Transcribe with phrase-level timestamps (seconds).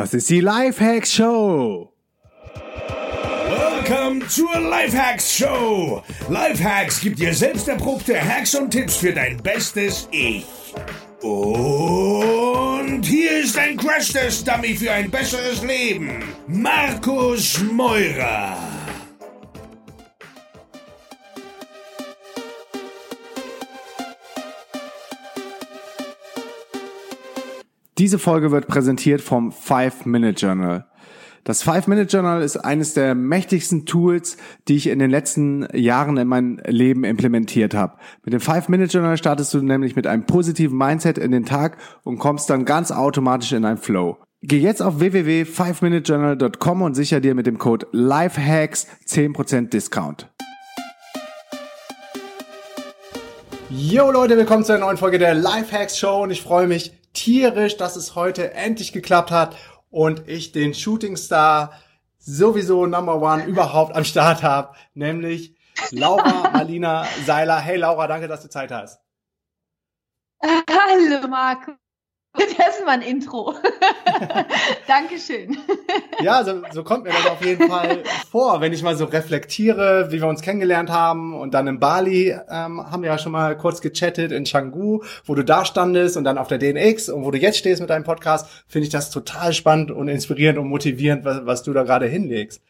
[0.00, 1.92] Das ist die Lifehacks Show.
[3.50, 6.02] Welcome zur Lifehacks Show.
[6.30, 10.46] Lifehacks gibt dir selbst erprobte Hacks und Tipps für dein bestes Ich.
[11.20, 16.24] Und hier ist ein Crash-Test-Dummy für ein besseres Leben.
[16.46, 18.56] Markus Meurer.
[28.00, 30.86] Diese Folge wird präsentiert vom 5-Minute Journal.
[31.44, 36.26] Das 5-Minute Journal ist eines der mächtigsten Tools, die ich in den letzten Jahren in
[36.26, 37.98] mein Leben implementiert habe.
[38.24, 42.18] Mit dem 5-Minute Journal startest du nämlich mit einem positiven Mindset in den Tag und
[42.18, 44.16] kommst dann ganz automatisch in einen Flow.
[44.40, 50.26] Geh jetzt auf www.5minutejournal.com und sicher dir mit dem Code LIFEHACKS 10% Discount.
[53.68, 57.76] Yo Leute, willkommen zu einer neuen Folge der Lifehacks Show und ich freue mich tierisch,
[57.76, 59.56] dass es heute endlich geklappt hat
[59.90, 61.72] und ich den Shooting Star
[62.18, 65.56] sowieso Number One überhaupt am Start habe, nämlich
[65.90, 67.58] Laura Marlina Seiler.
[67.58, 69.00] Hey Laura, danke, dass du Zeit hast.
[70.42, 71.72] Hallo Marco.
[72.32, 73.54] Das ist mal ein Intro.
[74.86, 75.56] Dankeschön.
[76.22, 80.12] Ja, so, so kommt mir das auf jeden Fall vor, wenn ich mal so reflektiere,
[80.12, 83.56] wie wir uns kennengelernt haben und dann in Bali ähm, haben wir ja schon mal
[83.56, 87.32] kurz gechattet in Canggu, wo du da standest und dann auf der DNX und wo
[87.32, 91.24] du jetzt stehst mit deinem Podcast, finde ich das total spannend und inspirierend und motivierend,
[91.24, 92.62] was, was du da gerade hinlegst.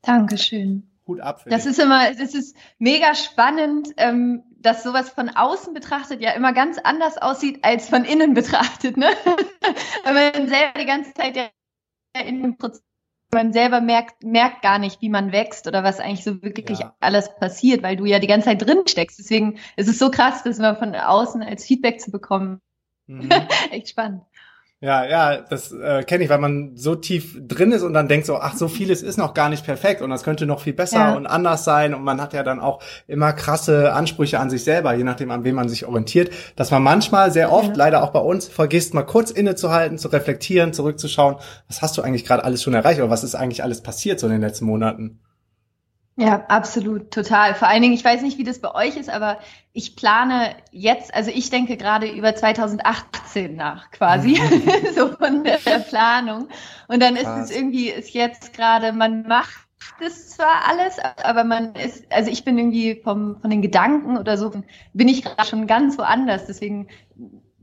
[0.00, 0.88] Dankeschön.
[1.06, 1.42] Hut ab.
[1.42, 1.72] Für das dich.
[1.72, 6.78] ist immer, das ist mega spannend, ähm, dass sowas von außen betrachtet ja immer ganz
[6.78, 9.06] anders aussieht als von innen betrachtet, ne?
[10.04, 11.48] Weil man selber die ganze Zeit ja
[12.20, 12.82] in dem Prozess,
[13.32, 16.96] man selber merkt, merkt gar nicht, wie man wächst oder was eigentlich so wirklich ja.
[17.00, 19.18] alles passiert, weil du ja die ganze Zeit drin steckst.
[19.18, 22.60] Deswegen ist es so krass, das mal von außen als Feedback zu bekommen.
[23.06, 23.30] Mhm.
[23.70, 24.22] Echt spannend.
[24.80, 28.26] Ja, ja, das äh, kenne ich, weil man so tief drin ist und dann denkt
[28.26, 30.98] so, ach, so vieles ist noch gar nicht perfekt und das könnte noch viel besser
[30.98, 31.14] ja.
[31.14, 34.92] und anders sein und man hat ja dann auch immer krasse Ansprüche an sich selber,
[34.92, 37.74] je nachdem, an wem man sich orientiert, dass man manchmal sehr oft, ja.
[37.74, 41.36] leider auch bei uns, vergisst, mal kurz innezuhalten, zu reflektieren, zurückzuschauen,
[41.68, 44.26] was hast du eigentlich gerade alles schon erreicht oder was ist eigentlich alles passiert so
[44.26, 45.20] in den letzten Monaten?
[46.18, 47.54] Ja, absolut, total.
[47.54, 49.38] Vor allen Dingen, ich weiß nicht, wie das bei euch ist, aber
[49.74, 54.94] ich plane jetzt, also ich denke gerade über 2018 nach, quasi, mhm.
[54.94, 56.48] so von der Planung.
[56.88, 57.44] Und dann Krass.
[57.44, 59.66] ist es irgendwie, ist jetzt gerade, man macht
[60.00, 64.38] das zwar alles, aber man ist, also ich bin irgendwie vom, von den Gedanken oder
[64.38, 64.52] so,
[64.94, 66.46] bin ich gerade schon ganz woanders.
[66.46, 66.88] Deswegen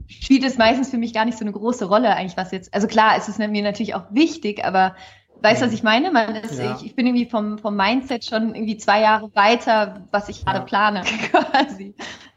[0.07, 2.85] spielt es meistens für mich gar nicht so eine große Rolle eigentlich, was jetzt, also
[2.85, 4.95] klar, es ist mir natürlich auch wichtig, aber
[5.43, 6.07] Weißt du, was ich meine?
[6.39, 6.77] Ist, ja.
[6.77, 10.59] ich, ich, bin irgendwie vom, vom Mindset schon irgendwie zwei Jahre weiter, was ich gerade
[10.59, 10.65] ja.
[10.65, 11.93] plane, quasi.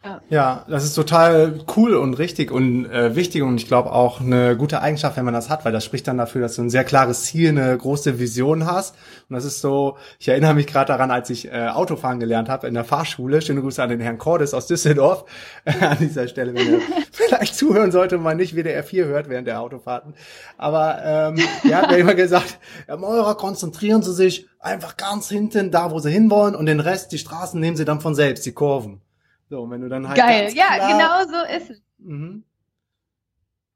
[0.06, 0.20] Ja.
[0.30, 4.56] ja, das ist total cool und richtig und äh, wichtig und ich glaube auch eine
[4.56, 6.84] gute Eigenschaft, wenn man das hat, weil das spricht dann dafür, dass du ein sehr
[6.84, 8.94] klares Ziel, eine große Vision hast.
[9.28, 12.68] Und das ist so, ich erinnere mich gerade daran, als ich äh, Autofahren gelernt habe
[12.68, 13.42] in der Fahrschule.
[13.42, 15.24] Schöne Grüße an den Herrn Cordes aus Düsseldorf
[15.64, 16.80] an dieser Stelle, wenn er
[17.10, 20.14] vielleicht zuhören sollte und man nicht WDR 4 hört während der Autofahrten.
[20.56, 25.72] Aber ähm, er hat mir immer gesagt, Herr Meurer, konzentrieren Sie sich einfach ganz hinten
[25.72, 28.52] da, wo Sie hinwollen und den Rest, die Straßen nehmen Sie dann von selbst, die
[28.52, 29.00] Kurven.
[29.48, 30.18] So, wenn du dann halt.
[30.18, 31.82] Geil, ja, genau so ist es.
[31.98, 32.44] Mhm.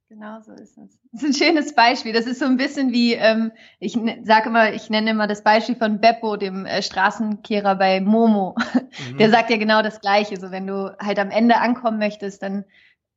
[0.09, 0.99] Genau so ist es.
[1.13, 2.13] Das ist ein schönes Beispiel.
[2.13, 5.77] Das ist so ein bisschen wie, ähm, ich sage immer, ich nenne immer das Beispiel
[5.77, 8.57] von Beppo, dem äh, Straßenkehrer bei Momo.
[9.13, 9.19] Mhm.
[9.19, 10.39] Der sagt ja genau das Gleiche.
[10.41, 12.65] So, wenn du halt am Ende ankommen möchtest, dann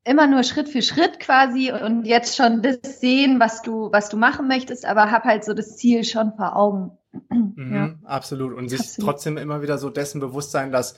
[0.03, 4.17] immer nur Schritt für Schritt quasi und jetzt schon das sehen, was du, was du
[4.17, 6.97] machen möchtest, aber hab halt so das Ziel schon vor Augen.
[7.55, 7.95] Mhm, ja.
[8.05, 8.55] Absolut.
[8.55, 9.11] Und sich absolut.
[9.11, 10.97] trotzdem immer wieder so dessen bewusst sein, dass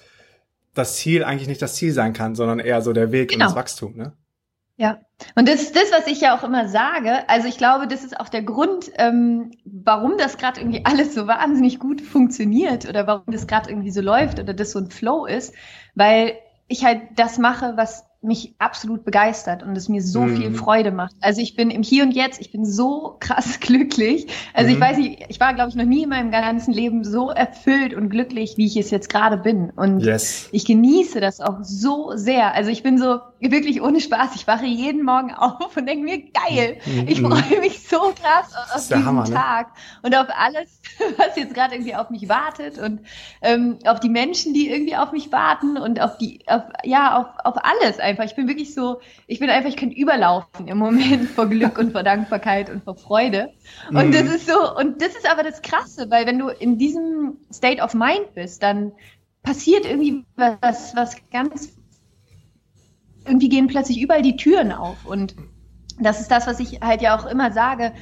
[0.76, 3.46] das Ziel eigentlich nicht das Ziel sein kann, sondern eher so der Weg genau.
[3.46, 4.14] und das Wachstum, ne?
[4.78, 5.00] Ja,
[5.36, 7.30] und das ist das, was ich ja auch immer sage.
[7.30, 11.28] Also ich glaube, das ist auch der Grund, ähm, warum das gerade irgendwie alles so
[11.28, 15.26] wahnsinnig gut funktioniert oder warum das gerade irgendwie so läuft oder das so ein Flow
[15.26, 15.54] ist,
[15.96, 16.34] weil
[16.68, 20.38] ich halt das mache, was mich absolut begeistert und es mir so mhm.
[20.38, 21.16] viel Freude macht.
[21.22, 24.28] Also ich bin im Hier und Jetzt, ich bin so krass glücklich.
[24.54, 24.76] Also mhm.
[24.76, 27.94] ich weiß nicht, ich war, glaube ich, noch nie in meinem ganzen Leben so erfüllt
[27.94, 29.72] und glücklich, wie ich es jetzt gerade bin.
[29.76, 30.50] Und yes.
[30.52, 32.54] ich genieße das auch so sehr.
[32.54, 34.36] Also ich bin so wirklich ohne Spaß.
[34.36, 37.08] Ich wache jeden Morgen auf und denke mir, geil, mhm.
[37.08, 39.36] ich freue mich so krass auf diesen Hammer, ne?
[39.36, 39.68] Tag
[40.02, 40.82] und auf alles,
[41.18, 43.02] was jetzt gerade irgendwie auf mich wartet und
[43.42, 47.28] ähm, auf die Menschen, die irgendwie auf mich warten und auf die, auf, ja, auf,
[47.44, 48.30] auf alles einfach einfach.
[48.32, 51.92] Ich bin wirklich so, ich bin einfach, ich könnte überlaufen im Moment vor Glück und
[51.92, 53.52] vor Dankbarkeit und vor Freude.
[53.90, 54.12] Und mhm.
[54.12, 57.82] das ist so, und das ist aber das Krasse, weil wenn du in diesem State
[57.82, 58.94] of Mind bist, dann
[59.44, 61.78] passiert irgendwie was, was ganz,
[63.26, 65.36] irgendwie gehen plötzlich überall die Türen auf und
[66.00, 67.94] das ist das, was ich halt ja auch immer sage.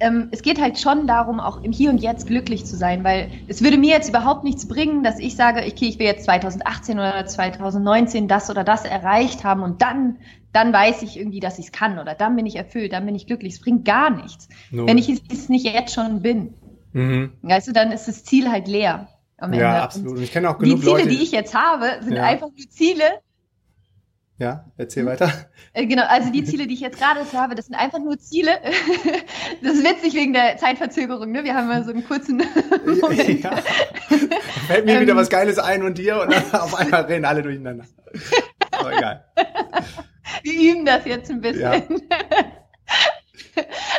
[0.00, 3.30] Ähm, es geht halt schon darum, auch im Hier und Jetzt glücklich zu sein, weil
[3.48, 6.98] es würde mir jetzt überhaupt nichts bringen, dass ich sage, okay, ich will jetzt 2018
[6.98, 10.16] oder 2019 das oder das erreicht haben und dann,
[10.52, 13.14] dann weiß ich irgendwie, dass ich es kann oder dann bin ich erfüllt, dann bin
[13.14, 13.54] ich glücklich.
[13.54, 14.86] Es bringt gar nichts, no.
[14.86, 16.54] wenn ich es nicht jetzt schon bin.
[16.92, 17.32] Mhm.
[17.42, 19.08] Weißt du, dann ist das Ziel halt leer.
[19.36, 19.64] Am Ende.
[19.64, 20.16] Ja, absolut.
[20.16, 22.24] Und ich kenne auch genug die Ziele, Leute, die ich jetzt habe, sind ja.
[22.24, 23.04] einfach die Ziele,
[24.40, 25.30] ja, erzähl weiter.
[25.72, 28.50] Äh, genau, also die Ziele, die ich jetzt gerade habe, das sind einfach nur Ziele.
[29.62, 31.44] Das ist witzig wegen der Zeitverzögerung, ne?
[31.44, 32.38] Wir haben mal so einen kurzen
[33.00, 33.44] Moment.
[33.44, 33.56] Ja.
[34.66, 37.42] Fällt mir ähm, wieder was Geiles ein und dir und dann auf einmal reden alle
[37.42, 37.84] durcheinander.
[38.72, 39.24] Aber egal.
[40.42, 41.60] Wir üben das jetzt ein bisschen.
[41.60, 41.82] Ja.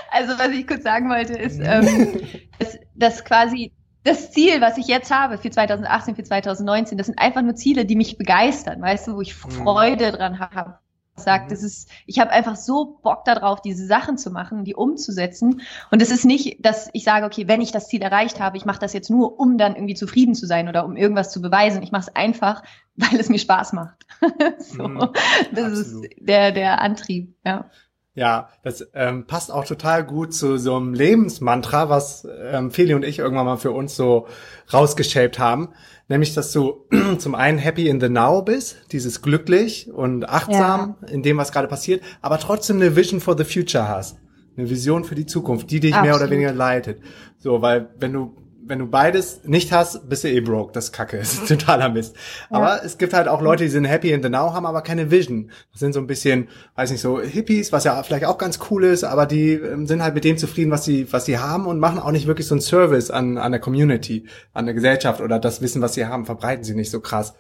[0.10, 2.20] Also was ich kurz sagen wollte, ist, ähm,
[2.60, 3.72] dass, dass quasi
[4.04, 7.86] das Ziel, was ich jetzt habe für 2018, für 2019, das sind einfach nur Ziele,
[7.86, 9.52] die mich begeistern, weißt du, wo ich mhm.
[9.52, 10.80] Freude dran habe.
[11.18, 11.50] Sagt, mhm.
[11.50, 15.62] das ist, ich habe einfach so Bock darauf, diese Sachen zu machen, die umzusetzen.
[15.92, 18.66] Und es ist nicht, dass ich sage, okay, wenn ich das Ziel erreicht habe, ich
[18.66, 21.84] mache das jetzt nur, um dann irgendwie zufrieden zu sein oder um irgendwas zu beweisen.
[21.84, 22.64] Ich mache es einfach,
[22.96, 24.06] weil es mir Spaß macht.
[24.60, 25.10] so, mhm,
[25.52, 26.06] das absolut.
[26.06, 27.36] ist der der Antrieb.
[27.46, 27.70] Ja.
[28.14, 33.06] Ja, das ähm, passt auch total gut zu so einem Lebensmantra, was ähm, Feli und
[33.06, 34.28] ich irgendwann mal für uns so
[34.74, 35.70] rausgeschäbt haben.
[36.10, 36.88] Nämlich, dass du
[37.20, 41.08] zum einen happy in the now bist, dieses glücklich und achtsam ja.
[41.08, 44.18] in dem, was gerade passiert, aber trotzdem eine Vision for the future hast.
[44.58, 46.10] Eine Vision für die Zukunft, die dich Absolut.
[46.10, 47.02] mehr oder weniger leitet.
[47.38, 48.36] So, weil wenn du
[48.72, 50.72] wenn du beides nicht hast, bist du eh broke.
[50.72, 51.18] Das ist kacke.
[51.22, 52.16] Das ist totaler Mist.
[52.50, 52.58] Ja.
[52.58, 55.12] Aber es gibt halt auch Leute, die sind happy in the now, haben aber keine
[55.12, 55.52] Vision.
[55.74, 58.86] Das sind so ein bisschen, weiß nicht, so Hippies, was ja vielleicht auch ganz cool
[58.86, 61.80] ist, aber die ähm, sind halt mit dem zufrieden, was sie, was sie haben und
[61.80, 65.38] machen auch nicht wirklich so einen Service an, an der Community, an der Gesellschaft oder
[65.38, 67.34] das Wissen, was sie haben, verbreiten sie nicht so krass.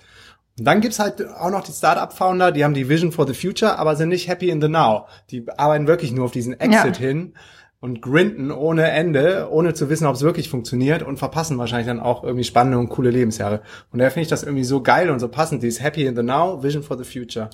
[0.60, 3.80] Und dann gibt's halt auch noch die Startup-Founder, die haben die Vision for the Future,
[3.80, 5.06] aber sind nicht happy in the now.
[5.30, 7.07] Die arbeiten wirklich nur auf diesen Exit ja.
[7.07, 7.34] hin
[7.81, 12.00] und grinden ohne Ende, ohne zu wissen, ob es wirklich funktioniert und verpassen wahrscheinlich dann
[12.00, 13.62] auch irgendwie spannende und coole Lebensjahre.
[13.92, 16.24] Und daher finde ich das irgendwie so geil und so passend, dieses Happy in the
[16.24, 17.50] Now, Vision for the Future.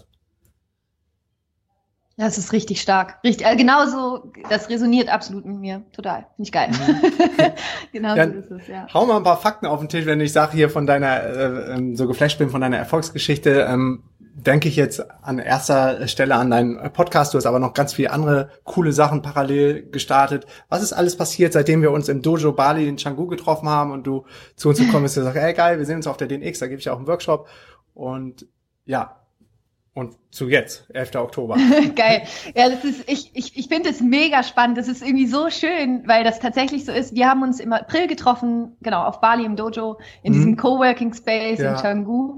[2.19, 3.19] Das ist richtig stark.
[3.24, 5.83] Richtig, äh, genauso, das resoniert absolut mit mir.
[5.94, 6.25] Total.
[6.35, 6.69] Finde ich geil.
[6.71, 7.51] Mhm.
[7.94, 8.88] genau so ist es, ja.
[8.91, 11.75] Hau mal ein paar Fakten auf den Tisch, wenn ich sage hier von deiner, äh,
[11.75, 13.68] ähm, so geflasht bin von deiner Erfolgsgeschichte.
[13.69, 14.03] Ähm,
[14.38, 17.34] denke ich jetzt an erster Stelle an deinen Podcast.
[17.34, 20.45] Du hast aber noch ganz viele andere coole Sachen parallel gestartet.
[20.69, 24.06] Was ist alles passiert, seitdem wir uns im Dojo Bali in Canggu getroffen haben und
[24.06, 24.25] du
[24.56, 26.68] zu uns gekommen bist und sagst, ey geil, wir sehen uns auf der DNX, da
[26.68, 27.48] gebe ich auch einen Workshop.
[27.95, 28.45] Und
[28.86, 29.16] ja,
[29.95, 31.16] und zu jetzt, 11.
[31.16, 31.57] Oktober.
[31.95, 32.22] Geil.
[32.56, 34.78] Ja, das ist, ich, ich, ich finde es mega spannend.
[34.78, 37.16] Das ist irgendwie so schön, weil das tatsächlich so ist.
[37.16, 40.36] Wir haben uns im April getroffen, genau, auf Bali im Dojo, in mhm.
[40.36, 41.72] diesem Coworking Space ja.
[41.72, 42.38] in Canggu.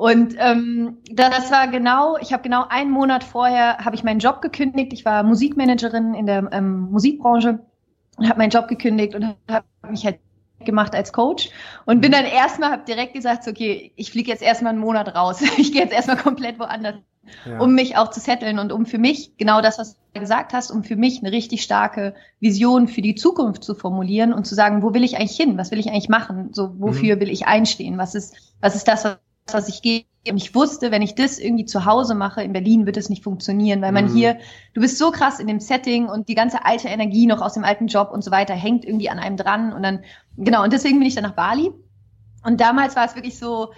[0.00, 4.40] Und ähm, das war genau, ich habe genau einen Monat vorher, habe ich meinen Job
[4.40, 4.94] gekündigt.
[4.94, 7.58] Ich war Musikmanagerin in der ähm, Musikbranche
[8.16, 10.18] und habe meinen Job gekündigt und habe mich halt
[10.64, 11.50] gemacht als Coach
[11.84, 15.42] und bin dann erstmal, habe direkt gesagt, okay, ich fliege jetzt erstmal einen Monat raus.
[15.58, 16.94] Ich gehe jetzt erstmal komplett woanders,
[17.44, 17.60] ja.
[17.60, 20.70] um mich auch zu setteln und um für mich, genau das, was du gesagt hast,
[20.70, 24.82] um für mich eine richtig starke Vision für die Zukunft zu formulieren und zu sagen,
[24.82, 25.58] wo will ich eigentlich hin?
[25.58, 26.54] Was will ich eigentlich machen?
[26.54, 27.20] So, wofür mhm.
[27.20, 27.98] will ich einstehen?
[27.98, 29.04] Was ist, was ist das,
[29.54, 30.04] was ich gehe.
[30.28, 33.24] Und ich wusste, wenn ich das irgendwie zu Hause mache, in Berlin wird es nicht
[33.24, 34.14] funktionieren, weil man mhm.
[34.14, 34.38] hier,
[34.74, 37.64] du bist so krass in dem Setting und die ganze alte Energie noch aus dem
[37.64, 40.04] alten Job und so weiter hängt irgendwie an einem dran und dann,
[40.36, 41.70] genau, und deswegen bin ich dann nach Bali.
[42.44, 43.72] Und damals war es wirklich so,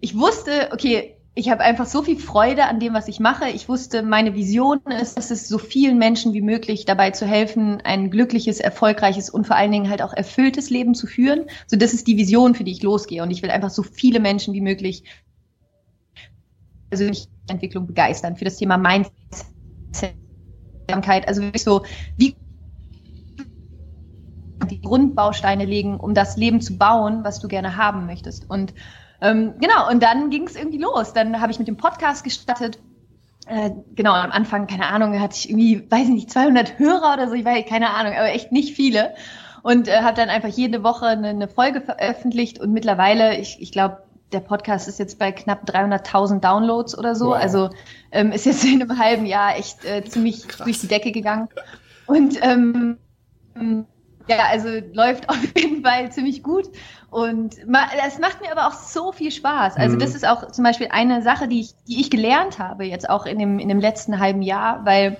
[0.00, 3.48] ich wusste, okay, ich habe einfach so viel Freude an dem, was ich mache.
[3.48, 7.80] Ich wusste, meine Vision ist, dass es so vielen Menschen wie möglich dabei zu helfen,
[7.80, 11.46] ein glückliches, erfolgreiches und vor allen Dingen halt auch erfülltes Leben zu führen.
[11.66, 13.22] So, das ist die Vision, für die ich losgehe.
[13.22, 15.04] Und ich will einfach so viele Menschen wie möglich
[16.90, 20.14] persönliche Entwicklung begeistern für das Thema Mindset.
[21.26, 21.86] Also wirklich so,
[22.18, 22.36] wie
[24.70, 28.50] die Grundbausteine legen, um das Leben zu bauen, was du gerne haben möchtest.
[28.50, 28.74] Und
[29.20, 31.12] ähm, genau, und dann ging es irgendwie los.
[31.12, 32.78] Dann habe ich mit dem Podcast gestartet.
[33.46, 37.28] Äh, genau, am Anfang, keine Ahnung, hatte ich irgendwie, weiß ich nicht, 200 Hörer oder
[37.28, 39.14] so, ich weiß keine Ahnung, aber echt nicht viele.
[39.62, 43.72] Und äh, habe dann einfach jede Woche eine, eine Folge veröffentlicht und mittlerweile, ich, ich
[43.72, 47.28] glaube, der Podcast ist jetzt bei knapp 300.000 Downloads oder so.
[47.28, 47.34] Wow.
[47.34, 47.70] Also
[48.12, 50.64] ähm, ist jetzt in einem halben Jahr echt äh, ziemlich Krass.
[50.64, 51.48] durch die Decke gegangen.
[52.06, 52.98] Und ähm,
[54.30, 56.66] ja, also läuft auf jeden Fall ziemlich gut.
[57.10, 59.76] Und es macht mir aber auch so viel Spaß.
[59.76, 60.00] Also mhm.
[60.00, 63.26] das ist auch zum Beispiel eine Sache, die ich, die ich gelernt habe, jetzt auch
[63.26, 65.16] in dem, in dem letzten halben Jahr, weil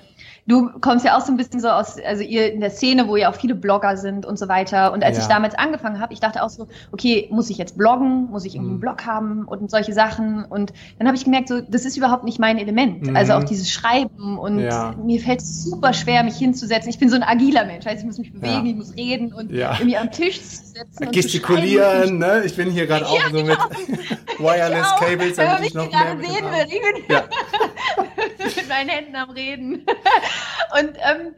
[0.47, 3.15] du kommst ja auch so ein bisschen so aus, also ihr in der Szene, wo
[3.15, 4.91] ja auch viele Blogger sind und so weiter.
[4.91, 5.23] Und als Ja.
[5.23, 8.29] ich damals angefangen habe, ich dachte auch so, okay, muss ich jetzt bloggen?
[8.31, 8.81] Muss ich irgendwie einen Mhm.
[8.81, 10.43] Blog haben und solche Sachen?
[10.45, 13.07] Und dann habe ich gemerkt, so, das ist überhaupt nicht mein Element.
[13.07, 13.15] Mhm.
[13.15, 14.93] Also auch dieses Schreiben und Ja.
[15.03, 16.89] mir fällt es super schwer, mich hinzusetzen.
[16.89, 18.71] Ich bin so ein agiler Mensch, heißt, ich muss mich bewegen, Ja.
[18.71, 21.05] ich muss reden und irgendwie am Tisch sitzen.
[21.05, 21.11] und.
[21.13, 22.43] Gestikulieren, ne?
[22.45, 23.57] Ich bin hier gerade auch so mit
[24.39, 24.99] Wireless Auch.
[24.99, 29.29] Cables, damit ich mich noch gerade mehr sehen will, ich bin mit meinen Händen am
[29.31, 29.85] Reden.
[30.79, 31.33] Und, ähm,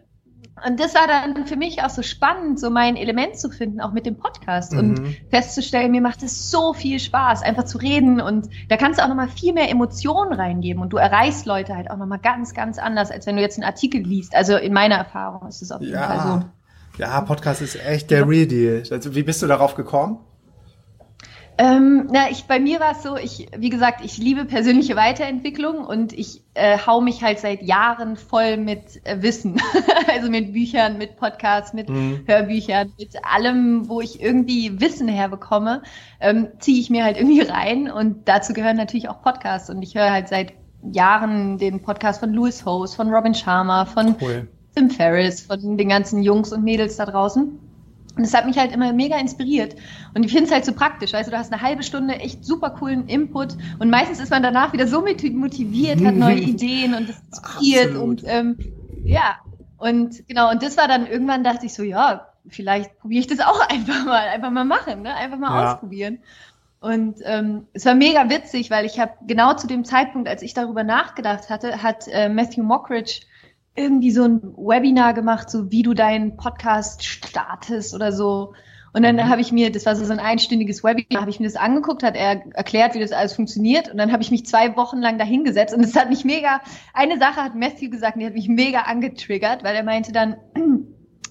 [0.68, 3.92] und das war dann für mich auch so spannend, so mein Element zu finden, auch
[3.92, 5.16] mit dem Podcast und Mhm.
[5.32, 9.08] festzustellen, mir macht es so viel Spaß, einfach zu reden und da kannst du auch
[9.08, 13.10] nochmal viel mehr Emotionen reingeben und du erreichst Leute halt auch nochmal ganz, ganz anders,
[13.10, 14.36] als wenn du jetzt einen Artikel liest.
[14.36, 16.28] Also in meiner Erfahrung ist es auf jeden Fall so.
[16.28, 16.54] Ja.
[16.98, 18.84] ja, Podcast ist echt der Real Deal.
[18.92, 20.20] Also, wie bist du darauf gekommen?
[21.58, 25.86] Ähm, na, ich, bei mir war es so, ich, wie gesagt, ich liebe persönliche Weiterentwicklung
[25.86, 29.62] und ich äh, hau mich halt seit Jahren voll mit äh, Wissen.
[30.12, 32.24] also mit Büchern, mit Podcasts, mit Mhm.
[32.26, 35.84] Hörbüchern, mit allem, wo ich irgendwie Wissen herbekomme,
[36.20, 39.94] ähm, ziehe ich mir halt irgendwie rein und dazu gehören natürlich auch Podcasts und ich
[39.96, 40.54] höre halt seit
[40.92, 44.48] Jahren den Podcast von Louis Hose, von Robin Sharma, von Cool.
[44.76, 47.60] Tim Ferriss, von den ganzen Jungs und Mädels da draußen.
[48.16, 49.76] Und es hat mich halt immer mega inspiriert.
[50.14, 51.14] Und ich finde es halt so praktisch.
[51.14, 54.44] Weißt du, du hast eine halbe Stunde echt super coolen Input und meistens ist man
[54.44, 58.24] danach wieder so motiviert, hat neue Ideen und inspiriert Absolut.
[58.24, 58.58] und ähm,
[59.04, 59.38] ja.
[59.78, 63.40] Und genau, und das war dann irgendwann dachte ich so, ja, vielleicht probiere ich das
[63.40, 65.16] auch einfach mal, einfach mal machen, ne?
[65.16, 65.74] einfach mal Ja.
[65.74, 66.20] ausprobieren.
[66.80, 70.54] Und ähm, es war mega witzig, weil ich habe genau zu dem Zeitpunkt, als ich
[70.54, 73.22] darüber nachgedacht hatte, hat äh, Matthew Mockridge
[73.76, 78.54] irgendwie so ein Webinar gemacht, so wie du deinen Podcast startest oder so.
[78.96, 79.28] Und dann Mhm.
[79.30, 82.04] habe ich mir, das war so so ein einstündiges Webinar, habe ich mir das angeguckt,
[82.04, 83.90] hat er erklärt, wie das alles funktioniert.
[83.90, 85.74] Und dann habe ich mich zwei Wochen lang dahingesetzt.
[85.74, 86.62] Und es hat mich mega,
[86.94, 90.36] eine Sache hat Matthew gesagt, die hat mich mega angetriggert, weil er meinte dann,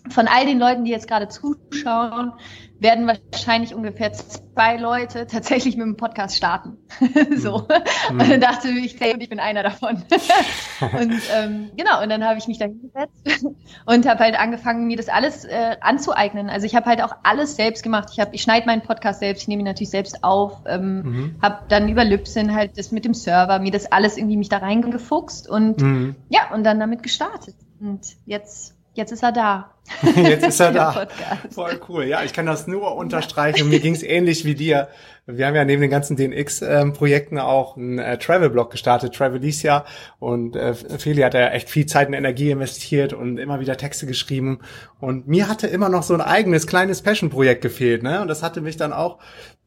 [0.09, 2.33] von all den Leuten, die jetzt gerade zuschauen,
[2.81, 6.77] werden wahrscheinlich ungefähr zwei Leute tatsächlich mit dem Podcast starten.
[7.37, 7.69] so.
[8.11, 8.21] Mhm.
[8.21, 10.03] Und dann dachte ich, ich bin einer davon.
[10.81, 13.47] und ähm, genau, und dann habe ich mich da hingesetzt
[13.87, 16.51] und habe halt angefangen, mir das alles äh, anzueignen.
[16.51, 18.09] Also ich habe halt auch alles selbst gemacht.
[18.13, 21.37] Ich, hab, ich schneide meinen Podcast selbst, ich nehme ihn natürlich selbst auf, ähm, Mhm.
[21.41, 24.59] habe dann über Libsyn halt das mit dem Server, mir das alles irgendwie mich da
[24.59, 26.17] reingefuchst und Mhm.
[26.29, 27.55] ja, und dann damit gestartet.
[27.81, 29.71] Und jetzt, jetzt ist er da.
[30.17, 31.09] Jetzt ist er da.
[31.51, 32.05] Voll cool.
[32.05, 33.69] Ja, ich kann das nur unterstreichen.
[33.69, 34.89] Mir ging's ähnlich wie dir.
[35.27, 39.85] Wir haben ja neben den ganzen DNX-Projekten auch einen äh, Travel-Blog gestartet, Travelicia.
[40.19, 44.07] Und äh, Feli hat ja echt viel Zeit und Energie investiert und immer wieder Texte
[44.07, 44.61] geschrieben.
[45.01, 48.03] Und mir hatte immer noch so ein eigenes kleines Passion-Projekt gefehlt.
[48.03, 48.21] Ne?
[48.21, 49.19] Und das hatte mich dann auch,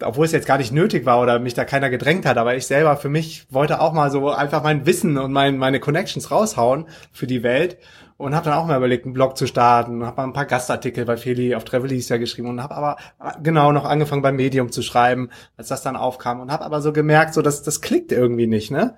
[0.02, 2.68] obwohl es jetzt gar nicht nötig war oder mich da keiner gedrängt hat, aber ich
[2.68, 6.86] selber für mich wollte auch mal so einfach mein Wissen und mein, meine Connections raushauen
[7.12, 7.78] für die Welt
[8.18, 11.06] und habe dann auch mal überlegt, einen Blog zu starten, habe mal ein paar Gastartikel
[11.06, 12.98] bei Feli auf Travelicia geschrieben und habe aber
[13.44, 16.94] genau noch angefangen beim Medium zu schreiben, als das dann aufkam und habe aber so
[16.94, 18.96] gemerkt, so dass das klickt irgendwie nicht, ne?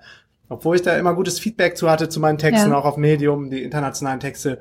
[0.50, 2.78] Obwohl ich da immer gutes Feedback zu hatte zu meinen Texten, Ja.
[2.78, 4.60] auch auf Medium, die internationalen Texte.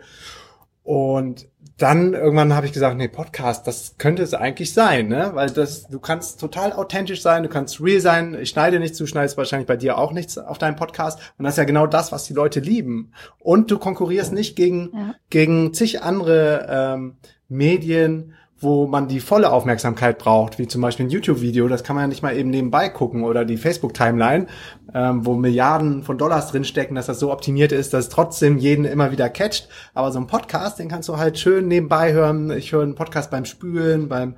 [0.87, 5.31] Und dann irgendwann habe ich gesagt, nee, Podcast, das könnte es eigentlich sein, ne?
[5.33, 8.37] Weil das, du kannst total authentisch sein, du kannst real sein.
[8.41, 11.19] Ich schneide nichts, du schneidest wahrscheinlich bei dir auch nichts auf deinem Podcast.
[11.37, 13.11] Und das ist ja genau das, was die Leute lieben.
[13.37, 15.15] Und du konkurrierst nicht gegen, Ja.
[15.29, 17.17] gegen zig andere ähm,
[17.49, 22.03] Medien, wo man die volle Aufmerksamkeit braucht, wie zum Beispiel ein YouTube-Video, das kann man
[22.03, 24.47] ja nicht mal eben nebenbei gucken oder die Facebook-Timeline,
[24.93, 28.85] ähm, wo Milliarden von Dollars drinstecken, dass das so optimiert ist, dass es trotzdem jeden
[28.85, 29.69] immer wieder catcht.
[29.93, 32.49] Aber so ein Podcast, den kannst du halt schön nebenbei hören.
[32.51, 34.33] Ich höre einen Podcast beim Spülen, beim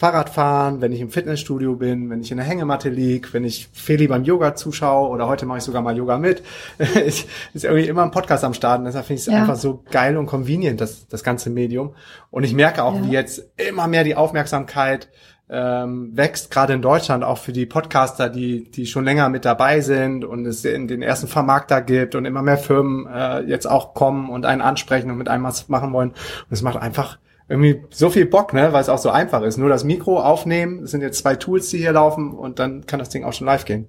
[0.00, 4.08] Fahrradfahren, wenn ich im Fitnessstudio bin, wenn ich in der Hängematte lieg, wenn ich Feli
[4.08, 6.42] beim Yoga zuschaue oder heute mache ich sogar mal Yoga mit.
[6.78, 8.78] ist, ist irgendwie immer ein Podcast am Start.
[8.78, 9.40] Und deshalb finde ich es Ja.
[9.40, 11.94] einfach so geil und convenient, das, das ganze Medium.
[12.30, 13.04] Und ich merke auch, Ja.
[13.04, 15.10] wie jetzt immer mehr die Aufmerksamkeit
[15.52, 19.80] ähm, wächst, gerade in Deutschland, auch für die Podcaster, die, die schon länger mit dabei
[19.80, 23.92] sind und es in den ersten Vermarkter gibt und immer mehr Firmen äh, jetzt auch
[23.92, 26.10] kommen und einen ansprechen und mit einem was machen wollen.
[26.10, 26.16] Und
[26.52, 27.18] es macht einfach
[27.50, 29.58] irgendwie so viel Bock, ne, weil es auch so einfach ist.
[29.58, 33.00] Nur das Mikro aufnehmen, es sind jetzt zwei Tools, die hier laufen und dann kann
[33.00, 33.88] das Ding auch schon live gehen.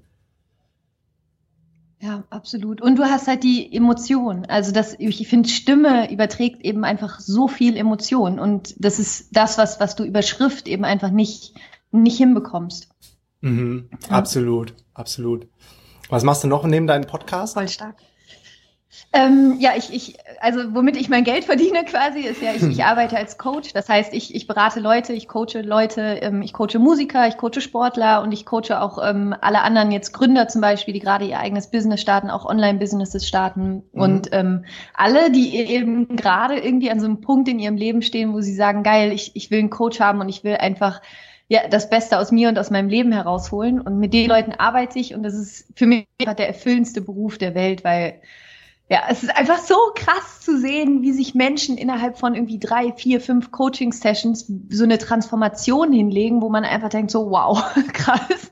[1.99, 2.81] Ja, absolut.
[2.81, 4.45] Und du hast halt die Emotion.
[4.47, 8.39] Also das, ich finde, Stimme überträgt eben einfach so viel Emotion.
[8.39, 11.53] Und das ist das, was, was du über Schrift eben einfach nicht,
[11.91, 12.89] nicht hinbekommst.
[13.41, 14.15] Mhm, Ja.
[14.17, 15.47] Absolut, absolut.
[16.09, 17.53] Was machst du noch neben deinem Podcast?
[17.53, 17.97] Voll stark.
[19.13, 22.83] Ähm, ja, ich, ich, also womit ich mein Geld verdiene quasi, ist ja, ich, ich
[22.83, 23.73] arbeite als Coach.
[23.73, 27.61] Das heißt, ich, ich berate Leute, ich coache Leute, ähm, ich coache Musiker, ich coache
[27.61, 31.39] Sportler und ich coache auch ähm, alle anderen jetzt Gründer zum Beispiel, die gerade ihr
[31.39, 33.83] eigenes Business starten, auch Online-Businesses starten.
[33.91, 34.01] Mhm.
[34.01, 38.33] Und ähm, alle, die eben gerade irgendwie an so einem Punkt in ihrem Leben stehen,
[38.33, 41.01] wo sie sagen, geil, ich, ich will einen Coach haben und ich will einfach
[41.49, 43.81] ja, das Beste aus mir und aus meinem Leben herausholen.
[43.81, 47.55] Und mit den Leuten arbeite ich und das ist für mich der erfüllendste Beruf der
[47.55, 48.21] Welt, weil
[48.91, 52.91] ja, es ist einfach so krass zu sehen, wie sich Menschen innerhalb von irgendwie drei,
[52.91, 58.51] vier, fünf Coaching-Sessions so eine Transformation hinlegen, wo man einfach denkt, so wow, krass.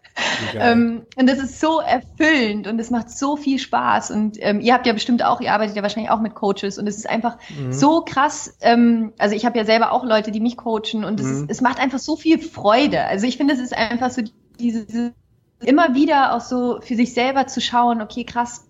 [0.55, 4.11] Ähm, und das ist so erfüllend und es macht so viel Spaß.
[4.11, 6.87] Und ähm, ihr habt ja bestimmt auch, ihr arbeitet ja wahrscheinlich auch mit Coaches und
[6.87, 7.73] es ist einfach mhm.
[7.73, 8.55] so krass.
[8.61, 11.33] Ähm, also ich habe ja selber auch Leute, die mich coachen und es, mhm.
[11.33, 13.03] ist, es macht einfach so viel Freude.
[13.03, 14.21] Also ich finde, es ist einfach so
[14.57, 15.13] diese
[15.61, 18.68] immer wieder auch so für sich selber zu schauen, okay, krass,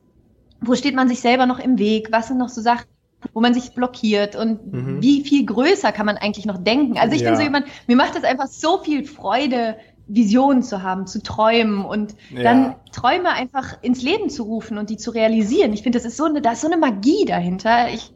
[0.61, 2.09] wo steht man sich selber noch im Weg?
[2.11, 2.87] Was sind noch so Sachen,
[3.33, 5.01] wo man sich blockiert und mhm.
[5.01, 6.97] wie viel größer kann man eigentlich noch denken?
[6.97, 7.29] Also ich ja.
[7.29, 11.85] bin so jemand, mir macht es einfach so viel Freude, Visionen zu haben, zu träumen
[11.85, 12.41] und ja.
[12.41, 15.71] dann Träume einfach ins Leben zu rufen und die zu realisieren.
[15.73, 17.89] Ich finde, das ist so eine, da ist so eine Magie dahinter.
[17.93, 18.11] Ich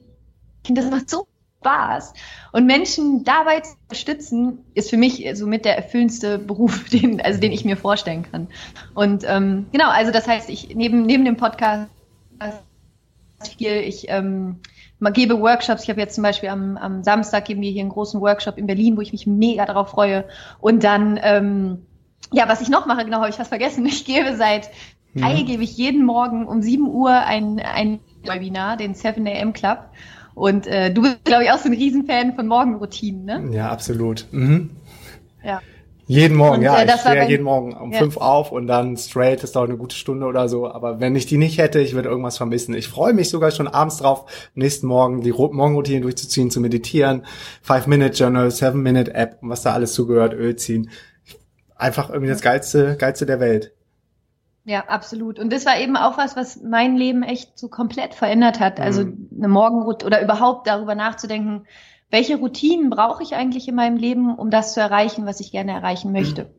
[0.65, 1.27] finde, das macht so
[1.63, 2.13] Spaß.
[2.51, 7.39] Und Menschen dabei zu unterstützen, ist für mich so mit der erfüllendste Beruf, den, also
[7.39, 8.47] den ich mir vorstellen kann.
[8.93, 11.89] Und ähm, genau, also das heißt, ich neben, neben dem Podcast
[13.57, 13.71] viel.
[13.71, 14.59] Ich ähm,
[15.13, 15.83] gebe Workshops.
[15.83, 18.67] Ich habe jetzt zum Beispiel am, am Samstag geben wir hier einen großen Workshop in
[18.67, 20.25] Berlin, wo ich mich mega darauf freue.
[20.59, 21.85] Und dann, ähm,
[22.31, 23.85] ja, was ich noch mache, genau, habe ich fast vergessen.
[23.93, 24.69] Ich gebe seit
[25.13, 25.23] mhm.
[25.23, 29.89] Ei gebe ich jeden Morgen um 7 Uhr ein, ein Webinar, den 7 AM Club.
[30.35, 33.55] Und äh, du bist, glaube ich, auch so ein Riesenfan von Morgenroutinen, ne?
[33.55, 34.25] Ja, absolut.
[34.31, 34.71] Mhm.
[35.43, 35.61] Ja.
[36.13, 36.77] Jeden Morgen, und, ja.
[36.77, 37.97] Äh, ich stehe ja jeden Morgen um ja.
[37.97, 40.69] fünf auf und dann straight, das dauert eine gute Stunde oder so.
[40.69, 42.75] Aber wenn ich die nicht hätte, ich würde irgendwas vermissen.
[42.75, 47.25] Ich freue mich sogar schon abends drauf, nächsten Morgen die Morgenroutine durchzuziehen, zu meditieren,
[47.63, 50.91] Five-Minute-Journal, Seven-Minute-App und was da alles zugehört, Öl ziehen.
[51.75, 53.73] Einfach irgendwie das Geilste, Geilste der Welt.
[54.65, 55.39] Ja, absolut.
[55.39, 58.79] Und das war eben auch was, was mein Leben echt so komplett verändert hat.
[58.79, 59.29] Also mhm.
[59.37, 61.65] eine Morgenroutine oder überhaupt darüber nachzudenken,
[62.13, 65.71] welche Routinen brauche ich eigentlich in meinem Leben, um das zu erreichen, was ich gerne
[65.71, 66.53] erreichen möchte.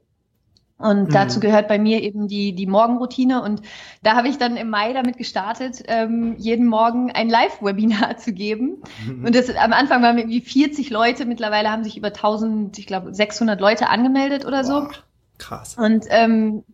[0.78, 1.12] Und mhm.
[1.12, 3.40] dazu gehört bei mir eben die, die Morgenroutine.
[3.40, 3.62] Und
[4.02, 8.82] da habe ich dann im Mai damit gestartet, ähm, jeden Morgen ein Live-Webinar zu geben.
[9.06, 9.26] Mhm.
[9.26, 11.25] Und das, am Anfang waren irgendwie 40 Leute.
[11.25, 14.80] Mittlerweile haben sich über 1000, ich glaube 600 Leute angemeldet oder so.
[14.80, 14.90] Boah,
[15.38, 15.76] krass.
[15.78, 16.64] Und ähm,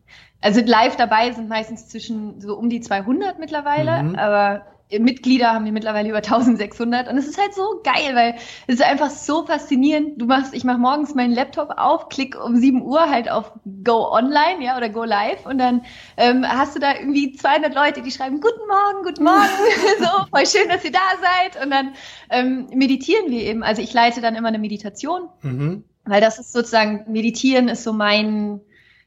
[0.41, 4.03] also live dabei sind meistens zwischen so um die 200 mittlerweile.
[4.05, 4.15] Mhm.
[4.15, 4.63] Aber
[4.99, 8.35] Mitglieder haben wir mittlerweile über 1600 und es ist halt so geil, weil
[8.67, 10.21] es ist einfach so faszinierend.
[10.21, 13.53] Du machst, ich mache morgens meinen Laptop auf, klick um 7 Uhr halt auf
[13.85, 15.83] Go Online, ja, oder Go Live und dann
[16.17, 19.49] ähm, hast du da irgendwie 200 Leute, die schreiben Guten Morgen, Guten Morgen,
[19.99, 21.95] so voll schön, dass ihr da seid und dann
[22.31, 23.63] ähm, meditieren wir eben.
[23.63, 25.85] Also ich leite dann immer eine Meditation, mhm.
[26.05, 28.61] weil das ist sozusagen Meditieren ist so mein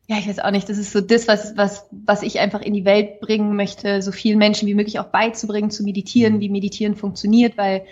[0.07, 2.73] ja, ich weiß auch nicht, das ist so das, was, was, was ich einfach in
[2.73, 6.39] die Welt bringen möchte, so vielen Menschen wie möglich auch beizubringen, zu meditieren, mhm.
[6.41, 7.85] wie Meditieren funktioniert, weil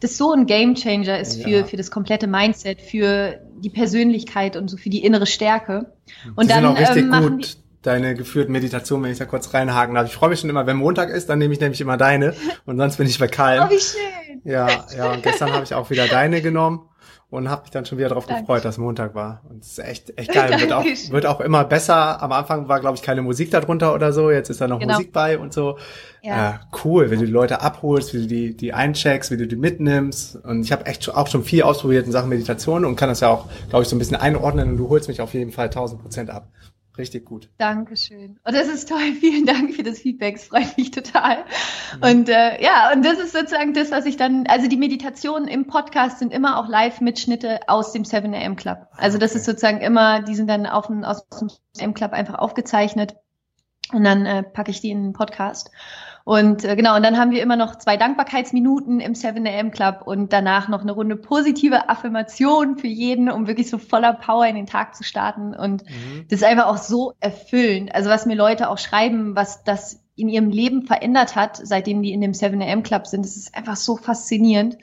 [0.00, 1.64] das so ein Gamechanger ist für, ja.
[1.64, 5.92] für das komplette Mindset, für die Persönlichkeit und so für die innere Stärke.
[6.36, 9.52] Und die dann sind auch richtig ähm, gut deine geführten Meditationen, wenn ich da kurz
[9.54, 10.06] reinhaken darf.
[10.08, 12.34] Ich freue mich schon immer, wenn Montag ist, dann nehme ich nämlich immer deine
[12.66, 13.64] und sonst bin ich bei Kalm.
[13.66, 14.40] Oh, wie schön.
[14.44, 16.87] Ja, ja, und gestern habe ich auch wieder deine genommen
[17.30, 19.42] und habe mich dann schon wieder darauf gefreut, dass Montag war.
[19.50, 20.58] Und es ist echt, echt geil.
[20.60, 22.22] Wird auch, wird auch immer besser.
[22.22, 24.30] Am Anfang war, glaube ich, keine Musik darunter oder so.
[24.30, 24.94] Jetzt ist da noch genau.
[24.94, 25.76] Musik bei und so.
[26.22, 26.50] Ja.
[26.50, 29.56] Äh, cool, wenn du die Leute abholst, wie du die, die eincheckst, wie du die
[29.56, 30.36] mitnimmst.
[30.36, 33.28] Und ich habe echt auch schon viel ausprobiert in Sachen Meditation und kann das ja
[33.28, 34.70] auch, glaube ich, so ein bisschen einordnen.
[34.70, 36.48] Und du holst mich auf jeden Fall 1000 Prozent ab.
[36.98, 37.48] Richtig gut.
[37.58, 38.40] Dankeschön.
[38.44, 39.12] Und das ist toll.
[39.20, 40.34] Vielen Dank für das Feedback.
[40.34, 41.44] Es freut mich total.
[41.96, 42.02] Mhm.
[42.02, 45.68] Und äh, ja, und das ist sozusagen das, was ich dann, also die Meditationen im
[45.68, 48.88] Podcast sind immer auch Live-Mitschnitte aus dem 7 AM Club.
[48.96, 49.38] Also das okay.
[49.38, 53.14] ist sozusagen immer, die sind dann auf dem, aus dem 7 AM Club einfach aufgezeichnet.
[53.92, 55.70] Und dann äh, packe ich die in den Podcast.
[56.28, 60.02] Und äh, genau, und dann haben wir immer noch zwei Dankbarkeitsminuten im 7 AM Club
[60.04, 64.54] und danach noch eine Runde positive Affirmation für jeden, um wirklich so voller Power in
[64.54, 65.54] den Tag zu starten.
[65.54, 66.26] Und mhm.
[66.28, 67.94] das ist einfach auch so erfüllend.
[67.94, 72.12] Also was mir Leute auch schreiben, was das in ihrem Leben verändert hat, seitdem die
[72.12, 74.76] in dem 7 AM Club sind, das ist einfach so faszinierend.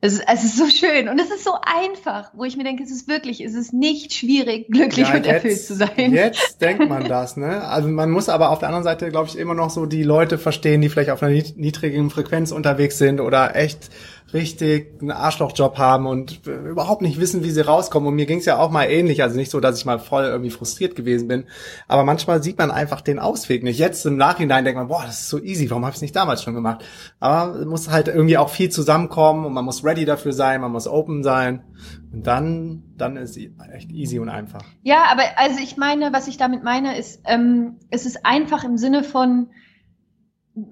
[0.00, 2.84] Es ist, es ist so schön und es ist so einfach, wo ich mir denke,
[2.84, 6.12] es ist wirklich, es ist nicht schwierig, glücklich ja, und erfüllt zu sein.
[6.12, 7.64] Jetzt denkt man das, ne?
[7.64, 10.38] Also man muss aber auf der anderen Seite, glaube ich, immer noch so die Leute
[10.38, 13.90] verstehen, die vielleicht auf einer niedrigen Frequenz unterwegs sind oder echt
[14.34, 18.08] richtig einen Arschlochjob haben und überhaupt nicht wissen, wie sie rauskommen.
[18.08, 19.22] Und mir ging es ja auch mal ähnlich.
[19.22, 21.44] Also nicht so, dass ich mal voll irgendwie frustriert gewesen bin.
[21.86, 23.78] Aber manchmal sieht man einfach den Ausweg nicht.
[23.78, 26.14] Jetzt im Nachhinein denkt man, boah, das ist so easy, warum habe ich es nicht
[26.14, 26.84] damals schon gemacht?
[27.20, 30.72] Aber es muss halt irgendwie auch viel zusammenkommen und man muss ready dafür sein, man
[30.72, 31.64] muss open sein.
[32.12, 34.62] Und dann, dann ist echt easy und einfach.
[34.82, 38.76] Ja, aber also ich meine, was ich damit meine, ist, ähm, es ist einfach im
[38.76, 39.48] Sinne von,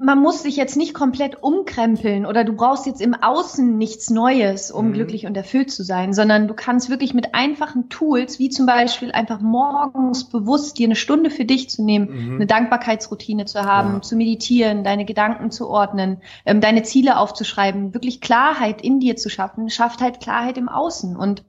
[0.00, 4.70] man muss sich jetzt nicht komplett umkrempeln oder du brauchst jetzt im Außen nichts Neues,
[4.70, 4.92] um mhm.
[4.94, 9.12] glücklich und erfüllt zu sein, sondern du kannst wirklich mit einfachen Tools, wie zum Beispiel
[9.12, 12.34] einfach morgens bewusst dir eine Stunde für dich zu nehmen, mhm.
[12.36, 14.02] eine Dankbarkeitsroutine zu haben, ja.
[14.02, 19.28] zu meditieren, deine Gedanken zu ordnen, ähm, deine Ziele aufzuschreiben, wirklich Klarheit in dir zu
[19.28, 21.44] schaffen, schafft halt Klarheit im Außen und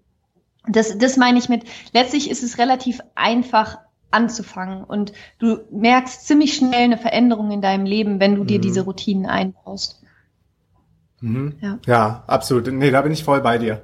[0.67, 3.80] das, das meine ich mit, letztlich ist es relativ einfach,
[4.12, 4.84] anzufangen.
[4.84, 8.62] Und du merkst ziemlich schnell eine Veränderung in deinem Leben, wenn du dir mhm.
[8.62, 10.02] diese Routinen einbaust.
[11.22, 11.56] Mhm.
[11.62, 11.80] Ja.
[11.86, 12.67] ja, absolut.
[12.67, 13.82] Nee, da bin ich voll bei dir.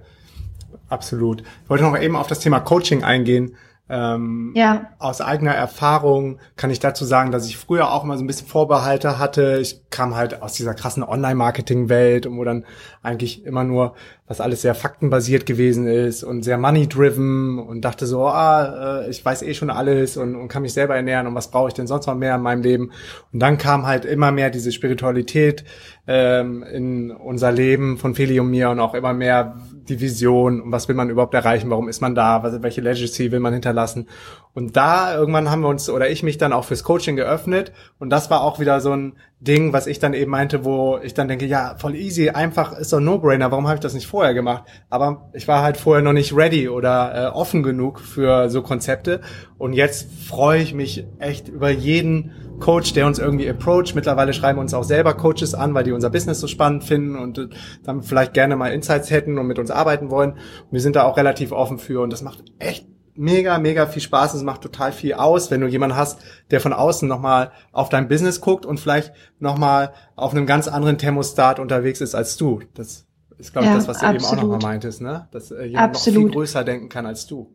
[0.90, 1.42] Absolut.
[1.42, 3.56] Ich wollte noch eben auf das Thema Coaching eingehen.
[3.90, 4.92] Ähm, ja.
[4.98, 8.48] Aus eigener Erfahrung kann ich dazu sagen, dass ich früher auch immer so ein bisschen
[8.48, 9.60] Vorbehalte hatte.
[9.62, 12.66] Ich kam halt aus dieser krassen Online-Marketing-Welt, wo dann
[13.02, 13.94] eigentlich immer nur,
[14.26, 19.24] was alles sehr faktenbasiert gewesen ist und sehr money-driven und dachte so, ah, äh, ich
[19.24, 21.86] weiß eh schon alles und, und kann mich selber ernähren und was brauche ich denn
[21.88, 22.92] sonst noch mehr in meinem Leben?
[23.34, 25.66] Und dann kam halt immer mehr diese Spiritualität
[26.08, 29.56] ähm, in unser Leben von Feli und mir und auch immer mehr
[29.88, 33.32] die Vision und was will man überhaupt erreichen, warum ist man da, was, welche Legacy
[33.32, 34.08] will man hinterlassen.
[34.56, 38.12] Und da irgendwann haben wir uns oder ich mich dann auch fürs Coaching geöffnet und
[38.12, 41.28] das war auch wieder so ein Ding, was ich dann eben meinte, wo ich dann
[41.28, 44.64] denke, ja, voll easy, einfach ist doch No-Brainer, warum habe ich das nicht vorher gemacht?
[44.90, 49.22] Aber ich war halt vorher noch nicht ready oder äh, offen genug für so Konzepte
[49.58, 53.96] und jetzt freue ich mich echt über jeden Coach, der uns irgendwie approach.
[53.96, 57.38] Mittlerweile schreiben uns auch selber Coaches an, weil die unser Business so spannend finden und
[57.38, 57.48] äh,
[57.84, 60.34] dann vielleicht gerne mal Insights hätten und mit uns arbeiten wollen.
[60.34, 64.02] Und wir sind da auch relativ offen für und das macht echt mega, mega viel
[64.02, 64.34] Spaß.
[64.34, 66.20] Es macht total viel aus, wenn du jemanden hast,
[66.52, 70.98] der von außen nochmal auf dein Business guckt und vielleicht nochmal auf einem ganz anderen
[70.98, 72.62] Thermostat unterwegs ist als du.
[72.74, 73.06] Das
[73.38, 74.22] ist, glaube ich, das, was du absolut.
[74.22, 75.28] eben auch nochmal meintest, ne?
[75.32, 76.20] Dass äh, jemand absolut.
[76.20, 77.54] noch viel größer denken kann als du.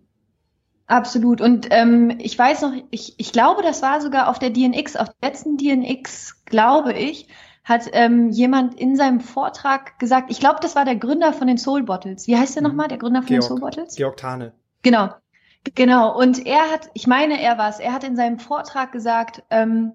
[0.86, 1.40] Absolut.
[1.40, 5.08] Und ähm, ich weiß noch, ich, ich glaube, das war sogar auf der DNX, auf
[5.20, 7.28] der letzten DNX, glaube ich,
[7.62, 11.58] hat ähm, jemand in seinem Vortrag gesagt, ich glaube, das war der Gründer von den
[11.58, 12.26] Soul Bottles.
[12.26, 12.68] Wie heißt der mhm.
[12.68, 13.96] nochmal, der Gründer von Georg, den Soul Bottles?
[13.96, 14.54] Georg Tane.
[14.82, 15.10] Genau.
[15.74, 19.42] Genau, und er hat, ich meine, er war es, er hat in seinem Vortrag gesagt,
[19.50, 19.92] ähm,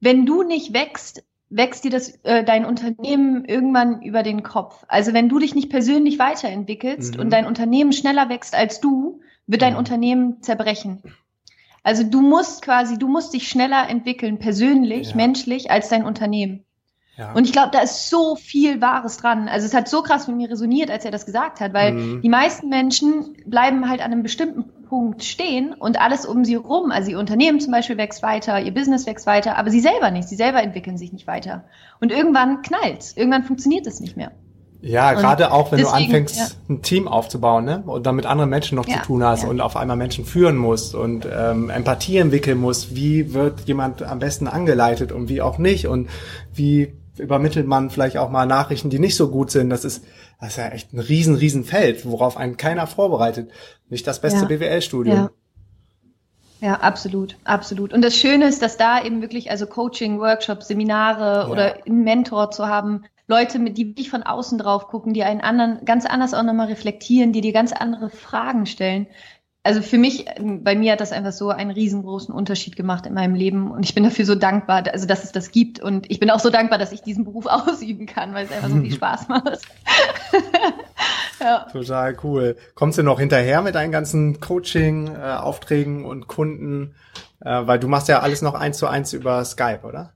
[0.00, 4.84] wenn du nicht wächst, wächst dir das äh, dein Unternehmen irgendwann über den Kopf.
[4.88, 7.20] Also wenn du dich nicht persönlich weiterentwickelst mhm.
[7.20, 9.78] und dein Unternehmen schneller wächst als du, wird dein mhm.
[9.78, 11.02] Unternehmen zerbrechen.
[11.82, 15.16] Also du musst quasi, du musst dich schneller entwickeln, persönlich, ja.
[15.16, 16.64] menschlich, als dein Unternehmen.
[17.16, 17.32] Ja.
[17.32, 19.48] Und ich glaube, da ist so viel Wahres dran.
[19.48, 22.22] Also es hat so krass mit mir resoniert, als er das gesagt hat, weil mhm.
[22.22, 26.92] die meisten Menschen bleiben halt an einem bestimmten Punkt stehen und alles um sie rum,
[26.92, 30.28] also ihr Unternehmen zum Beispiel wächst weiter, ihr Business wächst weiter, aber sie selber nicht,
[30.28, 31.64] sie selber entwickeln sich nicht weiter.
[32.00, 34.30] Und irgendwann knallt's, irgendwann funktioniert es nicht mehr.
[34.82, 36.46] Ja, und gerade auch wenn deswegen, du anfängst, ja.
[36.68, 37.82] ein Team aufzubauen, ne?
[37.86, 39.48] Und dann mit anderen Menschen noch ja, zu tun hast ja.
[39.48, 44.20] und auf einmal Menschen führen musst und ähm, Empathie entwickeln musst, wie wird jemand am
[44.20, 46.08] besten angeleitet und wie auch nicht und
[46.54, 49.70] wie übermittelt man vielleicht auch mal Nachrichten, die nicht so gut sind.
[49.70, 50.04] Das ist,
[50.40, 53.50] das ist ja echt ein riesen, riesen Feld, worauf einen keiner vorbereitet.
[53.88, 54.46] Nicht das beste ja.
[54.46, 55.16] BWL-Studium.
[55.16, 55.30] Ja.
[56.60, 57.92] Ja, absolut, absolut.
[57.92, 61.48] Und das Schöne ist, dass da eben wirklich, also Coaching, Workshops, Seminare ja.
[61.48, 65.40] oder einen Mentor zu haben, Leute, mit die wirklich von außen drauf gucken, die einen
[65.40, 69.06] anderen ganz anders auch nochmal reflektieren, die dir ganz andere Fragen stellen,
[69.64, 73.34] also für mich, bei mir hat das einfach so einen riesengroßen Unterschied gemacht in meinem
[73.34, 76.30] Leben und ich bin dafür so dankbar, also dass es das gibt und ich bin
[76.30, 79.28] auch so dankbar, dass ich diesen Beruf ausüben kann, weil es einfach so viel Spaß
[79.28, 79.60] macht.
[81.40, 81.66] ja.
[81.72, 82.56] Total cool.
[82.74, 86.94] Kommst du noch hinterher mit deinen ganzen Coaching-Aufträgen äh, und Kunden?
[87.40, 90.12] Äh, weil du machst ja alles noch eins zu eins über Skype, oder?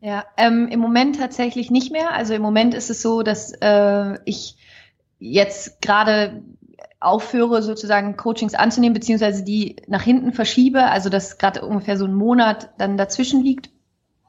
[0.00, 2.12] Ja, ähm, im Moment tatsächlich nicht mehr.
[2.12, 4.56] Also im Moment ist es so, dass äh, ich
[5.18, 6.40] jetzt gerade
[7.00, 12.14] aufhöre, sozusagen Coachings anzunehmen, beziehungsweise die nach hinten verschiebe, also dass gerade ungefähr so ein
[12.14, 13.70] Monat dann dazwischen liegt.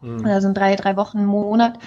[0.01, 0.25] Mhm.
[0.25, 1.77] Also drei, drei Wochen, Monat.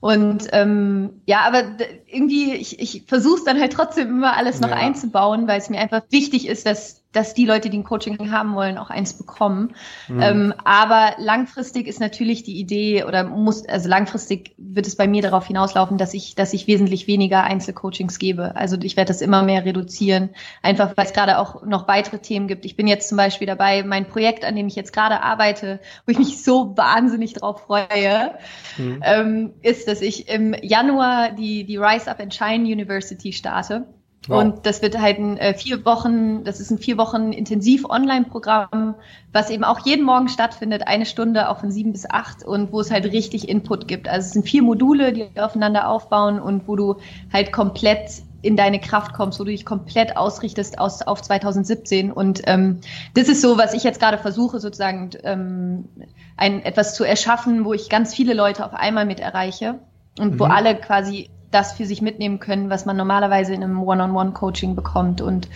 [0.00, 1.62] Und ähm, ja, aber
[2.06, 4.76] irgendwie, ich, ich versuche es dann halt trotzdem immer alles noch ja.
[4.76, 8.54] einzubauen, weil es mir einfach wichtig ist, dass dass die Leute, die ein Coaching haben
[8.54, 9.74] wollen, auch eins bekommen.
[10.08, 10.20] Mhm.
[10.20, 15.22] Ähm, aber langfristig ist natürlich die Idee oder muss, also langfristig wird es bei mir
[15.22, 18.56] darauf hinauslaufen, dass ich, dass ich wesentlich weniger Einzelcoachings gebe.
[18.56, 22.48] Also ich werde das immer mehr reduzieren, einfach weil es gerade auch noch weitere Themen
[22.48, 22.64] gibt.
[22.64, 26.12] Ich bin jetzt zum Beispiel dabei, mein Projekt, an dem ich jetzt gerade arbeite, wo
[26.12, 28.32] ich mich so wahnsinnig drauf freue,
[28.76, 29.00] mhm.
[29.04, 33.86] ähm, ist, dass ich im Januar die, die Rise Up and Shine University starte.
[34.28, 34.40] Wow.
[34.40, 38.94] Und das wird halt ein äh, vier Wochen, das ist ein vier Wochen intensiv Online-Programm,
[39.32, 42.80] was eben auch jeden Morgen stattfindet, eine Stunde, auch von sieben bis acht und wo
[42.80, 44.08] es halt richtig Input gibt.
[44.08, 46.96] Also es sind vier Module, die aufeinander aufbauen und wo du
[47.32, 52.12] halt komplett in deine Kraft kommst, wo du dich komplett ausrichtest aus, auf 2017.
[52.12, 52.80] Und ähm,
[53.14, 55.88] das ist so, was ich jetzt gerade versuche, sozusagen ähm,
[56.36, 59.78] ein, etwas zu erschaffen, wo ich ganz viele Leute auf einmal mit erreiche
[60.18, 60.40] und mhm.
[60.40, 65.20] wo alle quasi das für sich mitnehmen können, was man normalerweise in einem One-on-One-Coaching bekommt.
[65.20, 65.48] Und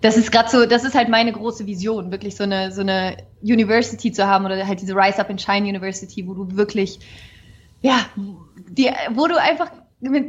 [0.00, 3.16] das ist gerade so, das ist halt meine große Vision, wirklich so eine, so eine
[3.42, 7.00] University zu haben oder halt diese Rise Up and Shine University, wo du wirklich,
[7.80, 7.98] ja,
[8.68, 9.70] die, wo du einfach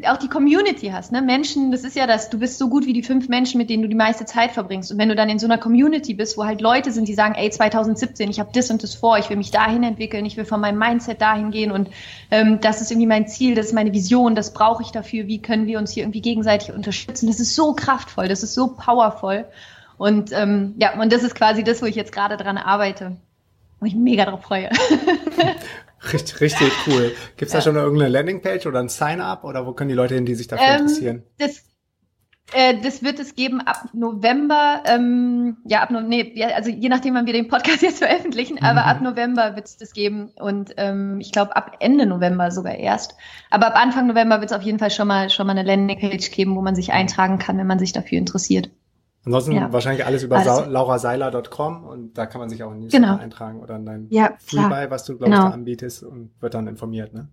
[0.08, 1.21] auch die Community hast, ne?
[1.21, 3.84] Menschen, das ist ja das, du bist so gut wie die fünf Menschen, mit denen
[3.84, 4.91] du die meiste Zeit verbringst.
[4.91, 7.36] Und wenn du dann in so einer Community bist, wo halt Leute sind, die sagen,
[7.36, 10.45] ey, 2017, ich habe das und das vor, ich will mich dahin entwickeln, ich will
[10.45, 11.89] von meinem Mindset dahin gehen und
[12.32, 15.39] ähm, das ist irgendwie mein Ziel, das ist meine Vision, das brauche ich dafür, wie
[15.39, 17.27] können wir uns hier irgendwie gegenseitig unterstützen.
[17.27, 19.45] Das ist so kraftvoll, das ist so powerful.
[19.99, 23.17] Und ähm, ja, und das ist quasi das, wo ich jetzt gerade dran arbeite.
[23.79, 24.69] Wo ich mega drauf freue.
[26.12, 27.13] Richtig, richtig cool.
[27.38, 30.25] Gibt es da schon irgendeine Landingpage oder ein Sign-up oder wo können die Leute hin,
[30.25, 31.23] die sich dafür ähm, interessieren?
[31.38, 31.63] Das,
[32.53, 34.83] äh, das wird es geben ab November.
[34.85, 38.65] Ähm, ja, ab nee, ja, also je nachdem, wann wir den Podcast jetzt veröffentlichen, mhm.
[38.65, 42.75] aber ab November wird es das geben und ähm, ich glaube ab Ende November sogar
[42.75, 43.15] erst.
[43.49, 46.31] Aber ab Anfang November wird es auf jeden Fall schon mal schon mal eine Landingpage
[46.31, 48.69] geben, wo man sich eintragen kann, wenn man sich dafür interessiert.
[49.25, 49.71] Ansonsten ja.
[49.71, 50.67] wahrscheinlich alles über alles.
[50.67, 53.21] lauraseiler.com und da kann man sich auch in Newsletter genau.
[53.21, 55.43] eintragen oder in dein ja, Freebuy, was du, glaube genau.
[55.43, 57.27] ich, da anbietest und wird dann informiert, ne?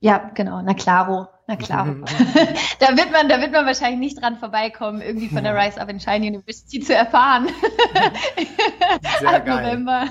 [0.00, 1.94] Ja, genau, na klaro, na klaro.
[2.78, 5.88] da wird man, da wird man wahrscheinlich nicht dran vorbeikommen, irgendwie von der Rise Up
[5.88, 7.48] in Shine University zu erfahren.
[9.20, 9.64] Sehr Ab geil.
[9.64, 10.08] November.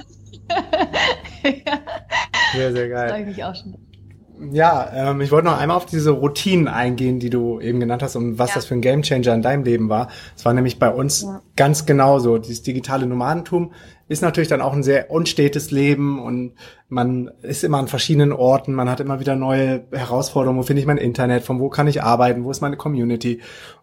[1.44, 1.80] ja.
[2.54, 3.08] Sehr, sehr geil.
[3.08, 3.83] Das freue ich mich auch schon.
[4.52, 8.16] Ja, ähm, ich wollte noch einmal auf diese Routinen eingehen, die du eben genannt hast
[8.16, 8.56] und was ja.
[8.56, 10.10] das für ein Gamechanger in deinem Leben war.
[10.36, 11.42] Es war nämlich bei uns ja.
[11.56, 12.38] ganz genauso.
[12.38, 13.72] Dieses digitale Nomadentum
[14.08, 16.54] ist natürlich dann auch ein sehr unstetes Leben und
[16.90, 20.60] man ist immer an verschiedenen Orten, man hat immer wieder neue Herausforderungen.
[20.60, 21.44] Wo finde ich mein Internet?
[21.44, 22.44] Von wo kann ich arbeiten?
[22.44, 23.42] Wo ist meine Community?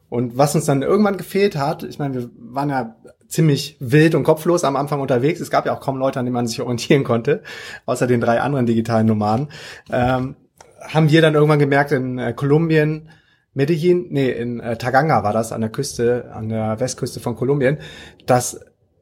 [0.08, 2.96] Und was uns dann irgendwann gefehlt hat, ich meine, wir waren ja
[3.30, 5.40] ziemlich wild und kopflos am Anfang unterwegs.
[5.40, 7.42] Es gab ja auch kaum Leute, an denen man sich orientieren konnte,
[7.86, 9.48] außer den drei anderen digitalen Nomaden.
[9.90, 10.34] Ähm,
[10.80, 13.08] haben wir dann irgendwann gemerkt in äh, Kolumbien,
[13.52, 17.78] Medellin, nee, in äh, Taganga war das, an der Küste, an der Westküste von Kolumbien,
[18.26, 18.60] dass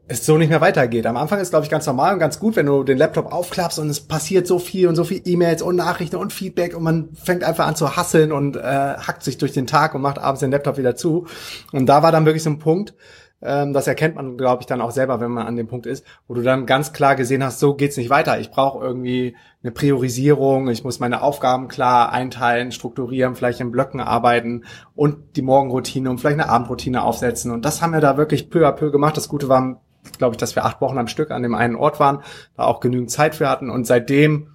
[0.09, 1.07] es so nicht mehr weitergeht.
[1.07, 3.79] Am Anfang ist, glaube ich, ganz normal und ganz gut, wenn du den Laptop aufklappst
[3.79, 7.11] und es passiert so viel und so viel E-Mails und Nachrichten und Feedback und man
[7.13, 10.41] fängt einfach an zu hasseln und äh, hackt sich durch den Tag und macht abends
[10.41, 11.27] den Laptop wieder zu.
[11.73, 12.95] Und da war dann wirklich so ein Punkt,
[13.41, 16.35] das erkennt man, glaube ich, dann auch selber, wenn man an dem Punkt ist, wo
[16.35, 18.41] du dann ganz klar gesehen hast, so geht's nicht weiter.
[18.41, 24.01] Ich brauche irgendwie eine Priorisierung, ich muss meine Aufgaben klar einteilen, strukturieren, vielleicht in Blöcken
[24.01, 24.65] arbeiten
[24.97, 27.53] und die Morgenroutine und vielleicht eine Abendroutine aufsetzen.
[27.53, 29.17] Und das haben wir da wirklich peu à peu gemacht.
[29.17, 29.81] Das Gute war,
[30.19, 32.23] glaube ich, dass wir acht Wochen am Stück an dem einen Ort waren,
[32.57, 33.71] da auch genügend Zeit für hatten.
[33.71, 34.49] Und seitdem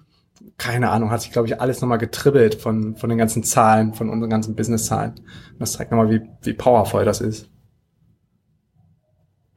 [0.58, 4.10] keine Ahnung, hat sich, glaube ich, alles nochmal getribbelt von, von den ganzen Zahlen, von
[4.10, 5.14] unseren ganzen Business-Zahlen.
[5.58, 7.48] Das zeigt nochmal, wie, wie powerful das ist.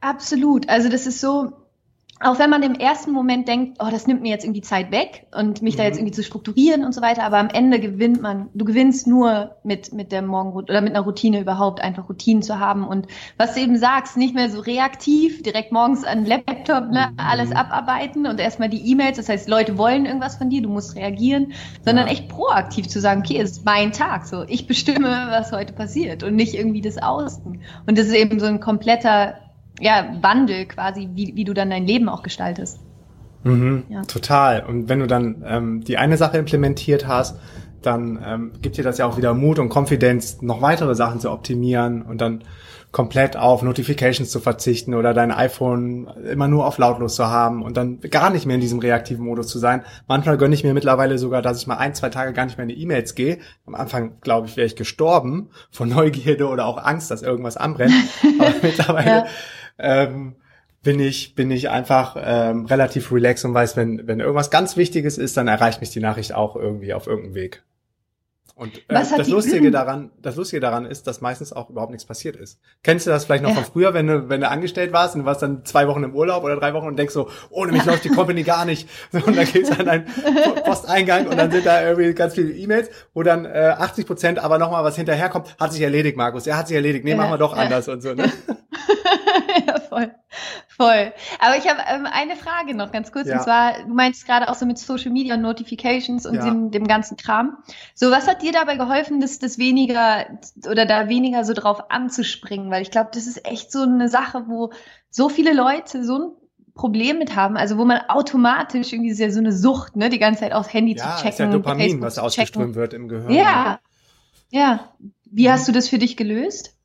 [0.00, 0.68] Absolut.
[0.68, 1.52] Also das ist so,
[2.20, 5.26] auch wenn man im ersten Moment denkt, oh, das nimmt mir jetzt irgendwie Zeit weg
[5.36, 5.78] und mich mhm.
[5.78, 6.00] da jetzt mhm.
[6.00, 9.92] irgendwie zu strukturieren und so weiter, aber am Ende gewinnt man, du gewinnst nur mit,
[9.92, 13.06] mit der Morgen oder mit einer Routine überhaupt, einfach Routinen zu haben und
[13.36, 17.18] was du eben sagst, nicht mehr so reaktiv, direkt morgens an den Laptop, ne, mhm.
[17.18, 20.96] alles abarbeiten und erstmal die E-Mails, das heißt, Leute wollen irgendwas von dir, du musst
[20.96, 21.52] reagieren,
[21.84, 22.12] sondern ja.
[22.12, 26.24] echt proaktiv zu sagen, okay, es ist mein Tag, so, ich bestimme, was heute passiert
[26.24, 27.60] und nicht irgendwie das Außen.
[27.86, 29.38] Und das ist eben so ein kompletter
[29.80, 32.80] ja, Wandel quasi, wie, wie du dann dein Leben auch gestaltest.
[33.44, 34.02] Mhm, ja.
[34.02, 34.64] Total.
[34.64, 37.38] Und wenn du dann ähm, die eine Sache implementiert hast,
[37.82, 41.30] dann ähm, gibt dir das ja auch wieder Mut und Konfidenz, noch weitere Sachen zu
[41.30, 42.42] optimieren und dann
[42.90, 47.76] komplett auf Notifications zu verzichten oder dein iPhone immer nur auf lautlos zu haben und
[47.76, 49.82] dann gar nicht mehr in diesem reaktiven Modus zu sein.
[50.06, 52.64] Manchmal gönne ich mir mittlerweile sogar, dass ich mal ein, zwei Tage gar nicht mehr
[52.64, 53.38] in die E-Mails gehe.
[53.66, 57.94] Am Anfang, glaube ich, wäre ich gestorben von Neugierde oder auch Angst, dass irgendwas anbrennt.
[58.38, 59.26] Aber mittlerweile ja
[59.78, 60.36] ähm,
[60.82, 65.18] bin ich bin ich einfach ähm, relativ relaxed und weiß, wenn wenn irgendwas ganz Wichtiges
[65.18, 67.62] ist, dann erreicht mich die Nachricht auch irgendwie auf irgendeinem Weg.
[68.58, 72.34] Und äh, das Lustige daran, das Lustige daran ist, dass meistens auch überhaupt nichts passiert
[72.34, 72.58] ist.
[72.82, 73.54] Kennst du das vielleicht noch ja.
[73.54, 76.12] von früher, wenn du, wenn du angestellt warst und du warst dann zwei Wochen im
[76.12, 78.88] Urlaub oder drei Wochen und denkst so, ohne mich läuft die Company gar nicht.
[79.10, 80.04] So, und dann gehst du an deinen
[80.64, 84.58] Posteingang und dann sind da irgendwie ganz viele E-Mails, wo dann äh, 80 Prozent aber
[84.58, 86.46] nochmal was hinterherkommt, hat sich erledigt, Markus.
[86.46, 87.04] Er hat sich erledigt.
[87.04, 87.62] Nee, ja, machen wir doch ja.
[87.62, 88.12] anders und so.
[88.12, 88.24] Ne?
[89.66, 90.10] ja, voll.
[90.78, 91.12] Voll.
[91.40, 93.26] Aber ich habe ähm, eine Frage noch ganz kurz.
[93.26, 93.38] Ja.
[93.38, 96.44] Und zwar, du meinst gerade auch so mit Social Media Notifications und ja.
[96.44, 97.58] dem, dem ganzen Kram.
[97.94, 100.26] So, was hat dir dabei geholfen, das, das weniger
[100.70, 102.70] oder da weniger so drauf anzuspringen?
[102.70, 104.70] Weil ich glaube, das ist echt so eine Sache, wo
[105.10, 106.32] so viele Leute so ein
[106.74, 110.20] Problem mit haben, also wo man automatisch irgendwie ist ja so eine Sucht, ne, die
[110.20, 111.30] ganze Zeit aufs Handy ja, zu checken.
[111.30, 113.32] Ist ja Dopamin, Facebook was ausgeströmt wird im Gehirn.
[113.32, 113.80] Ja.
[114.50, 114.92] Ja.
[115.24, 115.52] Wie mhm.
[115.52, 116.76] hast du das für dich gelöst?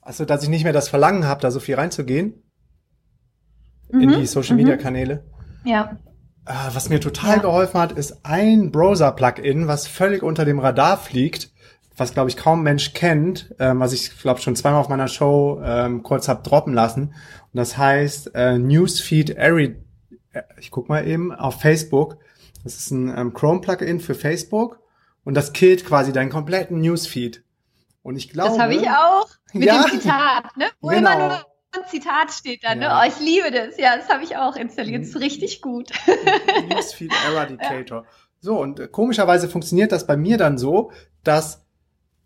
[0.00, 2.42] Also, dass ich nicht mehr das Verlangen habe, da so viel reinzugehen
[3.90, 4.00] mhm.
[4.00, 4.80] in die Social Media mhm.
[4.80, 5.24] Kanäle.
[5.64, 5.98] Ja.
[6.44, 7.42] Ah, was mir total ja.
[7.42, 11.50] geholfen hat, ist ein Browser-Plugin, was völlig unter dem Radar fliegt,
[11.96, 15.60] was glaube ich kaum Mensch kennt, ähm, was ich glaube schon zweimal auf meiner Show
[15.64, 17.14] ähm, kurz hab droppen lassen.
[17.52, 19.76] Und das heißt äh, Newsfeed Airy.
[20.32, 22.18] Äh, ich guck mal eben auf Facebook.
[22.62, 24.78] Das ist ein ähm, Chrome-Plugin für Facebook
[25.24, 27.42] und das killt quasi deinen kompletten Newsfeed.
[28.02, 28.50] Und ich glaube.
[28.50, 30.66] Das habe ich auch mit ja, dem Zitat, ne?
[30.80, 30.98] Wo genau.
[31.12, 31.46] immer nur
[31.88, 32.84] Zitat steht da, ne?
[32.84, 33.02] Ja.
[33.02, 33.78] Oh, ich liebe das.
[33.78, 35.02] Ja, das habe ich auch installiert.
[35.02, 35.90] Das ist richtig gut.
[36.68, 38.04] Newsfeed Eradicator.
[38.06, 38.10] Ja.
[38.38, 40.92] So, und äh, komischerweise funktioniert das bei mir dann so,
[41.24, 41.66] dass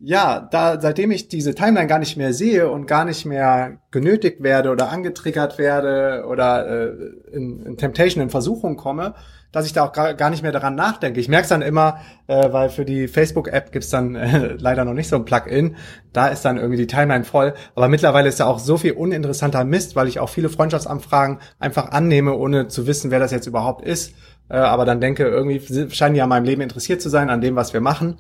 [0.01, 4.43] ja, da seitdem ich diese Timeline gar nicht mehr sehe und gar nicht mehr genötigt
[4.43, 9.15] werde oder angetriggert werde oder äh, in, in Temptation in Versuchung komme,
[9.53, 11.21] dass ich da auch gar, nicht mehr daran nachdenke.
[11.21, 14.95] Ich merke es dann immer, äh, weil für die Facebook-App gibt's dann äh, leider noch
[14.95, 15.77] nicht so ein Plugin.
[16.13, 17.55] Da ist dann irgendwie die Timeline voll.
[17.75, 21.91] Aber mittlerweile ist da auch so viel uninteressanter Mist, weil ich auch viele Freundschaftsanfragen einfach
[21.91, 24.15] annehme, ohne zu wissen, wer das jetzt überhaupt ist.
[24.49, 27.57] Äh, aber dann denke, irgendwie scheinen die an meinem Leben interessiert zu sein, an dem,
[27.57, 28.19] was wir machen.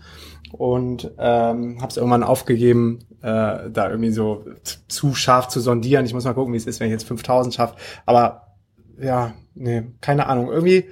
[0.52, 4.44] Und ähm, habe es irgendwann aufgegeben, äh, da irgendwie so
[4.88, 6.04] zu scharf zu sondieren.
[6.06, 7.76] Ich muss mal gucken, wie es ist, wenn ich jetzt 5000 schaffe.
[8.04, 8.56] Aber
[9.00, 10.50] ja, nee, keine Ahnung.
[10.50, 10.86] Irgendwie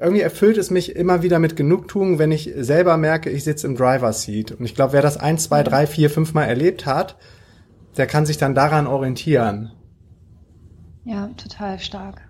[0.00, 3.76] irgendwie erfüllt es mich immer wieder mit Genugtuung, wenn ich selber merke, ich sitze im
[3.76, 4.52] Driver Seat.
[4.52, 7.16] Und ich glaube, wer das ein, zwei, drei, vier, fünf Mal erlebt hat,
[7.96, 9.72] der kann sich dann daran orientieren.
[11.04, 12.20] Ja, total stark.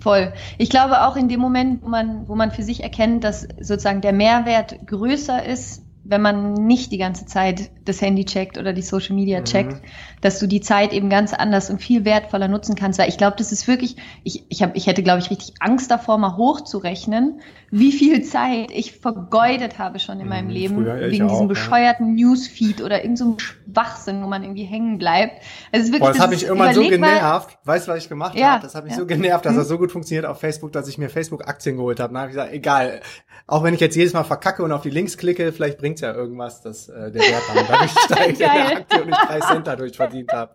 [0.00, 0.32] Voll.
[0.58, 4.00] Ich glaube auch in dem Moment, wo man, wo man für sich erkennt, dass sozusagen
[4.00, 8.82] der Mehrwert größer ist, wenn man nicht die ganze Zeit das Handy checkt oder die
[8.82, 9.86] Social Media checkt, mhm.
[10.22, 12.98] dass du die Zeit eben ganz anders und viel wertvoller nutzen kannst.
[12.98, 15.90] Weil ich glaube, das ist wirklich, ich, ich, hab, ich hätte, glaube ich, richtig Angst
[15.90, 17.40] davor, mal hochzurechnen,
[17.70, 22.16] wie viel Zeit ich vergeudet habe schon in mhm, meinem Leben wegen auch, diesem bescheuerten
[22.16, 22.26] ja.
[22.26, 25.42] Newsfeed oder irgendeinem so Schwachsinn, wo man irgendwie hängen bleibt.
[25.72, 27.58] Also wirklich, Boah, das, das hat mich irgendwann so genervt.
[27.64, 28.62] Weißt du, was ich gemacht ja, habe?
[28.62, 28.98] Das hat mich ja.
[28.98, 29.58] so genervt, dass mhm.
[29.58, 32.14] das so gut funktioniert auf Facebook, dass ich mir Facebook-Aktien geholt habe.
[32.14, 33.00] Dann habe ich gesagt, egal,
[33.46, 36.12] auch wenn ich jetzt jedes Mal verkacke und auf die Links klicke, vielleicht bringt's ja
[36.14, 39.96] irgendwas, dass äh, der Wert dann dadurch steigt der Aktie und ich drei Cent dadurch
[39.96, 40.54] verdient habe.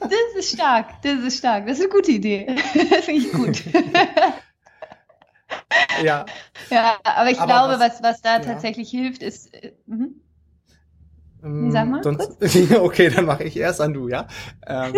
[0.00, 1.66] Das ist stark, das ist stark.
[1.66, 2.56] Das ist eine gute Idee.
[2.90, 3.62] Das finde ich gut.
[6.02, 6.26] ja.
[6.70, 8.40] Ja, aber ich aber glaube, was, was, was da ja.
[8.40, 9.54] tatsächlich hilft, ist.
[9.54, 10.20] Äh, mhm.
[11.70, 12.02] Sag mal.
[12.02, 12.30] Sonst,
[12.80, 14.26] okay, dann mache ich erst an du, ja.
[14.66, 14.94] Ähm,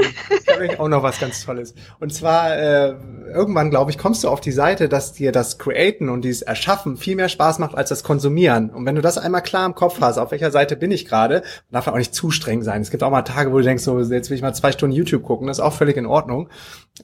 [0.65, 1.75] ich auch noch was ganz Tolles.
[2.01, 2.95] Und zwar äh,
[3.33, 6.97] irgendwann, glaube ich, kommst du auf die Seite, dass dir das Createn und dieses Erschaffen
[6.97, 8.71] viel mehr Spaß macht als das Konsumieren.
[8.71, 11.43] Und wenn du das einmal klar im Kopf hast, auf welcher Seite bin ich gerade,
[11.71, 12.81] darf man auch nicht zu streng sein.
[12.81, 14.97] Es gibt auch mal Tage, wo du denkst, so jetzt will ich mal zwei Stunden
[14.97, 16.49] YouTube gucken, das ist auch völlig in Ordnung.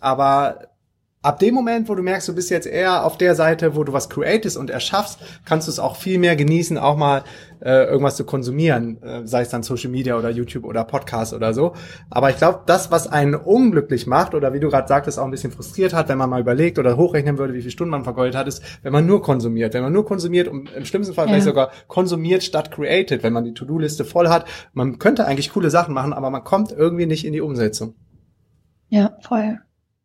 [0.01, 0.74] Aber
[1.25, 3.93] ab dem Moment, wo du merkst, du bist jetzt eher auf der Seite, wo du
[3.93, 7.25] was createst und erschaffst, kannst du es auch viel mehr genießen, auch mal
[7.61, 11.55] äh, irgendwas zu konsumieren, äh, sei es dann Social Media oder YouTube oder Podcast oder
[11.55, 11.73] so.
[12.11, 15.31] Aber ich glaube, das, was einen unglücklich macht oder wie du gerade sagtest, auch ein
[15.31, 18.37] bisschen frustriert hat, wenn man mal überlegt oder hochrechnen würde, wie viele Stunden man vergeudet
[18.37, 19.73] hat, ist, wenn man nur konsumiert.
[19.73, 21.33] Wenn man nur konsumiert und im schlimmsten Fall ja.
[21.33, 24.47] vielleicht sogar konsumiert statt created, wenn man die To-Do-Liste voll hat.
[24.75, 27.95] Man könnte eigentlich coole Sachen machen, aber man kommt irgendwie nicht in die Umsetzung.
[28.91, 29.59] Ja, voll.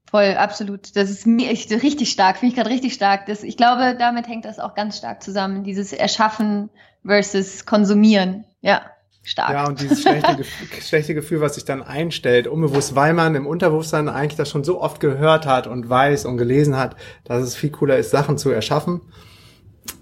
[0.09, 0.95] Voll, absolut.
[0.95, 3.27] Das ist mir echt richtig stark, finde ich gerade richtig stark.
[3.27, 6.69] Das, ich glaube, damit hängt das auch ganz stark zusammen, dieses Erschaffen
[7.05, 8.45] versus Konsumieren.
[8.61, 8.81] Ja,
[9.21, 9.51] stark.
[9.51, 13.45] Ja, und dieses schlechte, Gefühl, schlechte Gefühl, was sich dann einstellt, unbewusst, weil man im
[13.45, 17.55] Unterbewusstsein eigentlich das schon so oft gehört hat und weiß und gelesen hat, dass es
[17.55, 19.01] viel cooler ist, Sachen zu erschaffen.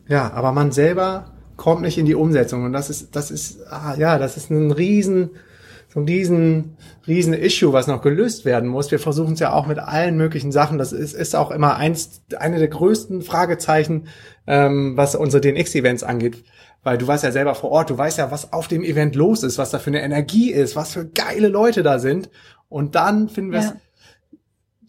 [0.07, 3.95] Ja, aber man selber kommt nicht in die Umsetzung und das ist, das ist, ah,
[3.97, 5.31] ja, das ist ein riesen,
[5.97, 8.91] so ein riesen, riesen Issue, was noch gelöst werden muss.
[8.91, 10.77] Wir versuchen es ja auch mit allen möglichen Sachen.
[10.77, 14.07] Das ist, ist auch immer eins, eine der größten Fragezeichen,
[14.45, 16.43] ähm, was unsere DNX-Events angeht.
[16.83, 19.41] Weil du weißt ja selber vor Ort, du weißt ja, was auf dem Event los
[19.41, 22.29] ist, was da für eine Energie ist, was für geile Leute da sind.
[22.69, 23.75] Und dann finden wir es ja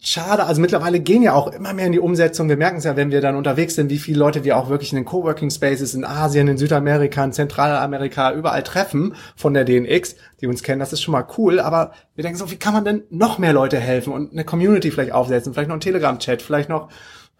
[0.01, 0.45] schade.
[0.45, 2.49] Also mittlerweile gehen ja auch immer mehr in die Umsetzung.
[2.49, 4.91] Wir merken es ja, wenn wir dann unterwegs sind, wie viele Leute wir auch wirklich
[4.91, 10.15] in den Coworking Spaces in Asien, in Südamerika, in Zentralamerika überall treffen von der DNX,
[10.41, 10.79] die uns kennen.
[10.79, 11.59] Das ist schon mal cool.
[11.59, 14.91] Aber wir denken so, wie kann man denn noch mehr Leute helfen und eine Community
[14.91, 16.89] vielleicht aufsetzen, vielleicht noch einen Telegram-Chat, vielleicht noch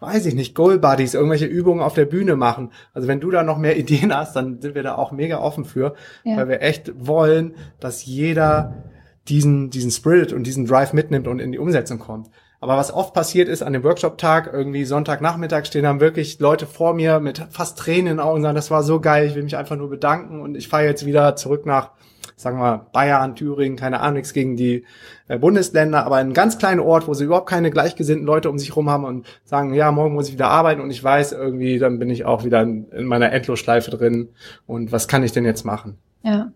[0.00, 2.72] weiß ich nicht, Goal Buddies, irgendwelche Übungen auf der Bühne machen.
[2.94, 5.64] Also wenn du da noch mehr Ideen hast, dann sind wir da auch mega offen
[5.64, 5.94] für,
[6.24, 6.36] ja.
[6.36, 8.82] weil wir echt wollen, dass jeder
[9.28, 12.30] diesen, diesen Spirit und diesen Drive mitnimmt und in die Umsetzung kommt.
[12.60, 16.92] Aber was oft passiert ist an dem Workshop-Tag, irgendwie Sonntagnachmittag stehen dann wirklich Leute vor
[16.92, 19.42] mir mit fast Tränen in den Augen und sagen, das war so geil, ich will
[19.42, 21.92] mich einfach nur bedanken und ich fahre jetzt wieder zurück nach,
[22.36, 24.84] sagen wir, Bayern, Thüringen, keine Ahnung, nichts gegen die
[25.28, 28.76] äh, Bundesländer, aber ein ganz kleiner Ort, wo sie überhaupt keine gleichgesinnten Leute um sich
[28.76, 31.98] rum haben und sagen, ja, morgen muss ich wieder arbeiten und ich weiß irgendwie, dann
[31.98, 34.28] bin ich auch wieder in meiner Endlosschleife drin
[34.66, 35.96] und was kann ich denn jetzt machen?
[36.22, 36.52] Ja.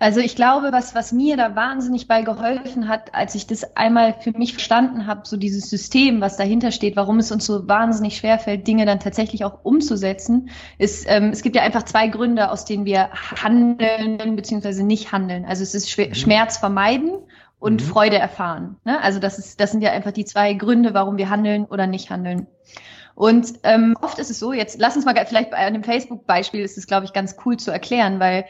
[0.00, 4.14] Also ich glaube, was, was mir da wahnsinnig bei geholfen hat, als ich das einmal
[4.20, 8.16] für mich verstanden habe, so dieses System, was dahinter steht, warum es uns so wahnsinnig
[8.16, 12.64] schwerfällt, Dinge dann tatsächlich auch umzusetzen, ist, ähm, es gibt ja einfach zwei Gründe, aus
[12.64, 14.84] denen wir handeln bzw.
[14.84, 15.44] nicht handeln.
[15.44, 16.14] Also es ist mhm.
[16.14, 17.18] Schmerz vermeiden
[17.58, 17.86] und mhm.
[17.86, 18.76] Freude erfahren.
[18.84, 19.02] Ne?
[19.02, 22.10] Also das ist, das sind ja einfach die zwei Gründe, warum wir handeln oder nicht
[22.10, 22.46] handeln.
[23.16, 26.78] Und ähm, oft ist es so, jetzt lass uns mal vielleicht bei einem Facebook-Beispiel ist
[26.78, 28.44] es, glaube ich, ganz cool zu erklären, weil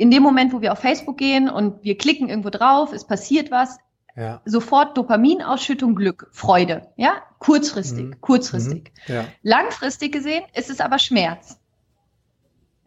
[0.00, 3.50] in dem Moment, wo wir auf Facebook gehen und wir klicken irgendwo drauf, es passiert
[3.50, 3.76] was,
[4.16, 4.40] ja.
[4.46, 8.20] sofort Dopaminausschüttung, Glück, Freude, ja, kurzfristig, mhm.
[8.22, 8.92] kurzfristig.
[9.06, 9.14] Mhm.
[9.14, 9.24] Ja.
[9.42, 11.59] Langfristig gesehen ist es aber Schmerz.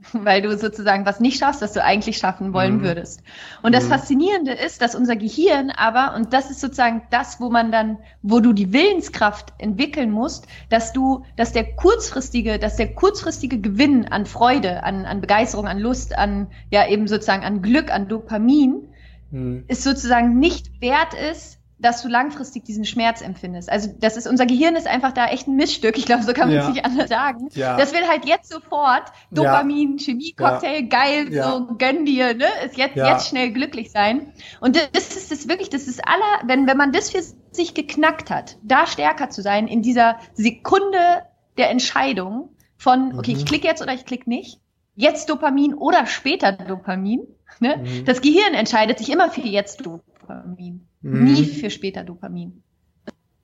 [0.14, 2.84] weil du sozusagen was nicht schaffst, was du eigentlich schaffen wollen mhm.
[2.84, 3.22] würdest.
[3.62, 3.90] Und das mhm.
[3.90, 8.40] Faszinierende ist, dass unser Gehirn aber, und das ist sozusagen das, wo man dann, wo
[8.40, 14.26] du die Willenskraft entwickeln musst, dass du, dass der kurzfristige, dass der kurzfristige Gewinn an
[14.26, 18.90] Freude, an, an Begeisterung, an Lust, an, ja, eben sozusagen an Glück, an Dopamin,
[19.32, 19.64] mhm.
[19.68, 23.70] ist sozusagen nicht wert ist, dass du langfristig diesen Schmerz empfindest.
[23.70, 25.98] Also das ist unser Gehirn ist einfach da echt ein Missstück.
[25.98, 27.50] Ich glaube, so kann man es nicht anders sagen.
[27.54, 27.78] Ja.
[27.78, 30.06] Das will halt jetzt sofort Dopamin, ja.
[30.06, 30.88] Chemie, Cocktail, ja.
[30.88, 31.52] geil, ja.
[31.52, 32.46] so gönn dir, ne?
[32.66, 34.34] Ist jetzt jetzt schnell glücklich sein.
[34.62, 37.22] Und das ist das wirklich, das ist aller, wenn wenn man das für
[37.52, 41.24] sich geknackt hat, da stärker zu sein in dieser Sekunde
[41.58, 43.40] der Entscheidung von, okay, mhm.
[43.40, 44.60] ich klicke jetzt oder ich klicke nicht.
[44.96, 47.28] Jetzt Dopamin oder später Dopamin.
[47.60, 47.78] Ne?
[47.78, 48.06] Mhm.
[48.06, 50.88] Das Gehirn entscheidet sich immer für jetzt Dopamin.
[51.04, 51.24] Mhm.
[51.26, 52.64] Nie für später Dopamin.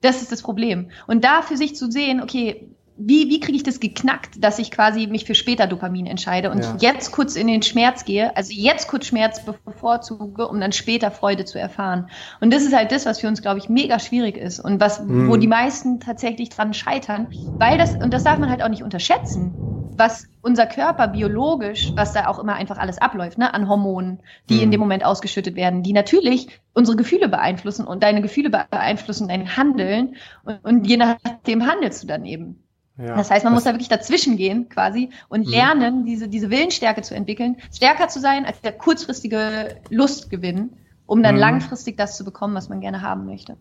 [0.00, 0.90] Das ist das Problem.
[1.06, 2.70] Und da für sich zu sehen, okay,
[3.02, 6.62] wie, wie kriege ich das geknackt, dass ich quasi mich für später Dopamin entscheide und
[6.62, 6.76] ja.
[6.80, 11.46] jetzt kurz in den Schmerz gehe, also jetzt kurz Schmerz bevorzuge, um dann später Freude
[11.46, 12.10] zu erfahren.
[12.40, 15.00] Und das ist halt das, was für uns, glaube ich, mega schwierig ist und was,
[15.00, 15.30] mhm.
[15.30, 17.28] wo die meisten tatsächlich dran scheitern,
[17.58, 19.54] weil das, und das darf man halt auch nicht unterschätzen,
[19.96, 24.56] was unser Körper biologisch, was da auch immer einfach alles abläuft, ne, an Hormonen, die
[24.56, 24.62] mhm.
[24.62, 29.56] in dem Moment ausgeschüttet werden, die natürlich unsere Gefühle beeinflussen und deine Gefühle beeinflussen dein
[29.56, 32.62] Handeln und, und je nachdem handelst du dann eben.
[33.00, 35.52] Ja, das heißt, man muss da wirklich dazwischen gehen quasi und mhm.
[35.52, 40.70] lernen, diese, diese Willensstärke zu entwickeln, stärker zu sein als der kurzfristige Lustgewinn,
[41.06, 41.40] um dann mhm.
[41.40, 43.56] langfristig das zu bekommen, was man gerne haben möchte.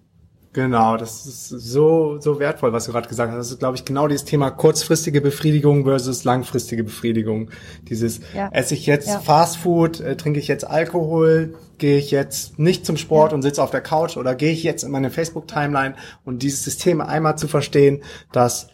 [0.52, 3.38] Genau, das ist so, so wertvoll, was du gerade gesagt hast.
[3.38, 7.52] Das ist, glaube ich, genau dieses Thema kurzfristige Befriedigung versus langfristige Befriedigung.
[7.84, 8.50] Dieses, ja.
[8.52, 9.20] esse ich jetzt ja.
[9.20, 13.36] Fast Food, äh, trinke ich jetzt Alkohol, gehe ich jetzt nicht zum Sport ja.
[13.36, 15.94] und sitze auf der Couch oder gehe ich jetzt in meine Facebook-Timeline
[16.26, 18.70] und dieses System einmal zu verstehen, dass,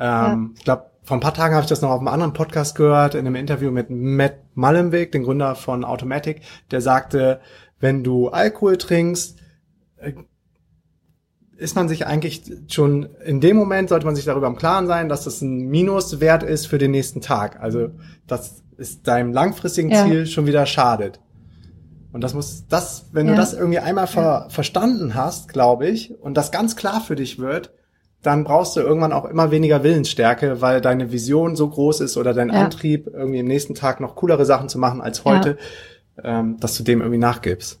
[0.00, 2.74] ähm, ich glaube, vor ein paar Tagen habe ich das noch auf einem anderen Podcast
[2.76, 7.40] gehört, in einem Interview mit Matt Mullenweg, den Gründer von Automatic, der sagte,
[7.78, 9.38] wenn du Alkohol trinkst,
[9.96, 10.12] äh,
[11.56, 15.10] ist man sich eigentlich schon, in dem Moment sollte man sich darüber im Klaren sein,
[15.10, 17.60] dass das ein Minuswert ist für den nächsten Tag.
[17.60, 17.90] Also,
[18.26, 20.06] das ist deinem langfristigen ja.
[20.06, 21.20] Ziel schon wieder schadet.
[22.12, 23.32] Und das muss, das, wenn ja.
[23.32, 24.48] du das irgendwie einmal ver, ja.
[24.48, 27.74] verstanden hast, glaube ich, und das ganz klar für dich wird,
[28.22, 32.34] dann brauchst du irgendwann auch immer weniger Willensstärke, weil deine Vision so groß ist oder
[32.34, 35.56] dein Antrieb, irgendwie im nächsten Tag noch coolere Sachen zu machen als heute,
[36.22, 37.80] ähm, dass du dem irgendwie nachgibst.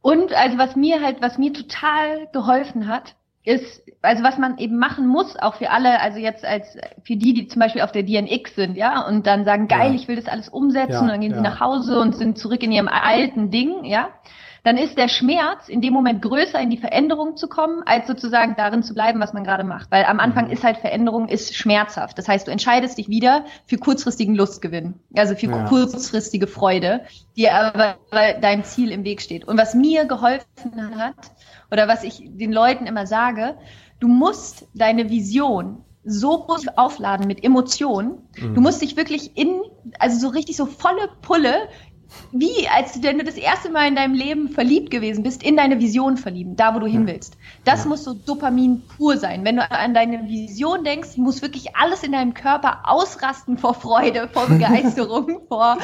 [0.00, 3.14] Und also was mir halt, was mir total geholfen hat,
[3.44, 7.34] ist, also was man eben machen muss, auch für alle, also jetzt als für die,
[7.34, 9.94] die zum Beispiel auf der DNX sind, ja, und dann sagen, geil, ja.
[9.94, 11.36] ich will das alles umsetzen, ja, und dann gehen ja.
[11.36, 14.08] sie nach Hause und sind zurück in ihrem alten Ding, ja
[14.64, 18.54] dann ist der Schmerz in dem Moment größer, in die Veränderung zu kommen, als sozusagen
[18.56, 19.90] darin zu bleiben, was man gerade macht.
[19.90, 20.52] Weil am Anfang mhm.
[20.52, 22.16] ist halt Veränderung ist schmerzhaft.
[22.16, 25.64] Das heißt, du entscheidest dich wieder für kurzfristigen Lustgewinn, also für ja.
[25.64, 27.02] kurzfristige Freude,
[27.36, 29.46] die aber deinem Ziel im Weg steht.
[29.46, 31.32] Und was mir geholfen hat,
[31.70, 33.56] oder was ich den Leuten immer sage,
[33.98, 36.46] du musst deine Vision so
[36.76, 38.28] aufladen mit Emotionen.
[38.36, 38.54] Mhm.
[38.54, 39.62] Du musst dich wirklich in,
[39.98, 41.68] also so richtig so volle Pulle
[42.32, 45.80] wie, als wenn du das erste Mal in deinem Leben verliebt gewesen bist, in deine
[45.80, 47.36] Vision verlieben, da wo du hin willst.
[47.64, 47.88] Das ja.
[47.88, 49.44] muss so Dopamin pur sein.
[49.44, 54.28] Wenn du an deine Vision denkst, muss wirklich alles in deinem Körper ausrasten vor Freude,
[54.32, 55.78] vor Begeisterung, vor,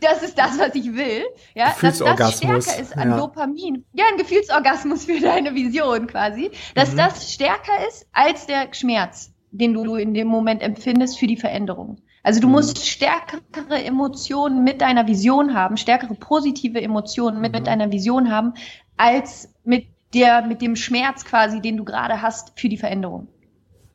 [0.00, 1.22] das ist das, was ich will.
[1.54, 3.16] Ja, dass das stärker ist an ja.
[3.16, 3.84] Dopamin.
[3.92, 6.50] Ja, ein Gefühlsorgasmus für deine Vision quasi.
[6.74, 6.98] Dass mhm.
[6.98, 11.98] das stärker ist als der Schmerz, den du in dem Moment empfindest für die Veränderung.
[12.24, 12.54] Also du mhm.
[12.54, 17.58] musst stärkere Emotionen mit deiner Vision haben, stärkere positive Emotionen mit, mhm.
[17.58, 18.54] mit deiner Vision haben,
[18.96, 23.28] als mit der, mit dem Schmerz quasi, den du gerade hast für die Veränderung.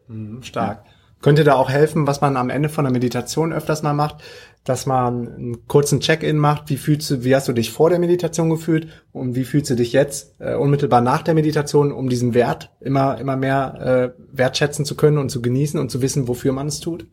[0.08, 0.86] Mhm, stark.
[0.86, 0.92] Ja.
[1.22, 4.18] Könnte da auch helfen, was man am Ende von der Meditation öfters mal macht,
[4.64, 6.70] dass man einen kurzen Check-in macht.
[6.70, 9.76] Wie fühlst du, wie hast du dich vor der Meditation gefühlt und wie fühlst du
[9.76, 14.86] dich jetzt äh, unmittelbar nach der Meditation, um diesen Wert immer, immer mehr äh, wertschätzen
[14.86, 17.08] zu können und zu genießen und zu wissen, wofür man es tut?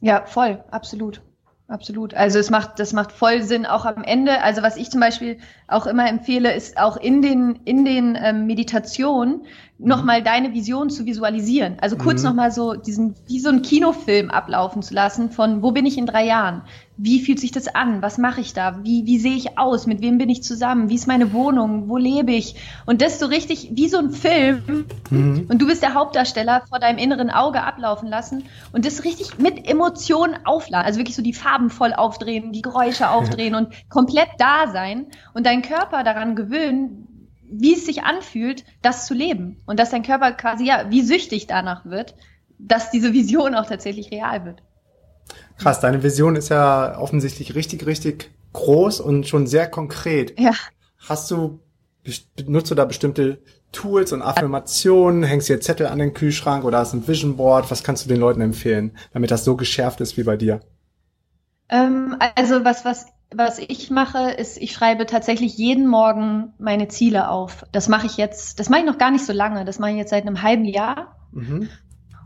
[0.00, 1.22] Ja, voll, absolut.
[1.70, 2.14] Absolut.
[2.14, 4.42] Also es macht, das macht voll Sinn auch am Ende.
[4.42, 5.38] Also was ich zum Beispiel
[5.68, 9.46] auch immer empfehle, ist auch in den, in den ähm, Meditationen
[9.78, 11.76] nochmal deine Vision zu visualisieren.
[11.80, 12.30] Also kurz mhm.
[12.30, 16.06] nochmal so diesen, wie so ein Kinofilm ablaufen zu lassen von, wo bin ich in
[16.06, 16.62] drei Jahren?
[17.02, 18.02] Wie fühlt sich das an?
[18.02, 18.84] Was mache ich da?
[18.84, 19.86] Wie, wie sehe ich aus?
[19.86, 20.90] Mit wem bin ich zusammen?
[20.90, 21.88] Wie ist meine Wohnung?
[21.88, 22.56] Wo lebe ich?
[22.84, 24.84] Und das so richtig wie so ein Film.
[25.08, 25.46] Mhm.
[25.48, 29.66] Und du bist der Hauptdarsteller vor deinem inneren Auge ablaufen lassen und das richtig mit
[29.66, 30.84] Emotionen aufladen.
[30.84, 35.46] Also wirklich so die Farben voll aufdrehen, die Geräusche aufdrehen und komplett da sein und
[35.46, 39.56] deinen Körper daran gewöhnen, wie es sich anfühlt, das zu leben.
[39.64, 42.14] Und dass dein Körper quasi ja wie süchtig danach wird,
[42.58, 44.62] dass diese Vision auch tatsächlich real wird.
[45.58, 50.38] Krass, deine Vision ist ja offensichtlich richtig, richtig groß und schon sehr konkret.
[50.38, 50.52] Ja.
[51.08, 51.60] Hast du,
[52.46, 53.38] nutzt du da bestimmte
[53.72, 55.22] Tools und Affirmationen?
[55.22, 57.70] Hängst du dir Zettel an den Kühlschrank oder hast du ein Vision Board?
[57.70, 60.60] Was kannst du den Leuten empfehlen, damit das so geschärft ist wie bei dir?
[61.68, 67.28] Ähm, also was, was was ich mache, ist, ich schreibe tatsächlich jeden Morgen meine Ziele
[67.28, 67.64] auf.
[67.72, 69.96] Das mache ich jetzt, das mache ich noch gar nicht so lange, das mache ich
[69.96, 71.16] jetzt seit einem halben Jahr.
[71.32, 71.68] Mhm.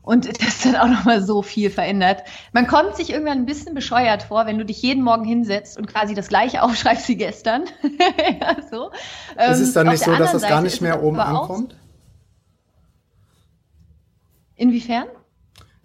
[0.04, 2.22] Und das hat auch nochmal so viel verändert.
[2.52, 5.86] Man kommt sich irgendwann ein bisschen bescheuert vor, wenn du dich jeden Morgen hinsetzt und
[5.86, 7.64] quasi das gleiche aufschreibst wie gestern.
[8.40, 8.90] ja, so.
[9.50, 11.76] Ist es dann ähm, nicht so, dass das gar nicht mehr oben ankommt?
[14.56, 15.06] Inwiefern?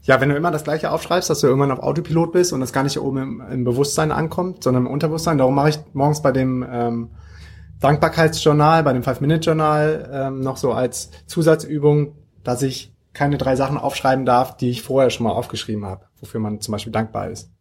[0.02, 2.72] Ja, wenn du immer das Gleiche aufschreibst, dass du irgendwann auf Autopilot bist und das
[2.72, 5.38] gar nicht oben im, im Bewusstsein ankommt, sondern im Unterbewusstsein.
[5.38, 7.10] Darum mache ich morgens bei dem ähm,
[7.80, 14.26] Dankbarkeitsjournal, bei dem Five-Minute-Journal ähm, noch so als Zusatzübung, dass ich keine drei Sachen aufschreiben
[14.26, 17.52] darf, die ich vorher schon mal aufgeschrieben habe, wofür man zum Beispiel dankbar ist.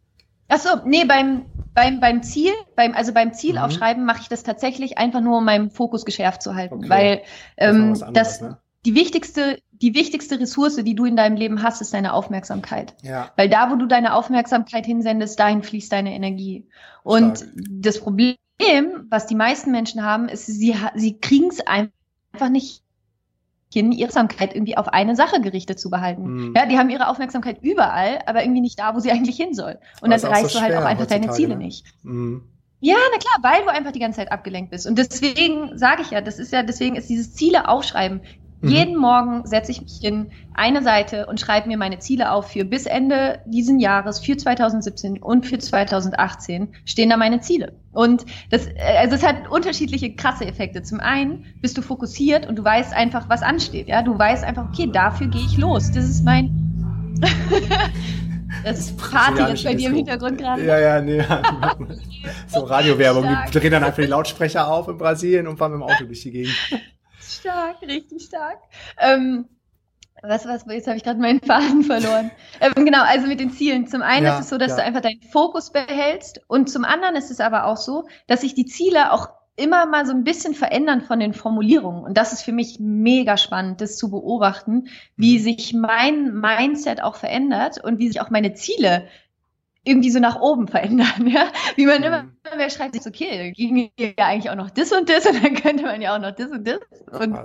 [0.47, 3.59] Ach so, nee, beim, beim, beim Ziel, beim, also beim Ziel mhm.
[3.59, 6.89] aufschreiben mache ich das tatsächlich einfach nur, um meinen Fokus geschärft zu halten, okay.
[6.89, 7.21] weil
[7.57, 8.57] ähm, das, anderes, das ne?
[8.85, 12.95] die wichtigste die wichtigste Ressource, die du in deinem Leben hast, ist deine Aufmerksamkeit.
[13.01, 13.31] Ja.
[13.37, 16.67] Weil da, wo du deine Aufmerksamkeit hinsendest, dahin fließt deine Energie.
[17.03, 17.51] Und Stark.
[17.55, 18.35] das Problem,
[19.09, 22.83] was die meisten Menschen haben, ist, sie, sie kriegen es einfach nicht
[23.73, 26.23] Aufmerksamkeit irgendwie auf eine Sache gerichtet zu behalten.
[26.23, 26.53] Mhm.
[26.55, 29.77] Ja, die haben ihre Aufmerksamkeit überall, aber irgendwie nicht da, wo sie eigentlich hin soll.
[30.01, 31.65] Und dann erreichst so du halt auch einfach deine Ziele ne?
[31.65, 31.85] nicht.
[32.03, 32.43] Mhm.
[32.81, 34.87] Ja, na klar, weil du einfach die ganze Zeit abgelenkt bist.
[34.87, 38.21] Und deswegen sage ich ja, das ist ja, deswegen ist dieses Ziele aufschreiben
[38.61, 38.69] Mhm.
[38.69, 42.65] Jeden Morgen setze ich mich hin, eine Seite und schreibe mir meine Ziele auf für
[42.65, 47.73] bis Ende diesen Jahres, für 2017 und für 2018 stehen da meine Ziele.
[47.93, 50.83] Und das, äh, also es hat unterschiedliche krasse Effekte.
[50.83, 53.87] Zum einen bist du fokussiert und du weißt einfach, was ansteht.
[53.87, 55.91] Ja, du weißt einfach, okay, dafür gehe ich los.
[55.91, 56.55] Das ist mein
[58.63, 60.65] Das ist Party jetzt bei dir im Hintergrund gerade.
[60.65, 61.23] Ja, ja, nee.
[62.47, 63.25] so Radiowerbung.
[63.47, 66.21] Die drehen dann einfach die Lautsprecher auf in Brasilien und fahren mit dem Auto durch
[66.21, 66.55] die Gegend
[67.29, 68.59] stark, richtig stark.
[68.97, 69.47] Ähm,
[70.21, 72.31] was, was, jetzt habe ich gerade meinen Faden verloren.
[72.61, 73.87] Ähm, genau, also mit den Zielen.
[73.87, 74.77] Zum einen ja, ist es so, dass ja.
[74.77, 78.53] du einfach deinen Fokus behältst und zum anderen ist es aber auch so, dass sich
[78.53, 82.03] die Ziele auch immer mal so ein bisschen verändern von den Formulierungen.
[82.03, 85.43] Und das ist für mich mega spannend, das zu beobachten, wie mhm.
[85.43, 89.07] sich mein Mindset auch verändert und wie sich auch meine Ziele
[89.83, 91.47] irgendwie so nach oben verändern, ja.
[91.75, 92.57] Wie man immer mhm.
[92.57, 95.83] mehr schreibt, sich okay, ging ja eigentlich auch noch das und das und dann könnte
[95.83, 96.79] man ja auch noch das und das.
[97.11, 97.37] Und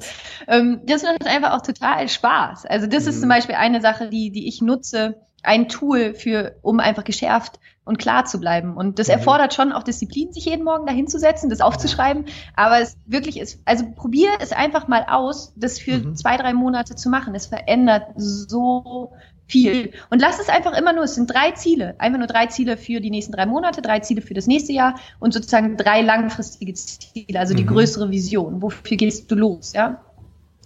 [0.48, 2.66] ähm, das macht einfach auch total Spaß.
[2.66, 3.10] Also das mhm.
[3.10, 3.32] ist zum mhm.
[3.32, 8.24] Beispiel eine Sache, die, die ich nutze, ein Tool für, um einfach geschärft und klar
[8.24, 8.76] zu bleiben.
[8.76, 9.14] Und das mhm.
[9.14, 12.26] erfordert schon auch Disziplin, sich jeden Morgen dahin zu setzen, das aufzuschreiben.
[12.56, 16.16] Aber es wirklich ist, also probier es einfach mal aus, das für mhm.
[16.16, 17.34] zwei, drei Monate zu machen.
[17.34, 19.12] Es verändert so
[19.46, 19.92] viel.
[20.10, 23.00] Und lass es einfach immer nur, es sind drei Ziele, einfach nur drei Ziele für
[23.00, 27.38] die nächsten drei Monate, drei Ziele für das nächste Jahr und sozusagen drei langfristige Ziele,
[27.38, 27.68] also die mhm.
[27.68, 28.62] größere Vision.
[28.62, 30.00] Wofür gehst du los, ja?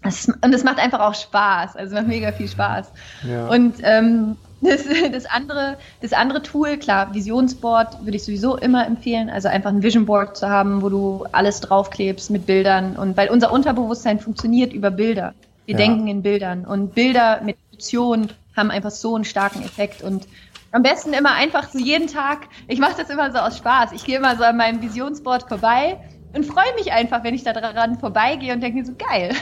[0.02, 2.92] Das, und es macht einfach auch Spaß, also macht mega viel Spaß.
[3.28, 3.48] Ja.
[3.48, 9.28] Und ähm, das, das, andere, das andere Tool, klar, Visionsboard würde ich sowieso immer empfehlen.
[9.28, 12.96] Also einfach ein Vision Board zu haben, wo du alles draufklebst mit Bildern.
[12.96, 15.34] Und weil unser Unterbewusstsein funktioniert über Bilder.
[15.66, 15.78] Wir ja.
[15.78, 16.64] denken in Bildern.
[16.64, 20.02] Und Bilder mit Emotionen haben einfach so einen starken Effekt.
[20.02, 20.28] Und
[20.72, 23.92] am besten immer einfach so jeden Tag, ich mache das immer so aus Spaß.
[23.92, 25.98] Ich gehe immer so an meinem Visionsboard vorbei
[26.34, 29.34] und freue mich einfach, wenn ich da dran vorbeigehe und denke so geil.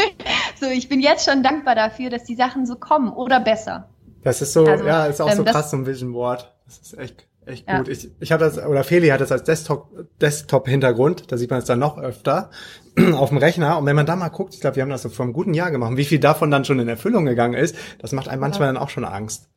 [0.60, 3.88] so, ich bin jetzt schon dankbar dafür, dass die Sachen so kommen oder besser.
[4.22, 6.52] Das ist so, also, ja, ist auch ähm, so krass, so ein Vision Board.
[6.66, 7.88] Das ist echt, echt gut.
[7.88, 7.92] Ja.
[7.92, 9.90] Ich, ich habe das, oder Feli hat das als Desktop,
[10.20, 12.50] Desktop-Hintergrund, da sieht man es dann noch öfter
[13.14, 13.78] auf dem Rechner.
[13.78, 15.54] Und wenn man da mal guckt, ich glaube, wir haben das so vor einem guten
[15.54, 18.68] Jahr gemacht, wie viel davon dann schon in Erfüllung gegangen ist, das macht einem manchmal
[18.68, 18.72] ja.
[18.72, 19.48] dann auch schon Angst.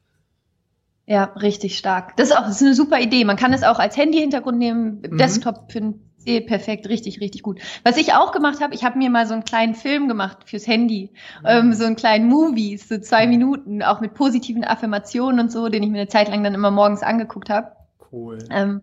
[1.05, 2.17] Ja, richtig stark.
[2.17, 3.23] Das ist auch das ist eine super Idee.
[3.23, 5.17] Man kann es auch als Handy-Hintergrund nehmen, mhm.
[5.17, 5.79] Desktop für
[6.27, 7.61] PC, perfekt, richtig, richtig gut.
[7.83, 10.67] Was ich auch gemacht habe, ich habe mir mal so einen kleinen Film gemacht fürs
[10.67, 11.11] Handy,
[11.41, 11.47] mhm.
[11.47, 15.83] ähm, so einen kleinen Movie, so zwei Minuten, auch mit positiven Affirmationen und so, den
[15.83, 17.76] ich mir eine Zeit lang dann immer morgens angeguckt habe.
[18.11, 18.39] Cool.
[18.49, 18.81] Ähm,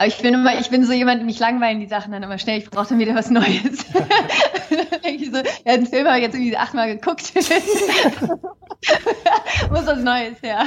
[0.00, 2.58] aber ich bin immer, ich bin so jemand, mich langweilen die Sachen dann immer schnell.
[2.58, 3.84] Ich brauche dann wieder was Neues.
[3.92, 7.34] dann denke ich so, ja, den Film habe ich jetzt irgendwie achtmal geguckt.
[9.70, 10.64] Muss was Neues her.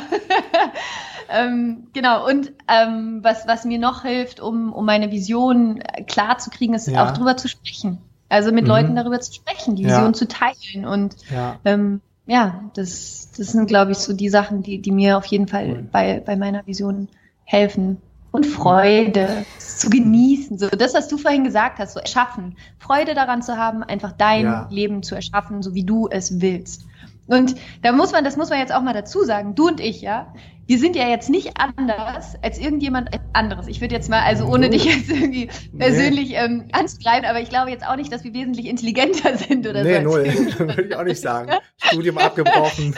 [1.29, 6.51] ähm, genau, und ähm, was, was mir noch hilft, um, um meine Vision klar zu
[6.51, 7.03] kriegen, ist ja.
[7.03, 7.97] auch drüber zu sprechen.
[8.29, 8.69] Also mit mhm.
[8.69, 10.13] Leuten darüber zu sprechen, die Vision ja.
[10.13, 10.85] zu teilen.
[10.85, 15.17] Und ja, ähm, ja das, das sind, glaube ich, so die Sachen, die, die mir
[15.17, 15.89] auf jeden Fall cool.
[15.91, 17.07] bei, bei meiner Vision
[17.45, 20.57] helfen und Freude zu genießen.
[20.57, 22.57] So das, was du vorhin gesagt hast, so erschaffen.
[22.79, 24.67] Freude daran zu haben, einfach dein ja.
[24.71, 26.85] Leben zu erschaffen, so wie du es willst.
[27.27, 30.01] Und da muss man, das muss man jetzt auch mal dazu sagen, du und ich,
[30.01, 30.33] ja,
[30.65, 33.67] wir sind ja jetzt nicht anders als irgendjemand anderes.
[33.67, 36.37] Ich würde jetzt mal, also ohne dich jetzt irgendwie persönlich nee.
[36.37, 40.03] ähm, anzugreifen, aber ich glaube jetzt auch nicht, dass wir wesentlich intelligenter sind oder nee,
[40.03, 40.17] so.
[40.17, 41.51] Nee, null, würde ich auch nicht sagen.
[41.77, 42.95] Studium abgebrochen.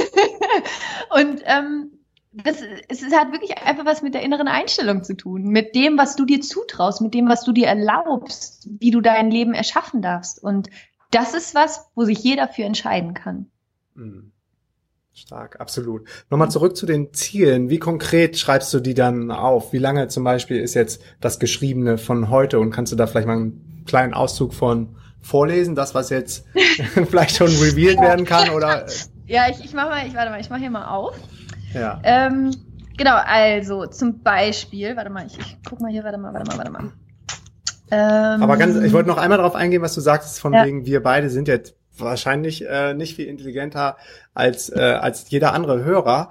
[1.10, 1.90] und ähm,
[2.32, 2.58] das,
[2.88, 6.24] es hat wirklich einfach was mit der inneren Einstellung zu tun, mit dem, was du
[6.24, 10.42] dir zutraust, mit dem, was du dir erlaubst, wie du dein Leben erschaffen darfst.
[10.42, 10.70] Und
[11.10, 13.50] das ist was, wo sich jeder für entscheiden kann.
[13.94, 14.32] Mhm.
[15.12, 16.08] Stark, absolut.
[16.30, 17.68] Nochmal zurück zu den Zielen.
[17.68, 19.72] Wie konkret schreibst du die dann auf?
[19.72, 22.60] Wie lange zum Beispiel ist jetzt das Geschriebene von heute?
[22.60, 25.74] Und kannst du da vielleicht mal einen kleinen Auszug von vorlesen?
[25.74, 26.46] Das, was jetzt
[27.10, 28.50] vielleicht schon revealed werden kann?
[28.50, 28.86] Oder?
[29.26, 31.16] Ja, ich, ich mach mal, ich warte mal, ich mach hier mal auf.
[31.74, 32.00] Ja.
[32.02, 32.50] Ähm,
[32.96, 36.58] genau, also zum Beispiel, warte mal, ich, ich guck mal hier, warte mal, warte mal,
[36.58, 36.92] warte mal.
[37.90, 40.64] Ähm, Aber ganz, ich wollte noch einmal darauf eingehen, was du sagst, von ja.
[40.64, 43.96] wegen, wir beide sind jetzt wahrscheinlich äh, nicht viel intelligenter
[44.34, 46.30] als, äh, als jeder andere Hörer.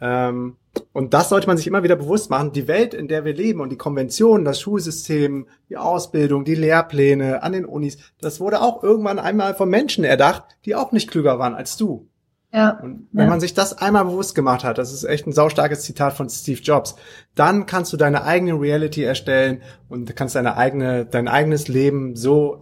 [0.00, 0.56] Ähm,
[0.92, 2.52] und das sollte man sich immer wieder bewusst machen.
[2.52, 7.42] Die Welt, in der wir leben und die Konventionen, das Schulsystem, die Ausbildung, die Lehrpläne
[7.42, 11.38] an den Unis, das wurde auch irgendwann einmal von Menschen erdacht, die auch nicht klüger
[11.38, 12.06] waren als du.
[12.52, 12.70] Ja.
[12.70, 13.30] Und wenn ja.
[13.30, 16.60] man sich das einmal bewusst gemacht hat, das ist echt ein saustarkes Zitat von Steve
[16.60, 16.96] Jobs,
[17.34, 22.60] dann kannst du deine eigene Reality erstellen und kannst deine eigene, dein eigenes Leben so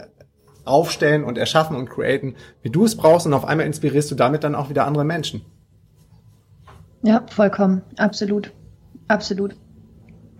[0.64, 4.42] aufstellen und erschaffen und createn, wie du es brauchst und auf einmal inspirierst du damit
[4.42, 5.42] dann auch wieder andere Menschen.
[7.02, 7.82] Ja, vollkommen.
[7.96, 8.52] Absolut.
[9.06, 9.54] Absolut.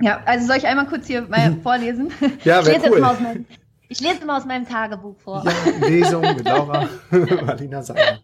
[0.00, 2.10] Ja, also soll ich einmal kurz hier mal vorlesen?
[2.44, 3.00] Ja, ich, lese cool.
[3.00, 3.46] mal aus meinem,
[3.88, 5.44] ich lese immer aus meinem Tagebuch vor.
[5.44, 8.18] Ja, Lesung mit Laura, Marlina Sager.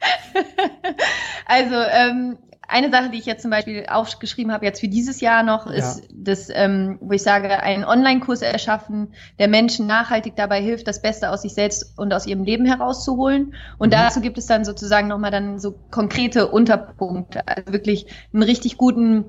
[1.46, 2.38] also ähm,
[2.70, 6.00] eine Sache, die ich jetzt zum Beispiel aufgeschrieben habe, jetzt für dieses Jahr noch, ist
[6.00, 6.06] ja.
[6.14, 11.30] das, ähm, wo ich sage, einen Online-Kurs erschaffen, der Menschen nachhaltig dabei hilft, das Beste
[11.30, 13.54] aus sich selbst und aus ihrem Leben herauszuholen.
[13.78, 13.92] Und mhm.
[13.92, 19.24] dazu gibt es dann sozusagen nochmal dann so konkrete Unterpunkte, also wirklich einen richtig guten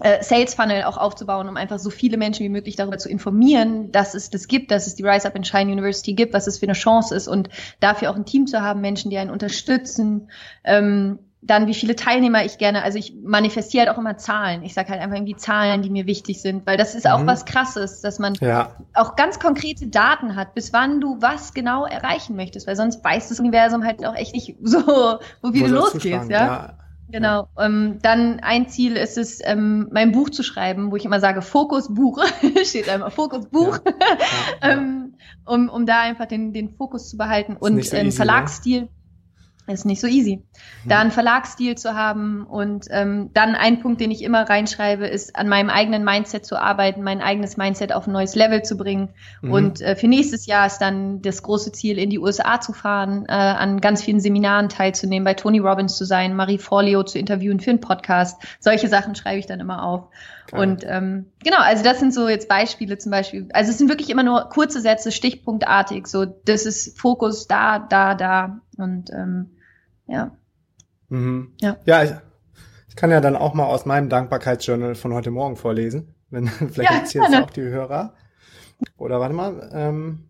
[0.00, 3.92] äh, Sales Funnel auch aufzubauen, um einfach so viele Menschen wie möglich darüber zu informieren,
[3.92, 6.58] dass es das gibt, dass es die Rise Up and Shine University gibt, was es
[6.58, 7.48] für eine Chance ist und
[7.80, 10.28] dafür auch ein Team zu haben, Menschen, die einen unterstützen.
[10.64, 14.62] Ähm, dann wie viele Teilnehmer ich gerne, also ich manifestiere halt auch immer Zahlen.
[14.62, 17.26] Ich sage halt einfach irgendwie Zahlen, die mir wichtig sind, weil das ist auch mhm.
[17.26, 18.76] was Krasses, dass man ja.
[18.92, 23.30] auch ganz konkrete Daten hat, bis wann du was genau erreichen möchtest, weil sonst weiß
[23.30, 26.46] das Universum halt auch echt nicht so, wo wie du losgehst, ja?
[26.46, 26.74] ja.
[27.10, 27.48] Genau.
[27.58, 31.42] Ähm, dann ein Ziel ist es, ähm, mein Buch zu schreiben, wo ich immer sage,
[31.42, 32.22] Fokus Buch,
[32.64, 34.16] steht einmal Fokus Buch, ja, ja,
[34.72, 38.82] ähm, um, um da einfach den, den Fokus zu behalten und so easy, Verlagsstil.
[38.82, 38.88] Ne?
[39.72, 40.42] Ist nicht so easy.
[40.86, 45.36] Da einen Verlagsstil zu haben und ähm, dann ein Punkt, den ich immer reinschreibe, ist
[45.36, 49.10] an meinem eigenen Mindset zu arbeiten, mein eigenes Mindset auf ein neues Level zu bringen.
[49.42, 49.52] Mhm.
[49.52, 53.26] Und äh, für nächstes Jahr ist dann das große Ziel, in die USA zu fahren,
[53.28, 57.60] äh, an ganz vielen Seminaren teilzunehmen, bei Tony Robbins zu sein, Marie Forleo zu interviewen
[57.60, 58.42] für einen Podcast.
[58.60, 60.08] Solche Sachen schreibe ich dann immer auf.
[60.50, 60.60] Geil.
[60.60, 63.48] Und ähm, genau, also das sind so jetzt Beispiele zum Beispiel.
[63.52, 66.06] Also es sind wirklich immer nur kurze Sätze, stichpunktartig.
[66.06, 68.60] So, das ist Fokus da, da, da.
[68.76, 69.50] Und ähm,
[70.10, 70.36] ja.
[71.08, 71.52] Mhm.
[71.60, 71.76] Ja.
[71.86, 72.20] Ja,
[72.88, 76.14] Ich kann ja dann auch mal aus meinem Dankbarkeitsjournal von heute Morgen vorlesen.
[76.30, 77.44] Wenn, vielleicht Ja, interessiert es gerne.
[77.46, 78.14] auch die Hörer.
[78.96, 79.70] Oder warte mal.
[79.74, 80.28] Ähm,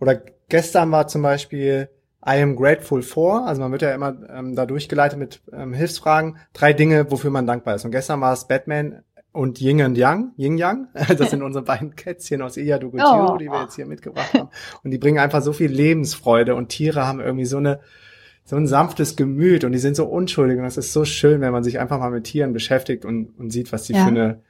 [0.00, 1.88] oder gestern war zum Beispiel
[2.26, 3.46] I am grateful for.
[3.46, 6.36] Also man wird ja immer ähm, da durchgeleitet mit ähm, Hilfsfragen.
[6.52, 7.84] Drei Dinge, wofür man dankbar ist.
[7.84, 9.02] Und gestern war es Batman
[9.32, 10.32] und Yin und Yang.
[10.36, 10.88] Yin Yang.
[11.18, 13.36] Das sind unsere beiden Kätzchen aus Iyadugutio, Oh.
[13.38, 14.50] die wir jetzt hier mitgebracht haben.
[14.84, 16.54] Und die bringen einfach so viel Lebensfreude.
[16.54, 17.80] Und Tiere haben irgendwie so eine
[18.44, 21.52] so ein sanftes Gemüt und die sind so unschuldig und das ist so schön, wenn
[21.52, 24.04] man sich einfach mal mit Tieren beschäftigt und, und sieht, was die Ja.
[24.04, 24.40] für eine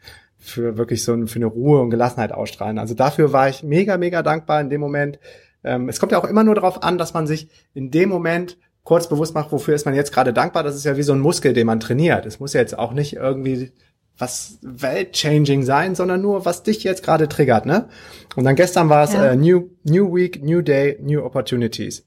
[0.44, 2.78] für wirklich so ein, für eine Ruhe und Gelassenheit ausstrahlen.
[2.80, 5.20] Also dafür war ich mega, mega dankbar in dem Moment.
[5.62, 8.58] Ähm, es kommt ja auch immer nur darauf an, dass man sich in dem Moment
[8.82, 10.64] kurz bewusst macht, wofür ist man jetzt gerade dankbar.
[10.64, 12.26] Das ist ja wie so ein Muskel, den man trainiert.
[12.26, 13.70] Es muss ja jetzt auch nicht irgendwie
[14.18, 17.88] was weltchanging sein, sondern nur, was dich jetzt gerade triggert, ne?
[18.34, 19.24] Und dann gestern war es Ja.
[19.32, 22.04] äh, New, New Week, New Day, New Opportunities.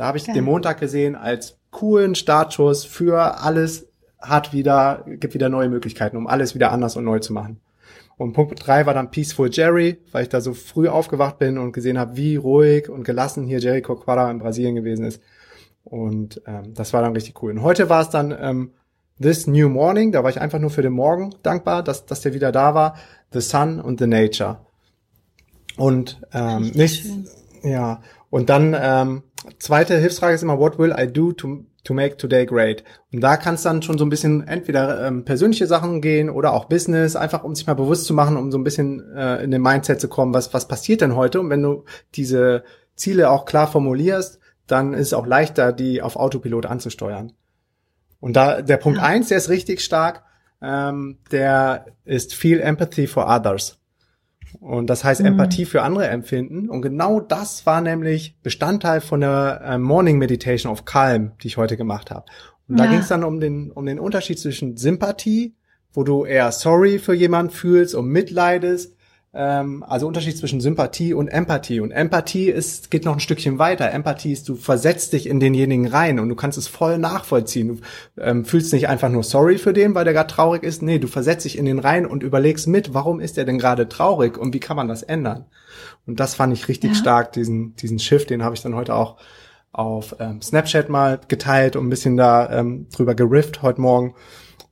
[0.00, 0.34] Da habe ich Geil.
[0.34, 3.86] den Montag gesehen als coolen Startschuss für alles
[4.18, 7.60] hat wieder, gibt wieder neue Möglichkeiten, um alles wieder anders und neu zu machen.
[8.16, 11.72] Und Punkt drei war dann Peaceful Jerry, weil ich da so früh aufgewacht bin und
[11.72, 15.20] gesehen habe, wie ruhig und gelassen hier Jerry Coquara in Brasilien gewesen ist.
[15.84, 17.50] Und ähm, das war dann richtig cool.
[17.50, 18.70] Und heute war es dann ähm,
[19.20, 22.32] This New Morning, da war ich einfach nur für den Morgen dankbar, dass, dass der
[22.32, 22.96] wieder da war.
[23.34, 24.60] The Sun und The Nature.
[25.76, 27.70] Und ähm, Richtig nicht, schön.
[27.70, 28.00] ja.
[28.30, 29.24] Und dann ähm,
[29.58, 32.84] zweite Hilfsfrage ist immer, what will I do to, to make today great?
[33.12, 36.52] Und da kann es dann schon so ein bisschen entweder ähm, persönliche Sachen gehen oder
[36.52, 39.50] auch Business, einfach um sich mal bewusst zu machen, um so ein bisschen äh, in
[39.50, 41.40] den Mindset zu kommen, was, was passiert denn heute?
[41.40, 41.84] Und wenn du
[42.14, 42.64] diese
[42.96, 47.32] Ziele auch klar formulierst, dann ist es auch leichter, die auf Autopilot anzusteuern.
[48.20, 50.22] Und da der Punkt eins, der ist richtig stark,
[50.62, 53.79] ähm, der ist Feel Empathy for Others.
[54.58, 55.26] Und das heißt Mhm.
[55.28, 56.68] Empathie für andere empfinden.
[56.68, 61.56] Und genau das war nämlich Bestandteil von der äh, Morning Meditation of Calm, die ich
[61.56, 62.24] heute gemacht habe.
[62.68, 62.90] Und da Ja.
[62.90, 65.54] ging es dann um den, um den Unterschied zwischen Sympathie,
[65.92, 68.96] wo du eher sorry für jemanden fühlst und mitleidest.
[69.32, 71.80] Ähm, also Unterschied zwischen Sympathie und Empathie.
[71.80, 73.92] Und Empathie ist, geht noch ein Stückchen weiter.
[73.92, 77.80] Empathie ist, du versetzt dich in denjenigen rein und du kannst es voll nachvollziehen.
[78.16, 80.82] Du ähm, fühlst nicht einfach nur sorry für den, weil der gerade traurig ist.
[80.82, 83.88] Nee, du versetzt dich in den rein und überlegst mit, warum ist er denn gerade
[83.88, 85.44] traurig und wie kann man das ändern?
[86.06, 86.96] Und das fand ich richtig Ja.
[86.96, 89.16] stark, diesen, diesen Shift, den habe ich dann heute auch
[89.72, 94.14] auf ähm, Snapchat mal geteilt und ein bisschen da ähm, drüber gerifft heute Morgen.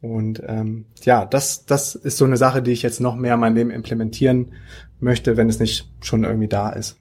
[0.00, 3.40] Und ähm, ja, das, das ist so eine Sache, die ich jetzt noch mehr in
[3.40, 4.52] mein Leben implementieren
[5.00, 6.98] möchte, wenn es nicht schon irgendwie da ist.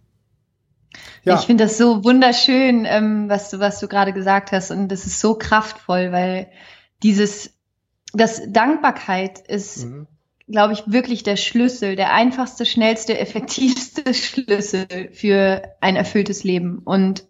[1.23, 4.71] Ja, Ich finde das so wunderschön, ähm, was du, was du gerade gesagt hast.
[4.71, 6.47] Und das ist so kraftvoll, weil
[7.03, 7.53] dieses,
[8.13, 10.07] das Dankbarkeit ist, mhm.
[10.47, 16.79] glaube ich, wirklich der Schlüssel, der einfachste, schnellste, effektivste Schlüssel für ein erfülltes Leben.
[16.79, 17.25] Und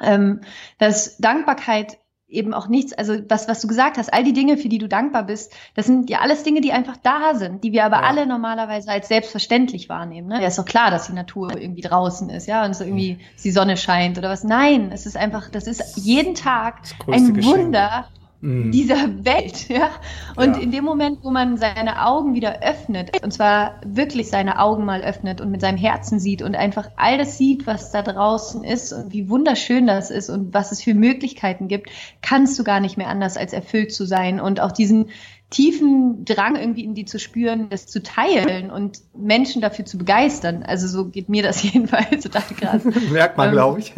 [0.00, 0.40] ähm,
[0.78, 4.68] dass Dankbarkeit eben auch nichts, also was, was du gesagt hast, all die Dinge, für
[4.68, 7.84] die du dankbar bist, das sind ja alles Dinge, die einfach da sind, die wir
[7.84, 8.02] aber Ja.
[8.02, 10.28] alle normalerweise als selbstverständlich wahrnehmen.
[10.28, 10.40] Ne?
[10.42, 13.42] Ja, ist doch klar, dass die Natur irgendwie draußen ist, ja, und so irgendwie dass
[13.42, 14.42] die Sonne scheint oder was.
[14.42, 17.56] Nein, es ist einfach, das ist jeden Tag ein Geschenk.
[17.56, 18.08] Wunder
[18.40, 18.70] Mhm.
[18.70, 19.88] dieser Welt, ja.
[20.36, 20.62] Und Ja.
[20.62, 25.02] in dem Moment, wo man seine Augen wieder öffnet, und zwar wirklich seine Augen mal
[25.02, 28.92] öffnet und mit seinem Herzen sieht und einfach all das sieht, was da draußen ist
[28.92, 32.96] und wie wunderschön das ist und was es für Möglichkeiten gibt, kannst du gar nicht
[32.98, 35.06] mehr anders als erfüllt zu sein und auch diesen
[35.50, 40.64] tiefen Drang irgendwie in die zu spüren, das zu teilen und Menschen dafür zu begeistern.
[40.64, 42.82] Also so geht mir das jedenfalls total krass.
[43.12, 43.94] Merkt man, Ähm, glaube ich.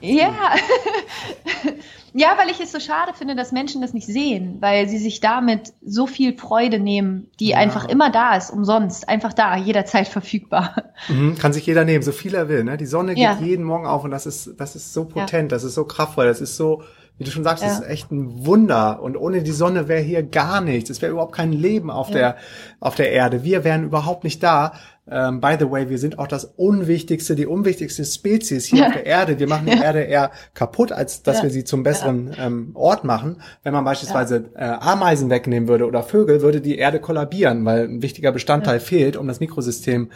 [0.00, 0.28] Ja.
[2.12, 5.20] ja, weil ich es so schade finde, dass Menschen das nicht sehen, weil sie sich
[5.20, 7.56] damit so viel Freude nehmen, die Ja.
[7.58, 10.92] einfach immer da ist, umsonst, einfach da, jederzeit verfügbar.
[11.08, 12.64] Mhm, kann sich jeder nehmen, so viel er will.
[12.64, 12.76] Ne?
[12.76, 13.38] Die Sonne geht Ja.
[13.40, 16.40] jeden Morgen auf und das ist, das ist so potent, das ist so kraftvoll, das
[16.42, 16.82] ist so,
[17.22, 17.70] wie du schon sagst, Ja.
[17.70, 19.00] ist echt ein Wunder.
[19.00, 20.90] Und ohne die Sonne wäre hier gar nichts.
[20.90, 22.14] Es wäre überhaupt kein Leben auf Ja.
[22.14, 22.36] der
[22.80, 23.44] auf der Erde.
[23.44, 24.72] Wir wären überhaupt nicht da.
[25.10, 28.86] Ähm, by the way, wir sind auch das unwichtigste, die unwichtigste Spezies hier Ja.
[28.88, 29.38] auf der Erde.
[29.38, 33.40] Wir machen die Erde eher kaputt, als dass wir sie zum besseren ähm, Ort machen.
[33.62, 38.02] Wenn man beispielsweise äh, Ameisen wegnehmen würde oder Vögel, würde die Erde kollabieren, weil ein
[38.02, 40.10] wichtiger Bestandteil fehlt, um das Mikrosystem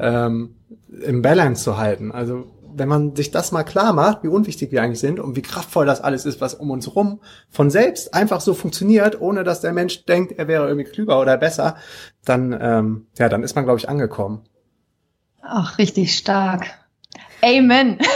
[0.00, 0.54] ähm,
[1.04, 2.10] im Balance zu halten.
[2.12, 2.44] Also
[2.74, 5.86] wenn man sich das mal klar macht, wie unwichtig wir eigentlich sind und wie kraftvoll
[5.86, 7.20] das alles ist, was um uns rum
[7.50, 11.36] von selbst einfach so funktioniert, ohne dass der Mensch denkt, er wäre irgendwie klüger oder
[11.36, 11.76] besser,
[12.24, 14.42] dann ähm, ja, dann ist man glaube ich angekommen.
[15.42, 16.66] Ach, richtig stark.
[17.42, 17.98] Amen.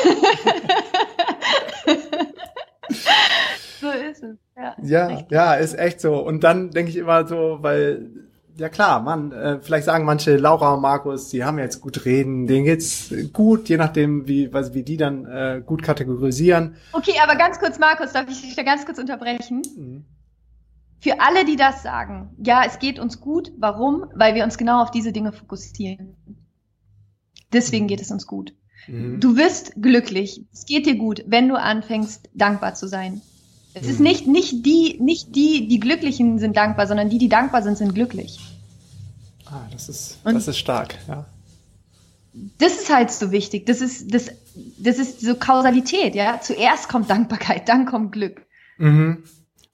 [3.80, 4.36] so ist es.
[4.56, 6.18] Ja, Ja, ja, ist echt so.
[6.18, 8.25] Und dann denke ich immer so, weil
[8.58, 12.46] ja klar, man, äh, vielleicht sagen manche Laura und Markus, die haben jetzt gut reden,
[12.46, 16.76] denen geht's gut, je nachdem wie was wie die dann äh, gut kategorisieren.
[16.92, 19.62] Okay, aber ganz kurz, Markus, darf ich dich da ganz kurz unterbrechen?
[19.76, 20.04] Mhm.
[21.00, 23.52] für alle, die das sagen, ja, es geht uns gut.
[23.58, 24.06] Warum?
[24.14, 26.16] Weil wir uns genau auf diese Dinge fokussieren.
[27.52, 28.54] Deswegen geht es uns gut.
[28.88, 29.20] Mhm.
[29.20, 30.44] Du wirst glücklich.
[30.52, 33.20] Es geht dir gut, wenn du anfängst, dankbar zu sein.
[33.78, 37.62] Es ist nicht, nicht die, nicht die, die Glücklichen sind dankbar, sondern die, die dankbar
[37.62, 38.40] sind, sind glücklich.
[39.44, 41.26] Ah, das ist, Und das ist stark, ja.
[42.58, 43.66] Das ist halt so wichtig.
[43.66, 44.30] Das ist, das,
[44.78, 46.40] das ist so Kausalität, ja.
[46.40, 48.46] Zuerst kommt Dankbarkeit, dann kommt Glück.
[48.78, 49.24] Mhm.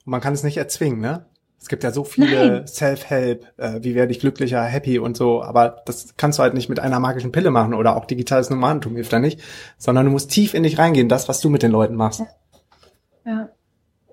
[0.05, 1.27] Und man kann es nicht erzwingen, ne?
[1.61, 5.81] Es gibt ja so viele Self-Help, äh, wie werde ich glücklicher, happy und so, aber
[5.87, 9.13] das kannst du halt nicht mit einer magischen Pille machen oder auch digitales Nomadentum hilft
[9.13, 9.41] da nicht,
[9.79, 12.19] sondern du musst tief in dich reingehen, das, was du mit den Leuten machst.
[12.19, 12.27] Ja,
[13.25, 13.49] ja,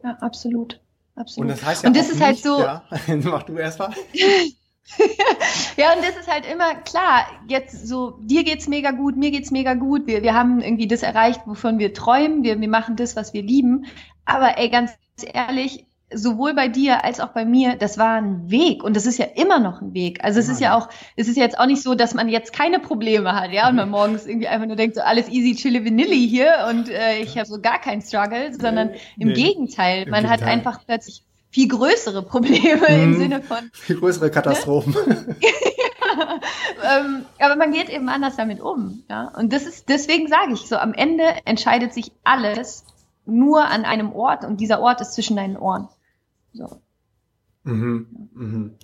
[0.04, 0.80] absolut.
[1.16, 1.50] absolut.
[1.50, 3.14] Und das heißt ja und das ist halt nicht, halt so.
[3.14, 3.94] Ja, mach du erst mal.
[5.78, 9.52] ja, und das ist halt immer klar, jetzt so, dir geht's mega gut, mir geht's
[9.52, 13.16] mega gut, wir, wir haben irgendwie das erreicht, wovon wir träumen, wir, wir machen das,
[13.16, 13.86] was wir lieben,
[14.26, 14.92] aber ey, ganz
[15.22, 19.18] ehrlich, sowohl bei dir als auch bei mir, das war ein Weg und das ist
[19.18, 20.24] ja immer noch ein Weg.
[20.24, 22.80] Also es ist ja auch, es ist jetzt auch nicht so, dass man jetzt keine
[22.80, 26.28] Probleme hat, ja, und man morgens irgendwie einfach nur denkt, so alles easy, chille, vanilli
[26.28, 30.30] hier und äh, ich habe so gar keinen Struggle, sondern im nee, Gegenteil, man im
[30.30, 30.58] hat Gegenteil.
[30.58, 33.04] einfach plötzlich viel größere Probleme mhm.
[33.04, 34.94] im Sinne von viel größere Katastrophen.
[34.94, 35.36] Ne?
[35.42, 36.40] ja,
[36.98, 39.32] ähm, aber man geht eben anders damit um, ja.
[39.36, 42.84] Und das ist deswegen sage ich so, am Ende entscheidet sich alles
[43.26, 45.88] nur an einem Ort und dieser Ort ist zwischen deinen Ohren.
[46.54, 46.82] So.
[47.64, 48.76] Mhm, mhm.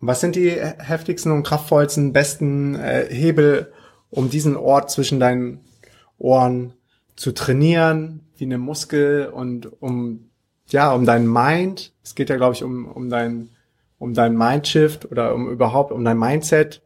[0.00, 3.72] Was sind die heftigsten und kraftvollsten, besten äh, Hebel,
[4.10, 5.60] um diesen Ort zwischen deinen
[6.18, 6.72] Ohren
[7.16, 10.30] zu trainieren, wie eine Muskel und um
[10.68, 11.92] ja um deinen Mind.
[12.04, 13.50] Es geht ja glaube ich um um dein
[13.98, 16.82] um dein Mindshift oder um überhaupt um dein Mindset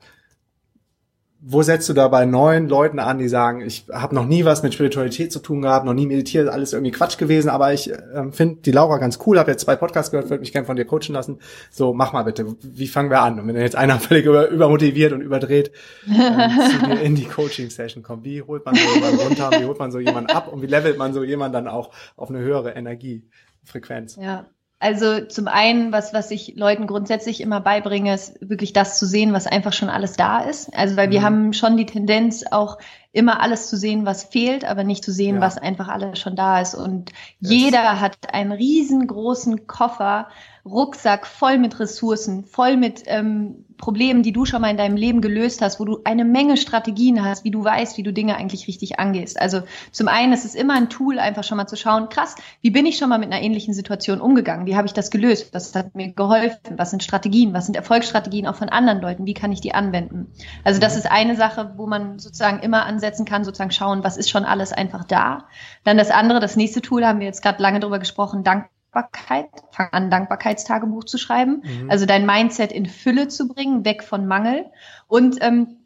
[1.45, 4.63] wo setzt du da bei neuen Leuten an, die sagen, ich habe noch nie was
[4.63, 8.31] mit Spiritualität zu tun gehabt, noch nie meditiert, alles irgendwie Quatsch gewesen, aber ich äh,
[8.31, 10.85] finde die Laura ganz cool, habe jetzt zwei Podcasts gehört, würde mich gerne von dir
[10.85, 11.41] coachen lassen.
[11.73, 13.41] So, mach mal bitte, wie fangen wir an?
[13.41, 15.73] Und wenn jetzt einer völlig über, übermotiviert und überdreht
[16.07, 19.91] ähm, zu in die Coaching-Session kommt, wie holt man so jemanden runter, wie holt man
[19.91, 24.15] so jemanden ab und wie levelt man so jemanden dann auch auf eine höhere Energiefrequenz?
[24.15, 24.47] Ja,
[24.83, 29.33] also zum einen, was, was ich Leuten grundsätzlich immer beibringe, ist wirklich das zu sehen,
[29.33, 30.75] was einfach schon alles da ist.
[30.77, 31.25] Also weil wir mhm.
[31.25, 32.79] haben schon die Tendenz, auch
[33.13, 35.41] immer alles zu sehen, was fehlt, aber nicht zu sehen, ja.
[35.41, 36.75] was einfach alles schon da ist.
[36.75, 37.51] Und yes.
[37.53, 40.27] jeder hat einen riesengroßen Koffer
[40.65, 45.21] Rucksack voll mit Ressourcen, voll mit ähm, Problemen, die du schon mal in deinem Leben
[45.21, 48.69] gelöst hast, wo du eine Menge Strategien hast, wie du weißt, wie du Dinge eigentlich
[48.69, 49.41] richtig angehst.
[49.41, 52.71] Also zum einen ist es immer ein Tool, einfach schon mal zu schauen, krass, wie
[52.71, 54.67] bin ich schon mal mit einer ähnlichen Situation umgegangen?
[54.67, 55.53] Wie habe ich das gelöst?
[55.53, 56.77] Was hat mir geholfen?
[56.77, 57.55] Was sind Strategien?
[57.55, 59.27] Was sind Erfolgsstrategien auch von anderen Leuten?
[59.27, 60.29] Wie kann ich die anwenden?
[60.63, 60.99] Also das mhm.
[61.01, 64.73] ist eine Sache, wo man sozusagen immer ansetzen kann, sozusagen schauen, was ist schon alles
[64.73, 65.49] einfach da.
[65.83, 69.49] Dann das andere, das nächste Tool, haben wir jetzt gerade lange drüber gesprochen, Dank Dankbarkeit,
[69.71, 71.63] fang an, Dankbarkeitstagebuch zu schreiben.
[71.65, 71.91] Mhm.
[71.91, 74.67] Also dein Mindset in Fülle zu bringen, weg von Mangel.
[75.09, 75.79] Und ähm,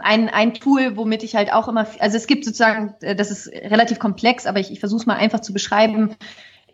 [0.00, 3.48] ein, ein Tool, womit ich halt auch immer, also es gibt sozusagen, äh, das ist
[3.48, 6.16] relativ komplex, aber ich, ich versuche es mal einfach zu beschreiben.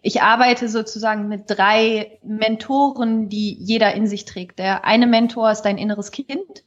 [0.03, 4.59] Ich arbeite sozusagen mit drei Mentoren, die jeder in sich trägt.
[4.59, 6.65] Der eine Mentor ist dein inneres Kind,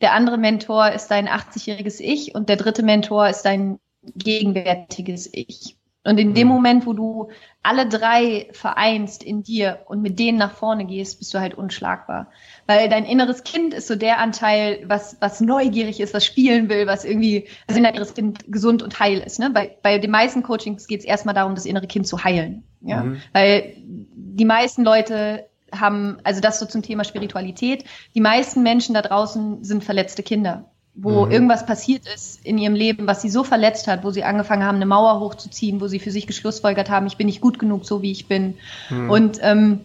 [0.00, 3.78] der andere Mentor ist dein 80-jähriges Ich und der dritte Mentor ist dein
[4.16, 5.77] gegenwärtiges Ich.
[6.04, 6.54] Und in dem mhm.
[6.54, 7.28] Moment, wo du
[7.62, 12.30] alle drei vereinst in dir und mit denen nach vorne gehst, bist du halt unschlagbar.
[12.66, 16.86] Weil dein inneres Kind ist so der Anteil, was, was neugierig ist, was spielen will,
[16.86, 19.38] was irgendwie, also dein inneres Kind gesund und heil ist.
[19.38, 19.50] Ne?
[19.50, 22.62] Bei, bei den meisten Coachings geht es erstmal darum, das innere Kind zu heilen.
[22.80, 23.02] Ja?
[23.02, 23.20] Mhm.
[23.32, 27.84] Weil die meisten Leute haben, also das so zum Thema Spiritualität,
[28.14, 30.70] die meisten Menschen da draußen sind verletzte Kinder
[31.00, 31.32] wo mhm.
[31.32, 34.76] irgendwas passiert ist in ihrem Leben, was sie so verletzt hat, wo sie angefangen haben,
[34.76, 38.02] eine Mauer hochzuziehen, wo sie für sich geschlussfolgert haben, ich bin nicht gut genug, so
[38.02, 38.54] wie ich bin.
[38.90, 39.10] Mhm.
[39.10, 39.80] Und ähm,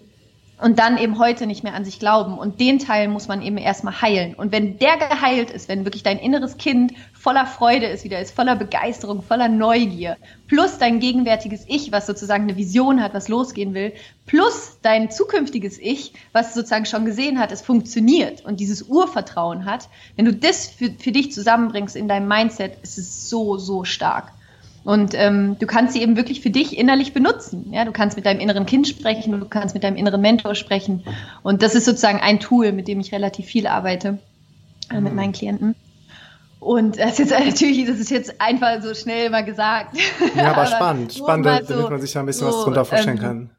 [0.60, 2.38] und dann eben heute nicht mehr an sich glauben.
[2.38, 4.34] Und den Teil muss man eben erstmal heilen.
[4.36, 8.36] Und wenn der geheilt ist, wenn wirklich dein inneres Kind voller Freude ist, wieder ist,
[8.36, 13.74] voller Begeisterung, voller Neugier, plus dein gegenwärtiges Ich, was sozusagen eine Vision hat, was losgehen
[13.74, 13.93] will,
[14.26, 19.89] plus dein zukünftiges Ich, was sozusagen schon gesehen hat, es funktioniert und dieses Urvertrauen hat,
[20.16, 24.32] wenn du das für, für dich zusammenbringst in deinem Mindset, ist es so, so stark.
[24.84, 27.71] Und ähm, du kannst sie eben wirklich für dich innerlich benutzen.
[27.71, 31.03] Ja, du kannst mit deinem inneren Kind sprechen, du kannst mit deinem inneren Mentor sprechen.
[31.41, 34.19] Und das ist sozusagen ein Tool, mit dem ich relativ viel arbeite
[34.91, 35.15] äh, mit mhm.
[35.15, 35.75] meinen Klienten.
[36.59, 39.97] Und das ist jetzt natürlich, das ist jetzt einfach so schnell mal gesagt.
[40.36, 42.86] Ja, aber, aber spannend, spannend, so, damit man sich da ein bisschen so, was drunter
[42.86, 43.49] vorstellen ähm, kann.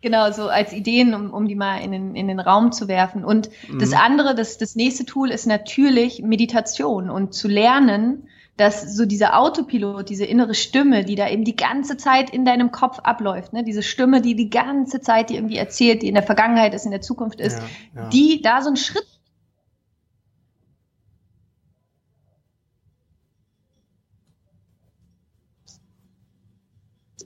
[0.00, 3.24] Genau, so als Ideen, um, um die mal in den, in den Raum zu werfen.
[3.24, 3.80] Und mhm.
[3.80, 8.28] das andere, das, das nächste Tool ist natürlich Meditation und zu lernen,
[8.58, 12.72] dass so dieser Autopilot, diese innere Stimme, die da eben die ganze Zeit in deinem
[12.72, 16.24] Kopf abläuft, ne, diese Stimme, die die ganze Zeit dir irgendwie erzählt, die in der
[16.24, 18.08] Vergangenheit ist, in der Zukunft ist, ja, ja.
[18.08, 19.06] die da so einen Schritt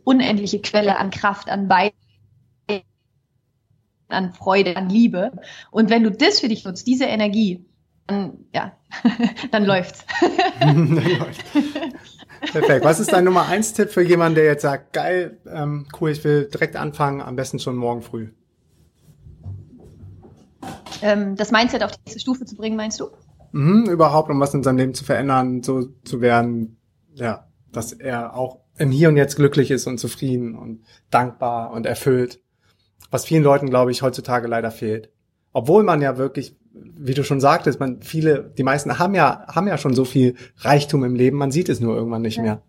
[0.04, 1.92] unendliche Quelle an Kraft, an Bei
[4.08, 5.32] an Freude, an Liebe.
[5.70, 7.64] Und wenn du das für dich nutzt, diese Energie,
[8.06, 8.72] dann, ja,
[9.50, 10.04] dann läuft's.
[10.60, 11.44] dann läuft's.
[12.52, 12.84] Perfekt.
[12.84, 16.24] Was ist dein Nummer eins Tipp für jemanden, der jetzt sagt, geil, ähm, cool, ich
[16.24, 18.28] will direkt anfangen, am besten schon morgen früh?
[21.02, 23.10] Ähm, das Mindset auf die nächste Stufe zu bringen, meinst du?
[23.52, 26.78] Mhm, überhaupt, um was in seinem Leben zu verändern, so zu werden,
[27.14, 31.86] ja, dass er auch im Hier und Jetzt glücklich ist und zufrieden und dankbar und
[31.86, 32.40] erfüllt.
[33.10, 35.10] Was vielen Leuten, glaube ich, heutzutage leider fehlt.
[35.52, 39.66] Obwohl man ja wirklich wie du schon sagtest, man viele, die meisten haben ja haben
[39.66, 42.42] ja schon so viel Reichtum im Leben, man sieht es nur irgendwann nicht ja.
[42.42, 42.62] mehr.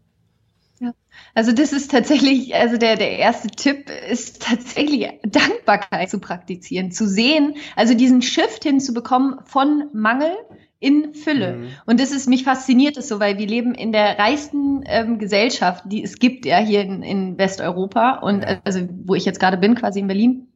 [0.79, 0.93] Ja.
[1.35, 7.07] Also das ist tatsächlich, also der der erste Tipp ist tatsächlich Dankbarkeit zu praktizieren, zu
[7.07, 10.31] sehen, also diesen Shift hinzubekommen von Mangel
[10.79, 11.55] in Fülle.
[11.55, 11.67] Mhm.
[11.85, 15.85] Und das ist, mich fasziniert es so, weil wir leben in der reichsten ähm, Gesellschaft,
[15.87, 18.59] die es gibt, ja, hier in, in Westeuropa und ja.
[18.65, 20.47] also wo ich jetzt gerade bin, quasi in Berlin.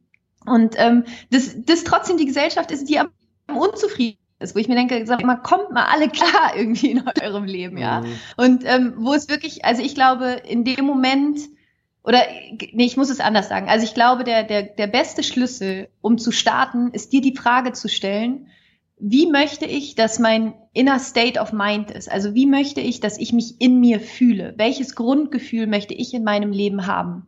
[0.46, 3.10] Und ähm, das, das trotzdem die Gesellschaft ist, die am
[3.48, 7.44] unzufrieden ist, wo ich mir denke, sag mal, kommt mal alle klar irgendwie in eurem
[7.44, 8.00] Leben, ja.
[8.00, 8.06] Mhm.
[8.36, 11.40] Und ähm, wo es wirklich, also ich glaube, in dem Moment,
[12.04, 12.22] oder
[12.72, 13.68] nee, ich muss es anders sagen.
[13.68, 17.72] Also ich glaube, der, der, der beste Schlüssel, um zu starten, ist dir die Frage
[17.72, 18.48] zu stellen,
[19.00, 22.10] wie möchte ich, dass mein inner state of mind ist?
[22.10, 24.54] Also wie möchte ich, dass ich mich in mir fühle?
[24.56, 27.26] Welches Grundgefühl möchte ich in meinem Leben haben?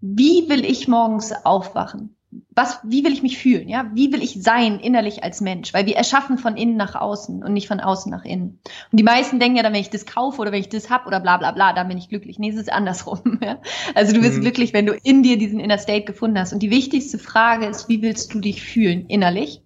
[0.00, 2.16] Wie will ich morgens aufwachen?
[2.54, 3.68] Was, wie will ich mich fühlen?
[3.68, 5.74] Ja, wie will ich sein innerlich als Mensch?
[5.74, 8.60] Weil wir erschaffen von innen nach außen und nicht von außen nach innen.
[8.92, 11.06] Und die meisten denken ja dann, wenn ich das kaufe oder wenn ich das hab
[11.06, 12.38] oder bla bla bla, dann bin ich glücklich.
[12.38, 13.20] Nee, es ist andersrum.
[13.42, 13.58] Ja?
[13.94, 14.42] Also du bist mhm.
[14.42, 16.52] glücklich, wenn du in dir diesen Inner State gefunden hast.
[16.52, 19.62] Und die wichtigste Frage ist, wie willst du dich fühlen innerlich?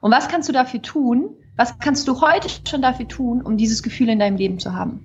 [0.00, 1.36] Und was kannst du dafür tun?
[1.56, 5.04] Was kannst du heute schon dafür tun, um dieses Gefühl in deinem Leben zu haben?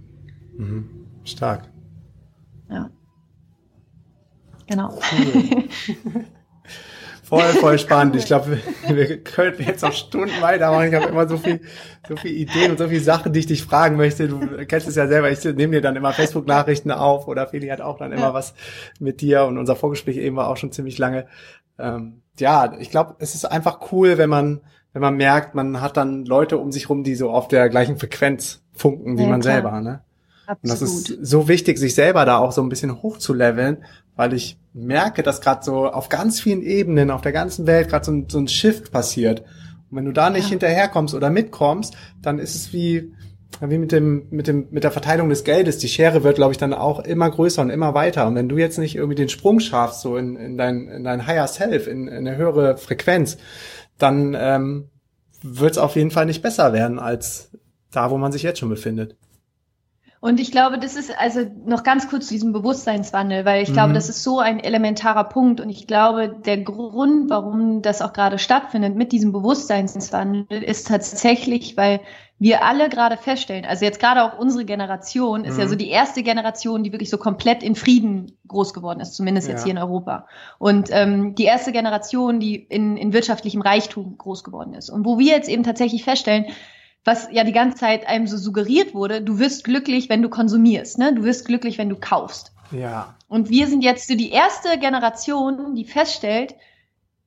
[0.57, 0.89] Mhm.
[1.25, 1.69] Stark.
[2.69, 2.89] Ja.
[4.67, 4.97] Genau.
[5.11, 5.63] Cool.
[7.33, 8.15] Voll, voll spannend.
[8.15, 10.89] Ich glaube, wir, wir könnten jetzt auch Stunden weitermachen.
[10.89, 11.61] Ich habe immer so viel,
[12.07, 14.27] so viel Ideen und so viele Sachen, die ich dich fragen möchte.
[14.27, 15.31] Du kennst es ja selber.
[15.31, 18.33] Ich nehme dir dann immer Facebook-Nachrichten auf oder Feli hat auch dann immer ja.
[18.35, 18.53] was
[18.99, 21.25] mit dir und unser Vorgespräch eben war auch schon ziemlich lange.
[21.79, 24.61] Ähm, ja, ich glaube, es ist einfach cool, wenn man,
[24.93, 27.97] wenn man merkt, man hat dann Leute um sich rum, die so auf der gleichen
[27.97, 29.53] Frequenz funken wie ja, man klar.
[29.53, 29.81] selber.
[29.81, 30.01] Ne?
[30.45, 30.61] Absolut.
[30.61, 33.83] Und das ist so wichtig, sich selber da auch so ein bisschen hochzuleveln,
[34.15, 38.05] weil ich merke, dass gerade so auf ganz vielen Ebenen, auf der ganzen Welt gerade
[38.05, 39.41] so, ein, so ein Shift passiert.
[39.89, 40.51] Und wenn du da nicht ja.
[40.51, 43.13] hinterherkommst oder mitkommst, dann ist es wie,
[43.61, 45.77] wie mit dem, mit dem, mit der Verteilung des Geldes.
[45.77, 48.27] Die Schere wird, glaube ich, dann auch immer größer und immer weiter.
[48.27, 51.27] Und wenn du jetzt nicht irgendwie den Sprung schaffst, so in, in dein, in dein
[51.27, 53.37] Higher Self, in, in eine höhere Frequenz,
[53.97, 54.89] dann ähm,
[55.43, 57.51] wird es auf jeden Fall nicht besser werden als
[57.91, 59.15] da, wo man sich jetzt schon befindet.
[60.23, 63.73] Und ich glaube, das ist also noch ganz kurz zu diesem Bewusstseinswandel, weil ich mhm.
[63.73, 65.59] glaube, das ist so ein elementarer Punkt.
[65.59, 71.75] Und ich glaube, der Grund, warum das auch gerade stattfindet mit diesem Bewusstseinswandel, ist tatsächlich,
[71.75, 71.99] weil
[72.39, 75.59] wir alle gerade feststellen, also jetzt gerade auch unsere Generation ist mhm.
[75.59, 79.49] ja so die erste Generation, die wirklich so komplett in Frieden groß geworden ist, zumindest
[79.49, 79.65] jetzt ja.
[79.65, 80.27] hier in Europa.
[80.57, 84.89] Und ähm, die erste Generation, die in, in wirtschaftlichem Reichtum groß geworden ist.
[84.89, 86.45] Und wo wir jetzt eben tatsächlich feststellen,
[87.05, 90.97] was ja die ganze Zeit einem so suggeriert wurde, du wirst glücklich, wenn du konsumierst,
[90.97, 91.13] ne?
[91.13, 92.53] Du wirst glücklich, wenn du kaufst.
[92.71, 93.15] Ja.
[93.27, 96.55] Und wir sind jetzt so die erste Generation, die feststellt,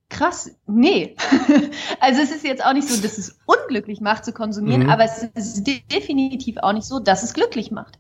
[0.08, 1.14] krass, nee.
[2.00, 4.90] also es ist jetzt auch nicht so, dass es unglücklich macht zu konsumieren, mhm.
[4.90, 7.98] aber es ist definitiv auch nicht so, dass es glücklich macht.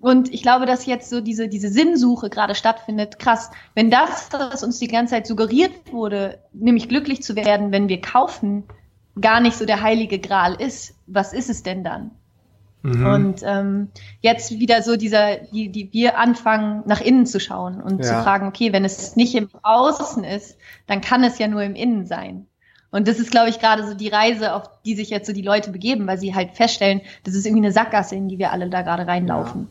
[0.00, 3.18] Und ich glaube, dass jetzt so diese, diese Sinnsuche gerade stattfindet.
[3.18, 7.88] Krass, wenn das, was uns die ganze Zeit suggeriert wurde, nämlich glücklich zu werden, wenn
[7.88, 8.64] wir kaufen,
[9.20, 12.10] gar nicht so der heilige Gral ist, was ist es denn dann?
[12.82, 13.06] Mhm.
[13.06, 13.88] Und ähm,
[14.20, 18.04] jetzt wieder so dieser, die, die wir anfangen, nach innen zu schauen und ja.
[18.04, 20.56] zu fragen, okay, wenn es nicht im Außen ist,
[20.86, 22.46] dann kann es ja nur im Innen sein.
[22.90, 25.42] Und das ist, glaube ich, gerade so die Reise, auf die sich jetzt so die
[25.42, 28.70] Leute begeben, weil sie halt feststellen, das ist irgendwie eine Sackgasse, in die wir alle
[28.70, 29.68] da gerade reinlaufen.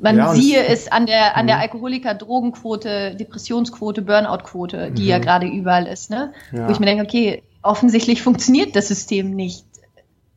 [0.00, 1.62] Man ja, siehe es an der, an der mhm.
[1.62, 5.08] Alkoholiker-Drogenquote, Depressionsquote, Burnout-Quote, die mhm.
[5.08, 6.32] ja gerade überall ist, ne?
[6.52, 6.66] Ja.
[6.66, 9.66] Wo ich mir denke, okay, offensichtlich funktioniert das System nicht,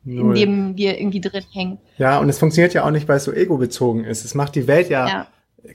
[0.04, 0.36] Null.
[0.36, 1.78] in dem wir irgendwie drin hängen.
[1.98, 4.24] Ja, und es funktioniert ja auch nicht, weil es so ego-bezogen ist.
[4.24, 5.26] Es macht die Welt ja, ja.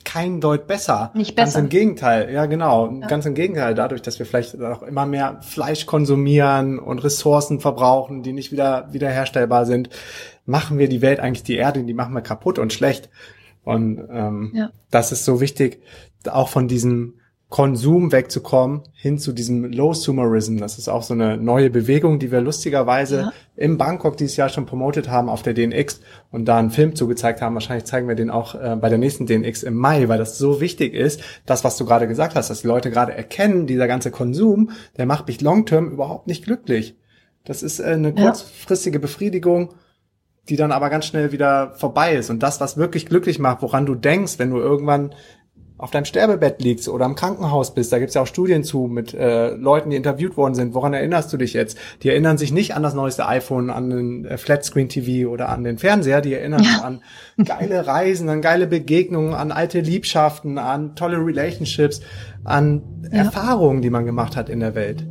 [0.04, 1.12] kein Deut besser.
[1.14, 1.54] Nicht besser.
[1.54, 2.92] Ganz im Gegenteil, ja genau.
[2.92, 3.08] Ja.
[3.08, 8.24] Ganz im Gegenteil, dadurch, dass wir vielleicht auch immer mehr Fleisch konsumieren und Ressourcen verbrauchen,
[8.24, 9.90] die nicht wieder wiederherstellbar sind,
[10.46, 13.10] machen wir die Welt eigentlich die Erde, die machen wir kaputt und schlecht.
[13.64, 14.70] Und ähm, ja.
[14.92, 15.82] das ist so wichtig,
[16.30, 17.16] auch von diesem
[17.50, 20.58] Konsum wegzukommen hin zu diesem Low Sumerism.
[20.58, 23.34] Das ist auch so eine neue Bewegung, die wir lustigerweise ja.
[23.56, 27.42] im Bangkok dieses Jahr schon promotet haben auf der DNX und da einen Film zugezeigt
[27.42, 27.54] haben.
[27.54, 30.60] Wahrscheinlich zeigen wir den auch äh, bei der nächsten DNX im Mai, weil das so
[30.60, 34.10] wichtig ist, das, was du gerade gesagt hast, dass die Leute gerade erkennen, dieser ganze
[34.10, 36.98] Konsum, der macht mich long-term überhaupt nicht glücklich.
[37.46, 39.76] Das ist äh, eine kurzfristige Befriedigung,
[40.50, 42.30] die dann aber ganz schnell wieder vorbei ist.
[42.30, 45.14] Und das, was wirklich glücklich macht, woran du denkst, wenn du irgendwann
[45.78, 49.14] auf deinem Sterbebett liegst oder im Krankenhaus bist, da gibt's ja auch Studien zu mit
[49.14, 50.74] äh, Leuten, die interviewt worden sind.
[50.74, 51.78] Woran erinnerst du dich jetzt?
[52.02, 55.66] Die erinnern sich nicht an das neueste iPhone, an den äh, Flatscreen TV oder an
[55.66, 56.22] den Fernseher.
[56.22, 57.02] Die erinnern sich an
[57.44, 62.00] geile Reisen, an geile Begegnungen, an alte Liebschaften, an tolle Relationships,
[62.46, 63.20] an ja.
[63.20, 65.06] Erfahrungen, die man gemacht hat in der Welt.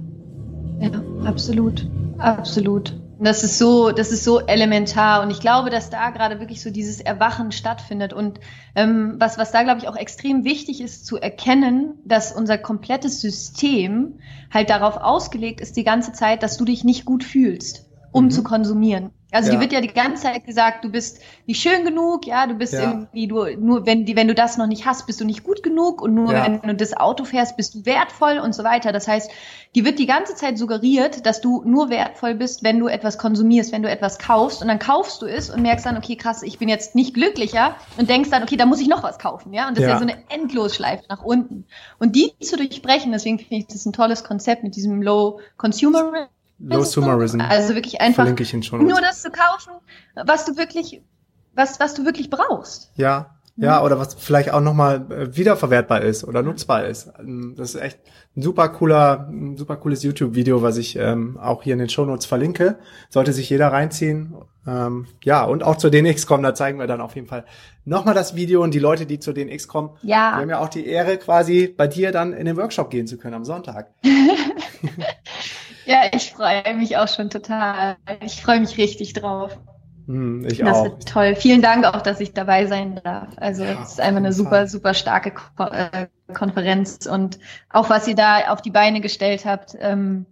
[0.81, 0.91] Ja,
[1.25, 1.87] absolut,
[2.19, 3.04] absolut.
[3.25, 5.23] Das ist so, das ist so elementar.
[5.23, 8.13] Und ich glaube, dass da gerade wirklich so dieses Erwachen stattfindet.
[8.13, 8.39] Und
[8.75, 13.23] ähm, was, was da glaube ich auch extrem wichtig ist zu erkennen, dass unser komplettes
[13.23, 14.19] System
[14.53, 17.84] halt darauf ausgelegt ist die ganze Zeit, dass du dich nicht gut fühlst,
[18.15, 18.31] um mhm.
[18.31, 19.11] zu konsumieren.
[19.33, 19.57] Also ja.
[19.57, 22.73] die wird ja die ganze Zeit gesagt, du bist nicht schön genug, ja, du bist
[22.73, 22.83] ja.
[22.83, 25.65] irgendwie du nur wenn die wenn du das noch nicht hast, bist du nicht gut
[25.65, 26.45] genug und nur ja.
[26.45, 28.93] wenn du das Auto fährst, bist du wertvoll und so weiter.
[28.93, 29.29] Das heißt,
[29.75, 33.73] die wird die ganze Zeit suggeriert, dass du nur wertvoll bist, wenn du etwas konsumierst,
[33.73, 36.61] wenn du etwas kaufst und dann kaufst du es und merkst dann, okay, krass, ich
[36.61, 39.67] bin jetzt nicht glücklicher und denkst dann, okay, da muss ich noch was kaufen, ja?
[39.67, 41.67] Und das ist ja so eine Endlosschleife nach unten.
[41.99, 46.29] Und die zu durchbrechen, deswegen finde ich das ein tolles Konzept mit diesem Low Consumer
[46.65, 47.41] Low Sumerism.
[47.41, 49.73] Also wirklich einfach nur das zu kaufen,
[50.27, 51.03] was du wirklich,
[51.55, 52.91] was, was du wirklich brauchst.
[52.97, 53.31] Ja.
[53.57, 53.87] Ja, mhm.
[53.87, 57.13] oder was vielleicht auch nochmal äh, wiederverwertbar ist oder nutzbar ist.
[57.21, 58.01] Ähm, das ist echt
[58.37, 62.05] ein super cooler, ein super cooles YouTube-Video, was ich ähm, auch hier in den Show
[62.05, 62.79] Notes verlinke.
[63.11, 64.35] Sollte sich jeder reinziehen.
[64.67, 67.45] Ähm, ja, und auch zur DNX kommen, da zeigen wir dann auf jeden Fall
[67.85, 69.91] nochmal das Video und die Leute, die zur DNX kommen.
[70.03, 70.33] Ja.
[70.33, 73.19] Wir haben ja auch die Ehre, quasi bei dir dann in den Workshop gehen zu
[73.19, 73.95] können am Sonntag.
[75.87, 77.97] Ja, ich freue mich auch schon total.
[78.25, 79.59] Ich freue mich richtig drauf.
[80.07, 80.85] Hm, ich das auch.
[80.85, 81.35] wird toll.
[81.35, 83.29] Vielen Dank auch, dass ich dabei sein darf.
[83.37, 87.39] Also ja, es ist einfach eine super, super starke Ko äh, Konferenz und
[87.71, 89.77] auch was ihr da auf die Beine gestellt habt.
[89.81, 90.27] Ähm,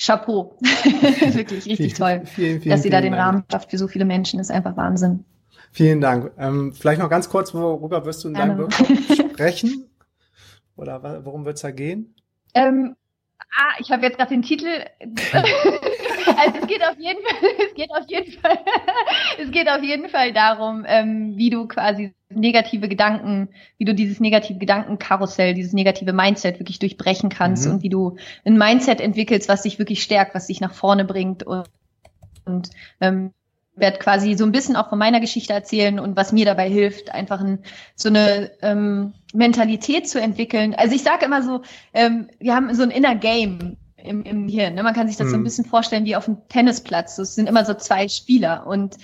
[0.00, 0.56] Chapeau.
[0.62, 2.22] Wirklich richtig toll.
[2.24, 3.22] Vielen, vielen, dass ihr da den Dank.
[3.22, 5.24] Rahmen schafft für so viele Menschen, ist einfach Wahnsinn.
[5.72, 6.32] Vielen Dank.
[6.38, 8.86] Ähm, vielleicht noch ganz kurz, worüber wirst du in deinem Workshop
[9.32, 9.88] sprechen?
[10.76, 12.14] Oder worum wird es da gehen?
[12.54, 12.96] Ähm,
[13.56, 14.66] Ah, ich habe jetzt gerade den Titel.
[15.00, 18.58] also es geht auf jeden Fall, es geht auf jeden Fall,
[19.38, 24.20] es geht auf jeden Fall darum, ähm, wie du quasi negative Gedanken, wie du dieses
[24.20, 27.74] negative Gedankenkarussell, dieses negative Mindset wirklich durchbrechen kannst mhm.
[27.74, 31.42] und wie du ein Mindset entwickelst, was dich wirklich stärkt, was dich nach vorne bringt
[31.42, 31.68] und,
[32.44, 32.70] und
[33.00, 33.32] ähm,
[33.78, 37.12] werde quasi so ein bisschen auch von meiner Geschichte erzählen und was mir dabei hilft,
[37.12, 37.60] einfach ein,
[37.94, 40.74] so eine ähm, Mentalität zu entwickeln.
[40.74, 41.62] Also ich sage immer so,
[41.94, 44.74] ähm, wir haben so ein Inner Game im, im Hirn.
[44.74, 44.82] Ne?
[44.82, 45.30] Man kann sich das hm.
[45.30, 45.44] so ein mhm.
[45.44, 47.18] bisschen vorstellen wie auf einem Tennisplatz.
[47.18, 48.96] Es sind immer so zwei Spieler und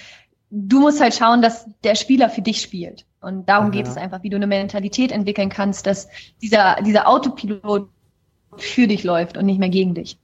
[0.51, 3.05] du musst halt schauen, dass der Spieler für dich spielt.
[3.21, 3.73] Und darum Aha.
[3.73, 6.09] geht es einfach, wie du eine Mentalität entwickeln kannst, dass
[6.43, 7.89] dieser, dieser Autopilot
[8.57, 10.19] für dich läuft und nicht mehr gegen dich.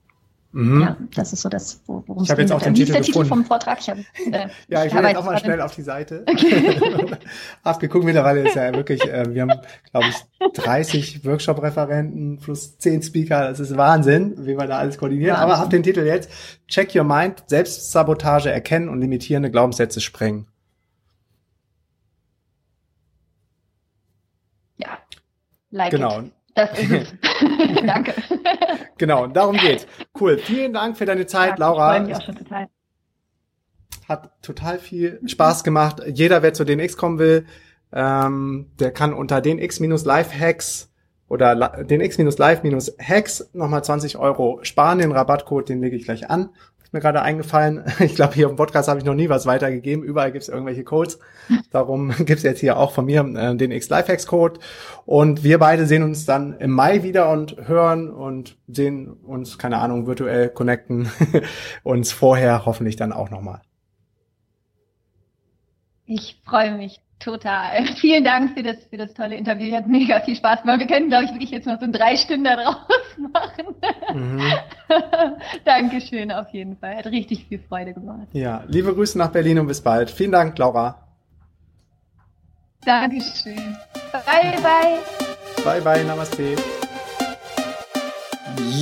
[0.53, 0.81] Mhm.
[0.81, 2.23] Ja, das ist so das, worum es geht.
[2.23, 3.79] Ich habe jetzt auch den Titel, Titel vom Vortrag.
[3.79, 3.97] Ich hab,
[4.31, 6.25] äh, ja, ich will jetzt auch mal schnell auf die Seite.
[6.31, 7.17] Okay.
[7.63, 9.59] Hab geguckt, mittlerweile ist ja wirklich, äh, wir haben,
[9.91, 13.49] glaube ich, 30 Workshop-Referenten plus 10 Speaker.
[13.49, 15.33] Das ist Wahnsinn, wie wir da alles koordinieren.
[15.33, 15.51] Wahnsinn.
[15.51, 16.29] Aber hab den Titel jetzt.
[16.67, 20.47] Check Your Mind, Selbstsabotage erkennen und limitierende Glaubenssätze sprengen.
[24.77, 24.97] Ja,
[25.69, 26.21] like Genau.
[26.21, 26.31] It.
[26.55, 27.13] Das ist es.
[27.85, 28.13] Danke.
[28.97, 29.87] Genau, darum geht's.
[30.19, 30.37] Cool.
[30.37, 31.93] Vielen Dank für deine Zeit, ja, Laura.
[31.93, 32.67] Ich freue mich auch schon total.
[34.07, 36.01] Hat total viel Spaß gemacht.
[36.07, 37.45] Jeder, wer zu DNX kommen will,
[37.93, 40.91] ähm, der kann unter DNX-Live-Hacks
[41.27, 44.99] oder DNX-Live-Hacks nochmal 20 Euro sparen.
[44.99, 46.49] Den Rabattcode, den lege ich gleich an
[46.91, 47.83] mir gerade eingefallen.
[47.99, 50.03] Ich glaube, hier im Podcast habe ich noch nie was weitergegeben.
[50.03, 51.19] Überall gibt es irgendwelche Codes.
[51.71, 54.59] Darum gibt es jetzt hier auch von mir äh, den X-Lifehacks-Code.
[55.05, 59.77] Und wir beide sehen uns dann im Mai wieder und hören und sehen uns, keine
[59.77, 61.09] Ahnung, virtuell connecten.
[61.83, 63.61] uns vorher hoffentlich dann auch nochmal.
[66.05, 67.85] Ich freue mich total.
[67.99, 69.73] Vielen Dank für das, für das tolle Interview.
[69.75, 70.79] Hat mega viel Spaß gemacht.
[70.79, 72.75] Wir können, glaube ich, wirklich jetzt noch so drei Stunden daraus
[73.17, 73.75] machen.
[74.13, 74.41] Mhm.
[75.65, 76.97] Dankeschön auf jeden Fall.
[76.97, 78.27] Hat richtig viel Freude gemacht.
[78.33, 80.09] Ja, liebe Grüße nach Berlin und bis bald.
[80.09, 81.07] Vielen Dank, Laura.
[82.85, 83.77] Dankeschön.
[84.11, 84.99] Bye, bye.
[85.63, 86.03] Bye, bye.
[86.03, 86.55] Namaste.